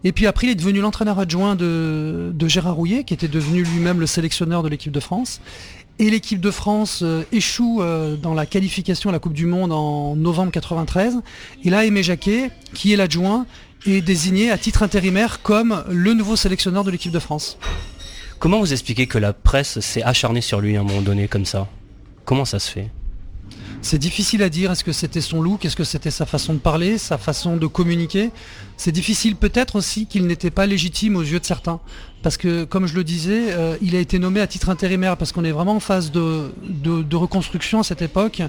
Et 0.02 0.12
puis 0.12 0.26
après, 0.26 0.46
il 0.46 0.50
est 0.50 0.54
devenu 0.54 0.80
l'entraîneur 0.80 1.18
adjoint 1.18 1.56
de, 1.56 2.32
de 2.34 2.48
Gérard 2.48 2.74
Rouillet, 2.74 3.04
qui 3.04 3.14
était 3.14 3.28
devenu 3.28 3.64
lui-même 3.64 4.00
le 4.00 4.06
sélectionneur 4.06 4.62
de 4.62 4.68
l'équipe 4.68 4.92
de 4.92 5.00
France. 5.00 5.40
Et 6.00 6.10
l'équipe 6.10 6.40
de 6.40 6.50
France 6.50 7.00
euh, 7.02 7.22
échoue 7.30 7.80
euh, 7.80 8.16
dans 8.16 8.34
la 8.34 8.46
qualification 8.46 9.10
à 9.10 9.12
la 9.12 9.20
Coupe 9.20 9.32
du 9.32 9.46
Monde 9.46 9.72
en 9.72 10.16
novembre 10.16 10.50
93. 10.50 11.20
Et 11.62 11.70
là, 11.70 11.84
Aimé 11.84 12.02
Jacquet, 12.02 12.50
qui 12.74 12.92
est 12.92 12.96
l'adjoint, 12.96 13.46
est 13.86 14.00
désigné 14.00 14.50
à 14.50 14.58
titre 14.58 14.82
intérimaire 14.82 15.40
comme 15.42 15.84
le 15.88 16.12
nouveau 16.14 16.34
sélectionneur 16.34 16.82
de 16.82 16.90
l'équipe 16.90 17.12
de 17.12 17.18
France. 17.20 17.58
Comment 18.40 18.58
vous 18.58 18.72
expliquez 18.72 19.06
que 19.06 19.18
la 19.18 19.32
presse 19.32 19.78
s'est 19.78 20.02
acharnée 20.02 20.40
sur 20.40 20.60
lui 20.60 20.76
à 20.76 20.80
un 20.80 20.82
moment 20.82 21.00
donné 21.00 21.28
comme 21.28 21.44
ça? 21.44 21.68
Comment 22.24 22.44
ça 22.44 22.58
se 22.58 22.70
fait? 22.70 22.90
C'est 23.80 23.98
difficile 23.98 24.42
à 24.42 24.48
dire, 24.48 24.72
est-ce 24.72 24.82
que 24.82 24.92
c'était 24.92 25.20
son 25.20 25.42
look, 25.42 25.64
est-ce 25.64 25.76
que 25.76 25.84
c'était 25.84 26.10
sa 26.10 26.24
façon 26.24 26.54
de 26.54 26.58
parler, 26.58 26.96
sa 26.96 27.18
façon 27.18 27.58
de 27.58 27.66
communiquer? 27.66 28.30
C'est 28.78 28.92
difficile 28.92 29.36
peut-être 29.36 29.76
aussi 29.76 30.06
qu'il 30.06 30.26
n'était 30.26 30.50
pas 30.50 30.64
légitime 30.64 31.16
aux 31.16 31.22
yeux 31.22 31.38
de 31.38 31.44
certains. 31.44 31.80
Parce 32.24 32.38
que, 32.38 32.64
comme 32.64 32.86
je 32.86 32.94
le 32.94 33.04
disais, 33.04 33.52
euh, 33.52 33.76
il 33.82 33.94
a 33.94 33.98
été 33.98 34.18
nommé 34.18 34.40
à 34.40 34.46
titre 34.46 34.70
intérimaire 34.70 35.18
parce 35.18 35.30
qu'on 35.30 35.44
est 35.44 35.52
vraiment 35.52 35.76
en 35.76 35.80
phase 35.80 36.10
de, 36.10 37.14
reconstruction 37.14 37.80
à 37.80 37.82
cette 37.82 38.00
époque. 38.00 38.40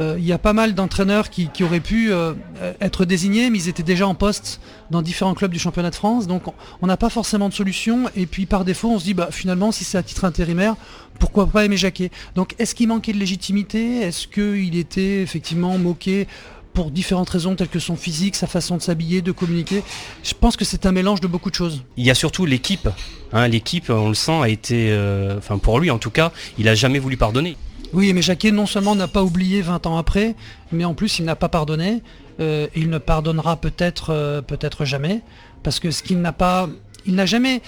Euh, 0.00 0.16
il 0.18 0.24
y 0.24 0.32
a 0.32 0.38
pas 0.38 0.54
mal 0.54 0.74
d'entraîneurs 0.74 1.28
qui, 1.28 1.50
auraient 1.62 1.80
pu 1.80 2.10
euh, 2.10 2.32
être 2.80 3.04
désignés, 3.04 3.50
mais 3.50 3.58
ils 3.58 3.68
étaient 3.68 3.82
déjà 3.82 4.06
en 4.06 4.14
poste 4.14 4.62
dans 4.90 5.02
différents 5.02 5.34
clubs 5.34 5.52
du 5.52 5.58
championnat 5.58 5.90
de 5.90 5.96
France. 5.96 6.28
Donc 6.28 6.44
on 6.80 6.86
n'a 6.86 6.96
pas 6.96 7.10
forcément 7.10 7.50
de 7.50 7.54
solution. 7.54 8.08
Et 8.16 8.24
puis 8.24 8.46
par 8.46 8.64
défaut, 8.64 8.88
on 8.88 8.98
se 8.98 9.04
dit, 9.04 9.12
bah, 9.12 9.28
finalement, 9.30 9.70
si 9.70 9.84
c'est 9.84 9.98
à 9.98 10.02
titre 10.02 10.24
intérimaire, 10.24 10.74
pourquoi 11.18 11.46
pas 11.46 11.66
Aimé 11.66 11.76
Jacquet? 11.76 12.10
Donc 12.36 12.54
est-ce 12.58 12.74
qu'il 12.74 12.88
manquait 12.88 13.12
de 13.12 13.18
légitimité? 13.18 14.00
Est-ce 14.00 14.28
qu'il 14.28 14.78
était 14.78 15.20
effectivement 15.20 15.76
moqué? 15.76 16.26
Pour 16.72 16.90
différentes 16.90 17.30
raisons 17.30 17.54
telles 17.56 17.68
que 17.68 17.78
son 17.78 17.96
physique, 17.96 18.36
sa 18.36 18.46
façon 18.46 18.76
de 18.76 18.82
s'habiller, 18.82 19.22
de 19.22 19.32
communiquer. 19.32 19.82
Je 20.22 20.34
pense 20.34 20.56
que 20.56 20.64
c'est 20.64 20.86
un 20.86 20.92
mélange 20.92 21.20
de 21.20 21.26
beaucoup 21.26 21.50
de 21.50 21.54
choses. 21.54 21.82
Il 21.96 22.04
y 22.04 22.10
a 22.10 22.14
surtout 22.14 22.46
l'équipe. 22.46 22.88
Hein. 23.32 23.48
l'équipe, 23.48 23.90
on 23.90 24.08
le 24.08 24.14
sent, 24.14 24.40
a 24.42 24.48
été, 24.48 24.90
euh, 24.90 25.38
enfin 25.38 25.58
pour 25.58 25.80
lui 25.80 25.90
en 25.90 25.98
tout 25.98 26.10
cas, 26.10 26.32
il 26.58 26.66
n'a 26.66 26.74
jamais 26.74 26.98
voulu 26.98 27.16
pardonner. 27.16 27.56
Oui, 27.92 28.12
mais 28.12 28.22
Jacquet 28.22 28.52
non 28.52 28.66
seulement 28.66 28.94
n'a 28.94 29.08
pas 29.08 29.22
oublié 29.22 29.62
20 29.62 29.86
ans 29.86 29.98
après, 29.98 30.36
mais 30.70 30.84
en 30.84 30.94
plus 30.94 31.18
il 31.18 31.24
n'a 31.24 31.36
pas 31.36 31.48
pardonné. 31.48 32.02
Euh, 32.40 32.68
il 32.74 32.88
ne 32.88 32.98
pardonnera 32.98 33.56
peut-être 33.56 34.10
euh, 34.10 34.40
peut-être 34.40 34.84
jamais, 34.84 35.20
parce 35.62 35.80
que 35.80 35.90
ce 35.90 36.02
qu'il 36.02 36.20
n'a 36.20 36.32
pas, 36.32 36.68
il 37.04 37.14
n'a 37.14 37.26
jamais, 37.26 37.62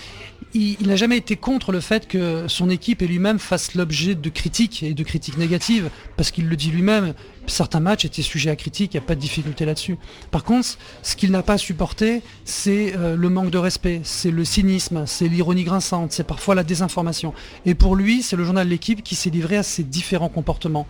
il, 0.55 0.87
n'a 0.87 0.97
jamais 0.97 1.17
été 1.17 1.37
contre 1.37 1.73
le 1.73 1.81
fait 1.81 2.07
que 2.07 2.47
son 2.47 2.69
équipe 2.69 3.03
et 3.03 3.07
lui-même 3.07 3.39
fassent 3.39 3.75
l'objet 3.75 4.15
de 4.15 4.29
critiques 4.29 4.83
et 4.83 4.95
de 4.95 5.03
critiques 5.03 5.39
négatives, 5.39 5.91
parce 6.17 6.31
qu'il 6.31 6.49
le 6.49 6.57
dit 6.57 6.71
lui-même, 6.71 7.15
certains 7.47 7.81
matchs 7.81 8.05
étaient 8.05 8.23
sujets 8.23 8.51
à 8.51 8.57
critique, 8.57 8.95
il 8.95 8.99
n'y 8.99 9.05
a 9.05 9.07
pas 9.07 9.15
de 9.15 9.21
difficulté 9.21 9.65
là-dessus. 9.65 9.97
Par 10.31 10.45
contre, 10.45 10.79
ce 11.03 11.17
qu'il 11.17 11.31
n'a 11.31 11.43
pas 11.43 11.59
supporté, 11.59 12.23
c'est 12.45 12.95
euh, 12.97 13.17
le 13.17 13.29
manque 13.31 13.51
de 13.51 13.59
respect, 13.59 14.01
c'est 14.05 14.31
le 14.31 14.45
cynisme, 14.45 15.05
c'est 15.07 15.29
l'ironie 15.29 15.65
grinçante, 15.65 16.13
c'est 16.13 16.27
parfois 16.27 16.55
la 16.55 16.65
désinformation. 16.65 17.33
Et 17.65 17.75
pour 17.75 17.97
lui, 17.97 18.23
c'est 18.23 18.37
le 18.37 18.45
journal 18.45 18.69
L'équipe 18.69 19.03
qui 19.03 19.15
s'est 19.15 19.31
livré 19.31 19.57
à 19.57 19.63
ces 19.63 19.83
différents 19.83 20.29
comportements. 20.29 20.87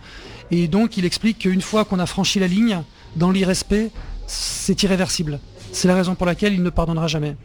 Et 0.51 0.67
donc, 0.67 0.97
il 0.97 1.05
explique 1.05 1.39
qu'une 1.39 1.61
fois 1.61 1.85
qu'on 1.85 1.99
a 1.99 2.05
franchi 2.05 2.39
la 2.39 2.47
ligne, 2.47 2.81
dans 3.15 3.31
l'irrespect, 3.31 3.91
c'est 4.27 4.83
irréversible. 4.83 5.39
C'est 5.71 5.87
la 5.87 5.95
raison 5.95 6.15
pour 6.15 6.25
laquelle 6.25 6.53
il 6.53 6.63
ne 6.63 6.69
pardonnera 6.69 7.07
jamais. 7.07 7.35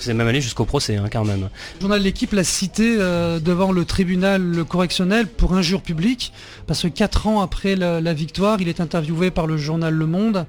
C'est 0.00 0.14
même 0.14 0.26
allé 0.26 0.40
jusqu'au 0.40 0.64
procès, 0.64 0.96
hein, 0.96 1.08
quand 1.12 1.24
même. 1.24 1.50
Le 1.76 1.80
journal 1.80 2.02
l'équipe 2.02 2.32
l'a 2.32 2.42
cité 2.42 2.96
euh, 2.98 3.38
devant 3.38 3.70
le 3.70 3.84
tribunal 3.84 4.64
correctionnel 4.66 5.26
pour 5.26 5.52
injure 5.52 5.82
publique, 5.82 6.32
parce 6.66 6.82
que 6.82 6.88
quatre 6.88 7.26
ans 7.26 7.42
après 7.42 7.76
la, 7.76 8.12
victoire, 8.14 8.60
il 8.60 8.68
est 8.68 8.80
interviewé 8.80 9.30
par 9.30 9.46
le 9.46 9.56
journal 9.56 9.92
Le 9.94 10.06
Monde 10.06 10.46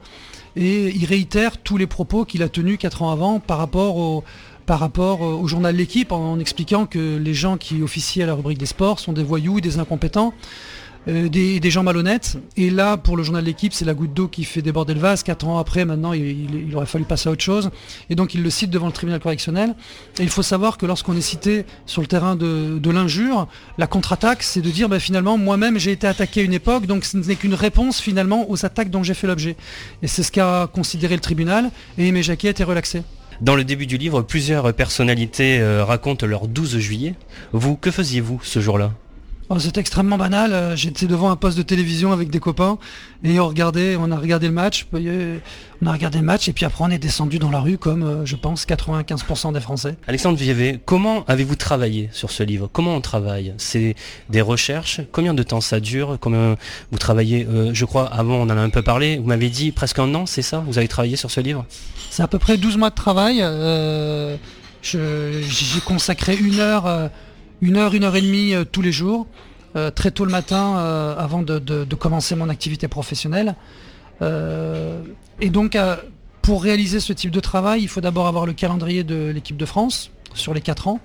et 0.56 0.90
il 0.90 1.06
réitère 1.06 1.58
tous 1.58 1.78
les 1.78 1.88
propos 1.88 2.26
qu'il 2.26 2.44
a 2.44 2.50
tenus 2.50 2.78
quatre 2.78 3.02
ans 3.02 3.12
avant 3.12 3.40
par 3.40 3.58
rapport 3.58 3.98
au, 3.98 4.24
par 4.66 4.80
rapport 4.80 5.22
au 5.22 5.46
journal 5.48 5.76
L'équipe 5.76 6.12
en, 6.12 6.40
expliquant 6.40 6.86
que 6.86 7.18
les 7.18 7.34
gens 7.34 7.58
qui 7.58 7.82
officient 7.82 8.24
à 8.24 8.28
la 8.28 8.34
rubrique 8.34 8.58
des 8.58 8.66
sports 8.66 9.00
sont 9.00 9.14
des 9.14 9.24
voyous 9.24 9.58
et 9.58 9.62
des 9.62 9.80
incompétents. 9.80 10.34
Euh, 11.08 11.30
des, 11.30 11.72
gens 11.72 11.84
malhonnêtes. 11.84 12.38
Et 12.58 12.70
là, 12.70 12.96
pour 12.98 13.18
le 13.18 13.24
journal 13.24 13.44
de 13.44 13.48
l'équipe, 13.48 13.74
c'est 13.74 13.86
la 13.86 13.94
goutte 13.94 14.14
d'eau 14.14 14.28
qui 14.28 14.44
fait 14.44 14.62
déborder 14.62 14.94
le 14.94 15.00
vase. 15.00 15.24
Quatre 15.24 15.48
ans 15.48 15.58
après, 15.58 15.84
maintenant, 15.86 16.14
il, 16.14 16.72
aurait 16.76 16.86
fallu 16.86 17.06
passer 17.06 17.30
à 17.30 17.32
autre 17.32 17.44
chose. 17.44 17.72
Et 18.10 18.16
donc, 18.16 18.36
il 18.36 18.44
le 18.44 18.50
cite 18.50 18.70
devant 18.70 18.86
le 18.86 18.92
tribunal 18.92 19.20
correctionnel. 19.20 19.76
Et 20.20 20.24
il 20.24 20.30
faut 20.30 20.44
savoir 20.44 20.78
que 20.78 20.86
lorsqu'on 20.86 21.16
est 21.16 21.22
cité 21.22 21.66
sur 21.86 22.02
le 22.02 22.08
terrain 22.08 22.36
de, 22.36 22.92
l'injure, 22.92 23.48
la 23.78 23.88
contre-attaque, 23.88 24.44
c'est 24.44 24.62
de 24.62 24.70
dire, 24.70 24.90
bah, 24.90 25.00
finalement, 25.00 25.38
moi-même, 25.38 25.80
j'ai 25.80 25.92
été 25.92 26.06
attaqué 26.06 26.42
à 26.42 26.44
une 26.44 26.54
époque, 26.54 26.86
donc 26.86 27.06
ce 27.06 27.18
n'est 27.18 27.36
qu'une 27.36 27.56
réponse, 27.56 28.00
finalement, 28.00 28.50
aux 28.50 28.66
attaques 28.66 28.90
dont 28.90 29.02
j'ai 29.02 29.14
fait 29.14 29.28
l'objet. 29.28 29.56
Et 30.04 30.08
c'est 30.08 30.24
ce 30.24 30.32
qu'a 30.32 30.70
considéré 30.72 31.16
le 31.16 31.22
tribunal. 31.22 31.72
Et 31.98 32.08
Aimé 32.08 32.22
Jacquet 32.22 32.50
a 32.50 32.52
été 32.52 32.64
relaxé. 32.64 33.02
Dans 33.40 33.56
le 33.56 33.64
début 33.64 33.88
du 33.88 33.98
livre, 33.98 34.22
plusieurs 34.22 34.72
personnalités 34.74 35.60
euh, 35.60 35.84
racontent 35.84 36.28
leur 36.28 36.48
12 36.48 36.78
juillet. 36.78 37.16
Vous, 37.54 37.76
que 37.76 37.90
faisiez-vous 37.90 38.40
ce 38.44 38.60
jour-là? 38.60 38.92
Oh, 39.54 39.60
c'est 39.60 39.78
extrêmement 39.78 40.18
banal. 40.18 40.54
Euh, 40.54 40.78
j'étais 40.78 41.08
devant 41.08 41.30
un 41.30 41.36
poste 41.36 41.58
de 41.58 41.62
télévision 41.62 42.14
avec 42.14 42.30
des 42.30 42.40
copains 42.40 42.78
et 43.22 43.38
on 43.38 43.50
regardait, 43.50 43.98
on 43.98 44.10
a 44.10 44.16
regardé 44.16 44.48
le 44.48 44.54
match. 44.54 44.88
On 44.94 45.88
a 45.88 45.92
regardé 45.92 46.20
le 46.20 46.24
match 46.24 46.48
et 46.48 46.54
puis 46.54 46.64
après 46.64 46.86
on 46.86 46.90
est 46.90 46.98
descendu 46.98 47.38
dans 47.38 47.52
la 47.52 47.60
rue 47.60 47.78
comme 47.78 48.04
euh, 48.04 48.26
je 48.26 48.38
pense 48.38 48.66
95% 48.66 49.52
des 49.52 49.60
Français. 49.60 49.98
Alexandre 50.08 50.38
Vievé, 50.38 50.80
comment 50.86 51.26
avez-vous 51.26 51.58
travaillé 51.58 52.08
sur 52.14 52.32
ce 52.32 52.44
livre? 52.44 52.70
Comment 52.72 52.96
on 52.96 53.02
travaille? 53.02 53.54
C'est 53.58 53.96
des 54.30 54.40
recherches? 54.40 55.02
Combien 55.12 55.34
de 55.34 55.44
temps 55.44 55.60
ça 55.60 55.82
dure? 55.82 56.18
Comment 56.22 56.56
vous 56.94 56.98
travaillez 56.98 57.46
euh, 57.46 57.72
Je 57.74 57.84
crois 57.84 58.06
avant 58.06 58.36
on 58.36 58.44
en 58.44 58.52
a 58.52 58.62
un 58.62 58.70
peu 58.70 58.84
parlé. 58.84 59.18
Vous 59.18 59.28
m'avez 59.28 59.50
dit 59.50 59.74
presque 59.74 60.00
un 60.00 60.16
an, 60.16 60.28
c'est 60.28 60.44
ça? 60.44 60.64
Vous 60.66 60.78
avez 60.78 60.88
travaillé 60.88 61.18
sur 61.18 61.30
ce 61.30 61.42
livre? 61.42 61.66
C'est 62.10 62.24
à 62.24 62.30
peu 62.30 62.40
près 62.40 62.56
12 62.56 62.78
mois 62.78 62.90
de 62.90 62.96
travail. 62.96 63.44
J'ai 64.82 65.82
consacré 65.86 66.38
une 66.38 66.60
heure 66.60 67.10
une 67.62 67.78
heure, 67.78 67.94
une 67.94 68.04
heure 68.04 68.16
et 68.16 68.22
demie 68.22 68.54
euh, 68.54 68.66
tous 68.70 68.82
les 68.82 68.92
jours, 68.92 69.28
euh, 69.76 69.92
très 69.92 70.12
tôt 70.12 70.26
le 70.26 70.32
matin 70.32 70.78
euh, 70.78 71.16
avant 71.18 71.44
de, 71.44 71.86
commencer 71.96 72.36
mon 72.36 72.50
activité 72.50 72.88
professionnelle. 72.88 73.56
et 74.22 75.50
donc 75.50 75.78
pour 76.42 76.64
réaliser 76.64 77.00
ce 77.00 77.14
type 77.14 77.32
de 77.32 77.40
travail, 77.40 77.82
il 77.82 77.88
faut 77.88 78.02
d'abord 78.02 78.28
avoir 78.28 78.46
le 78.46 78.54
calendrier 78.54 79.04
de 79.04 79.30
l'équipe 79.30 79.58
de 79.58 79.66
France 79.66 80.12
sur 80.34 80.54
les 80.54 80.62
4 80.62 80.88
ans. 80.88 81.00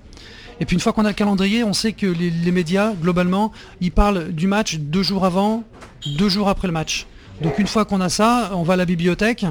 Et 0.59 0.65
puis 0.65 0.75
une 0.75 0.79
fois 0.79 0.93
qu'on 0.93 1.05
a 1.05 1.09
le 1.09 1.13
calendrier, 1.13 1.63
on 1.63 1.73
sait 1.73 1.93
que 1.93 2.07
les, 2.07 2.51
médias, 2.51 2.93
globalement, 2.93 3.51
ils 3.81 3.91
parlent 3.91 4.31
du 4.31 4.47
match 4.47 4.77
deux 4.77 5.03
jours 5.03 5.25
avant, 5.25 5.63
deux 6.17 6.29
jours 6.29 6.49
après 6.49 6.67
le 6.67 6.73
match. 6.73 7.05
Donc 7.41 7.59
une 7.59 7.67
fois 7.67 7.85
qu'on 7.85 8.01
a 8.01 8.09
ça, 8.09 8.51
on 8.53 8.63
va 8.63 8.73
à 8.73 8.77
la 8.77 8.85
bibliothèque 8.85 9.45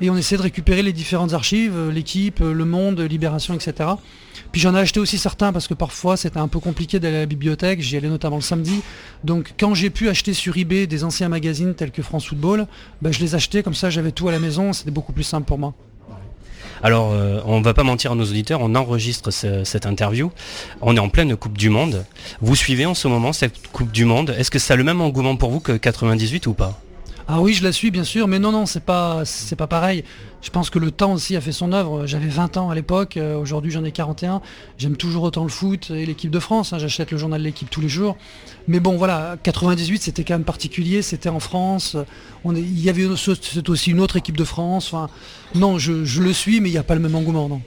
et 0.00 0.10
on 0.10 0.16
essaie 0.16 0.36
de 0.36 0.42
récupérer 0.42 0.82
les 0.82 0.92
différentes 0.92 1.32
archives, 1.32 1.90
l'équipe, 1.90 2.40
le 2.40 2.64
monde, 2.64 3.00
Libération, 3.00 3.54
etc. 3.54 3.90
Puis 4.52 4.60
j'en 4.60 4.74
ai 4.74 4.78
acheté 4.78 5.00
aussi 5.00 5.18
certains 5.18 5.52
parce 5.52 5.68
que 5.68 5.74
parfois 5.74 6.16
c'était 6.16 6.38
un 6.38 6.48
peu 6.48 6.58
compliqué 6.58 6.98
d'aller 6.98 7.16
à 7.16 7.20
la 7.20 7.26
bibliothèque, 7.26 7.80
j'y 7.80 7.96
allais 7.96 8.08
notamment 8.08 8.36
le 8.36 8.42
samedi. 8.42 8.80
Donc 9.24 9.54
quand 9.58 9.74
j'ai 9.74 9.90
pu 9.90 10.08
acheter 10.08 10.34
sur 10.34 10.56
eBay 10.56 10.86
des 10.86 11.04
anciens 11.04 11.28
magazines 11.28 11.74
tels 11.74 11.90
que 11.90 12.02
France 12.02 12.26
Football, 12.26 12.66
ben, 13.02 13.12
je 13.12 13.20
les 13.20 13.34
achetais 13.34 13.62
comme 13.62 13.74
ça 13.74 13.90
j'avais 13.90 14.12
tout 14.12 14.28
à 14.28 14.32
la 14.32 14.38
maison, 14.38 14.72
c'était 14.72 14.90
beaucoup 14.90 15.12
plus 15.12 15.24
simple 15.24 15.46
pour 15.46 15.58
moi. 15.58 15.74
Alors, 16.82 17.10
euh, 17.12 17.40
on 17.44 17.58
ne 17.58 17.64
va 17.64 17.74
pas 17.74 17.82
mentir 17.82 18.12
à 18.12 18.14
nos 18.14 18.24
auditeurs, 18.24 18.60
on 18.60 18.74
enregistre 18.76 19.32
cette 19.32 19.86
interview. 19.86 20.30
On 20.80 20.96
est 20.96 21.00
en 21.00 21.08
pleine 21.08 21.34
Coupe 21.36 21.58
du 21.58 21.70
Monde. 21.70 22.04
Vous 22.40 22.54
suivez 22.54 22.86
en 22.86 22.94
ce 22.94 23.08
moment 23.08 23.32
cette 23.32 23.66
Coupe 23.72 23.90
du 23.90 24.04
Monde. 24.04 24.34
Est-ce 24.38 24.50
que 24.50 24.58
ça 24.60 24.74
a 24.74 24.76
le 24.76 24.84
même 24.84 25.00
engouement 25.00 25.36
pour 25.36 25.50
vous 25.50 25.60
que 25.60 25.72
98 25.72 26.46
ou 26.46 26.54
pas? 26.54 26.80
Ah 27.30 27.42
oui, 27.42 27.52
je 27.52 27.62
la 27.62 27.72
suis 27.72 27.90
bien 27.90 28.04
sûr, 28.04 28.26
mais 28.26 28.38
non, 28.38 28.52
non, 28.52 28.64
c'est 28.64 28.82
pas, 28.82 29.22
pas 29.58 29.66
pareil. 29.66 30.02
Je 30.40 30.48
pense 30.48 30.70
que 30.70 30.78
le 30.78 30.90
temps 30.90 31.12
aussi 31.12 31.36
a 31.36 31.42
fait 31.42 31.52
son 31.52 31.72
œuvre. 31.74 32.06
J'avais 32.06 32.28
20 32.28 32.56
ans 32.56 32.70
à 32.70 32.74
l'époque, 32.74 33.18
euh, 33.18 33.36
aujourd'hui 33.36 33.70
j'en 33.70 33.84
ai 33.84 33.92
41. 33.92 34.40
J'aime 34.78 34.96
toujours 34.96 35.24
autant 35.24 35.42
le 35.42 35.50
foot 35.50 35.90
et 35.90 36.06
l'équipe 36.06 36.30
de 36.30 36.38
France. 36.38 36.72
Hein. 36.72 36.78
J'achète 36.78 37.10
le 37.10 37.18
journal 37.18 37.38
de 37.40 37.44
l'équipe 37.44 37.68
tous 37.68 37.82
les 37.82 37.88
jours. 37.90 38.16
Mais 38.66 38.80
bon, 38.80 38.96
voilà, 38.96 39.36
98 39.42 40.00
c'était 40.00 40.24
quand 40.24 40.36
même 40.36 40.44
particulier. 40.44 41.02
C'était 41.02 41.28
en 41.28 41.38
France. 41.38 41.98
On 42.44 42.54
il 42.54 42.80
y 42.80 42.88
avait 42.88 43.04
aussi 43.04 43.90
une 43.90 44.00
autre 44.00 44.16
équipe 44.16 44.36
de 44.38 44.44
France. 44.44 44.94
Non, 45.54 45.78
je, 45.78 46.06
je 46.06 46.22
le 46.22 46.32
suis, 46.32 46.62
mais 46.62 46.70
il 46.70 46.72
n'y 46.72 46.78
a 46.78 46.82
pas 46.82 46.94
le 46.94 47.00
même 47.02 47.14
engouement, 47.14 47.46
non. 47.46 47.60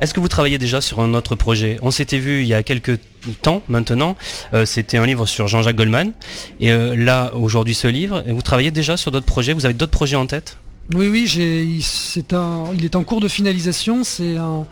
Est-ce 0.00 0.14
que 0.14 0.20
vous 0.20 0.28
travaillez 0.28 0.56
déjà 0.56 0.80
sur 0.80 1.00
un 1.00 1.12
autre 1.12 1.34
projet? 1.34 1.78
On 1.82 1.90
s'était 1.90 2.18
vu 2.18 2.40
il 2.40 2.46
y 2.46 2.54
a 2.54 2.62
quelques 2.62 2.98
temps 3.42 3.62
maintenant, 3.68 4.16
euh, 4.54 4.64
c'était 4.64 4.96
un 4.96 5.04
livre 5.04 5.26
sur 5.26 5.46
Jean-Jacques 5.46 5.76
Goldman. 5.76 6.12
Et 6.58 6.72
euh, 6.72 6.96
là, 6.96 7.32
aujourd'hui, 7.34 7.74
ce 7.74 7.86
livre, 7.86 8.24
vous 8.26 8.40
travaillez 8.40 8.70
déjà 8.70 8.96
sur 8.96 9.10
d'autres 9.10 9.26
projets? 9.26 9.52
Vous 9.52 9.66
avez 9.66 9.74
d'autres 9.74 9.92
projets 9.92 10.16
en 10.16 10.26
tête? 10.26 10.56
Oui, 10.94 11.08
oui, 11.08 11.80
c'est 11.82 12.32
un, 12.32 12.64
il 12.74 12.84
est 12.84 12.96
en 12.96 13.04
cours 13.04 13.20
de 13.20 13.28
finalisation. 13.28 14.02
C'est 14.02 14.38
un, 14.38 14.66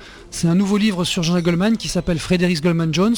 un, 0.44 0.54
nouveau 0.54 0.78
livre 0.78 1.04
sur 1.04 1.22
Jean-Jacques 1.22 1.44
Goldman 1.44 1.76
qui 1.76 1.88
s'appelle 1.88 2.18
Frédéric 2.18 2.62
Goldman 2.62 2.92
Jones. 2.94 3.16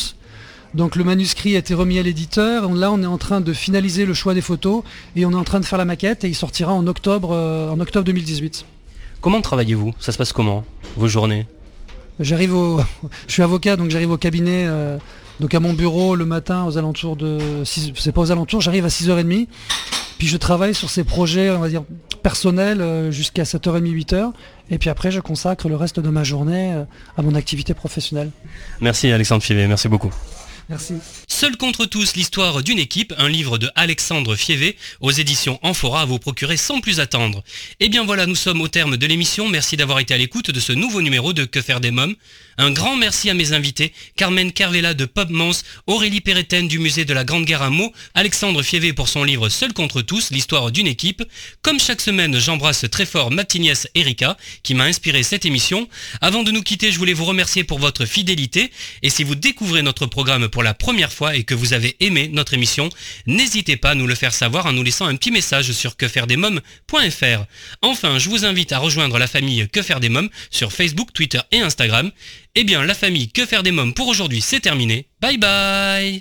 Donc 0.74 0.96
le 0.96 1.04
manuscrit 1.04 1.54
a 1.54 1.60
été 1.60 1.74
remis 1.74 2.00
à 2.00 2.02
l'éditeur. 2.02 2.68
Là, 2.72 2.90
on 2.90 3.02
est 3.02 3.06
en 3.06 3.18
train 3.18 3.40
de 3.40 3.52
finaliser 3.52 4.04
le 4.04 4.14
choix 4.14 4.34
des 4.34 4.42
photos 4.42 4.82
et 5.14 5.24
on 5.24 5.30
est 5.30 5.36
en 5.36 5.44
train 5.44 5.60
de 5.60 5.64
faire 5.64 5.78
la 5.78 5.84
maquette 5.84 6.24
et 6.24 6.28
il 6.28 6.34
sortira 6.34 6.72
en 6.74 6.88
octobre, 6.88 7.30
euh, 7.32 7.70
en 7.70 7.78
octobre 7.78 8.04
2018. 8.04 8.66
Comment 9.20 9.40
travaillez-vous? 9.40 9.94
Ça 10.00 10.10
se 10.10 10.18
passe 10.18 10.32
comment 10.32 10.64
Vos 10.96 11.08
journées? 11.08 11.46
J'arrive 12.20 12.54
au, 12.54 12.80
je 13.26 13.32
suis 13.32 13.42
avocat, 13.42 13.76
donc 13.76 13.90
j'arrive 13.90 14.10
au 14.10 14.18
cabinet, 14.18 14.66
euh, 14.66 14.98
donc 15.40 15.54
à 15.54 15.60
mon 15.60 15.72
bureau 15.72 16.14
le 16.14 16.26
matin 16.26 16.64
aux 16.64 16.78
alentours 16.78 17.16
de, 17.16 17.62
c'est 17.64 18.12
pas 18.12 18.20
aux 18.20 18.30
alentours, 18.30 18.60
j'arrive 18.60 18.84
à 18.84 18.88
6h30. 18.88 19.48
Puis 20.18 20.28
je 20.28 20.36
travaille 20.36 20.74
sur 20.74 20.90
ces 20.90 21.02
projets, 21.02 21.48
on 21.48 21.60
va 21.60 21.70
dire, 21.70 21.82
personnels 22.22 22.82
euh, 22.82 23.10
jusqu'à 23.10 23.44
7h30, 23.44 23.82
8h. 23.82 24.32
Et 24.70 24.76
puis 24.76 24.90
après, 24.90 25.10
je 25.10 25.18
consacre 25.20 25.68
le 25.70 25.76
reste 25.76 25.98
de 25.98 26.08
ma 26.10 26.24
journée 26.24 26.74
euh, 26.74 26.84
à 27.16 27.22
mon 27.22 27.34
activité 27.34 27.72
professionnelle. 27.72 28.30
Merci 28.82 29.10
Alexandre 29.10 29.42
Fivet, 29.42 29.66
merci 29.66 29.88
beaucoup. 29.88 30.10
Merci. 30.68 30.94
Seul 31.40 31.56
contre 31.56 31.86
tous, 31.86 32.16
l'histoire 32.16 32.62
d'une 32.62 32.78
équipe, 32.78 33.14
un 33.16 33.30
livre 33.30 33.56
de 33.56 33.70
Alexandre 33.74 34.36
Fievé 34.36 34.76
aux 35.00 35.10
éditions 35.10 35.58
Amphora 35.62 36.02
à 36.02 36.04
vous 36.04 36.18
procurer 36.18 36.58
sans 36.58 36.82
plus 36.82 37.00
attendre. 37.00 37.42
Et 37.80 37.86
eh 37.86 37.88
bien 37.88 38.04
voilà, 38.04 38.26
nous 38.26 38.36
sommes 38.36 38.60
au 38.60 38.68
terme 38.68 38.98
de 38.98 39.06
l'émission. 39.06 39.48
Merci 39.48 39.78
d'avoir 39.78 40.00
été 40.00 40.12
à 40.12 40.18
l'écoute 40.18 40.50
de 40.50 40.60
ce 40.60 40.74
nouveau 40.74 41.00
numéro 41.00 41.32
de 41.32 41.46
Que 41.46 41.62
faire 41.62 41.80
des 41.80 41.92
mômes. 41.92 42.14
Un 42.58 42.72
grand 42.72 42.94
merci 42.94 43.30
à 43.30 43.34
mes 43.34 43.54
invités, 43.54 43.94
Carmen 44.16 44.52
Carvela 44.52 44.92
de 44.92 45.06
Pop 45.06 45.30
Aurélie 45.86 46.20
Perreten 46.20 46.68
du 46.68 46.78
musée 46.78 47.06
de 47.06 47.14
la 47.14 47.24
Grande 47.24 47.46
Guerre 47.46 47.62
à 47.62 47.70
Meaux, 47.70 47.90
Alexandre 48.12 48.62
Fievé 48.62 48.92
pour 48.92 49.08
son 49.08 49.24
livre 49.24 49.48
Seul 49.48 49.72
contre 49.72 50.02
tous, 50.02 50.30
l'histoire 50.30 50.70
d'une 50.70 50.86
équipe. 50.86 51.22
Comme 51.62 51.80
chaque 51.80 52.02
semaine, 52.02 52.38
j'embrasse 52.38 52.84
très 52.90 53.06
fort 53.06 53.30
ma 53.30 53.44
Erika, 53.94 54.36
qui 54.62 54.74
m'a 54.74 54.84
inspiré 54.84 55.22
cette 55.22 55.46
émission. 55.46 55.88
Avant 56.20 56.42
de 56.42 56.50
nous 56.50 56.62
quitter, 56.62 56.92
je 56.92 56.98
voulais 56.98 57.14
vous 57.14 57.24
remercier 57.24 57.64
pour 57.64 57.78
votre 57.78 58.04
fidélité. 58.04 58.70
Et 59.02 59.08
si 59.08 59.24
vous 59.24 59.36
découvrez 59.36 59.80
notre 59.80 60.04
programme 60.04 60.50
pour 60.50 60.62
la 60.62 60.74
première 60.74 61.14
et 61.34 61.44
que 61.44 61.54
vous 61.54 61.72
avez 61.72 61.96
aimé 62.00 62.30
notre 62.32 62.54
émission, 62.54 62.88
n'hésitez 63.26 63.76
pas 63.76 63.90
à 63.90 63.94
nous 63.94 64.06
le 64.06 64.14
faire 64.14 64.34
savoir 64.34 64.66
en 64.66 64.72
nous 64.72 64.82
laissant 64.82 65.06
un 65.06 65.16
petit 65.16 65.30
message 65.30 65.72
sur 65.72 65.96
quefairedesmoms.fr. 65.96 67.44
Enfin, 67.82 68.18
je 68.18 68.28
vous 68.28 68.44
invite 68.44 68.72
à 68.72 68.78
rejoindre 68.78 69.18
la 69.18 69.26
famille 69.26 69.68
Que 69.72 69.82
faire 69.82 70.00
des 70.00 70.08
mômes 70.08 70.30
sur 70.50 70.72
Facebook, 70.72 71.12
Twitter 71.12 71.40
et 71.52 71.60
Instagram. 71.60 72.10
Eh 72.54 72.64
bien, 72.64 72.84
la 72.84 72.94
famille 72.94 73.30
Que 73.30 73.46
faire 73.46 73.62
des 73.62 73.72
mômes 73.72 73.94
pour 73.94 74.08
aujourd'hui, 74.08 74.40
c'est 74.40 74.60
terminé. 74.60 75.06
Bye 75.20 75.38
bye 75.38 76.20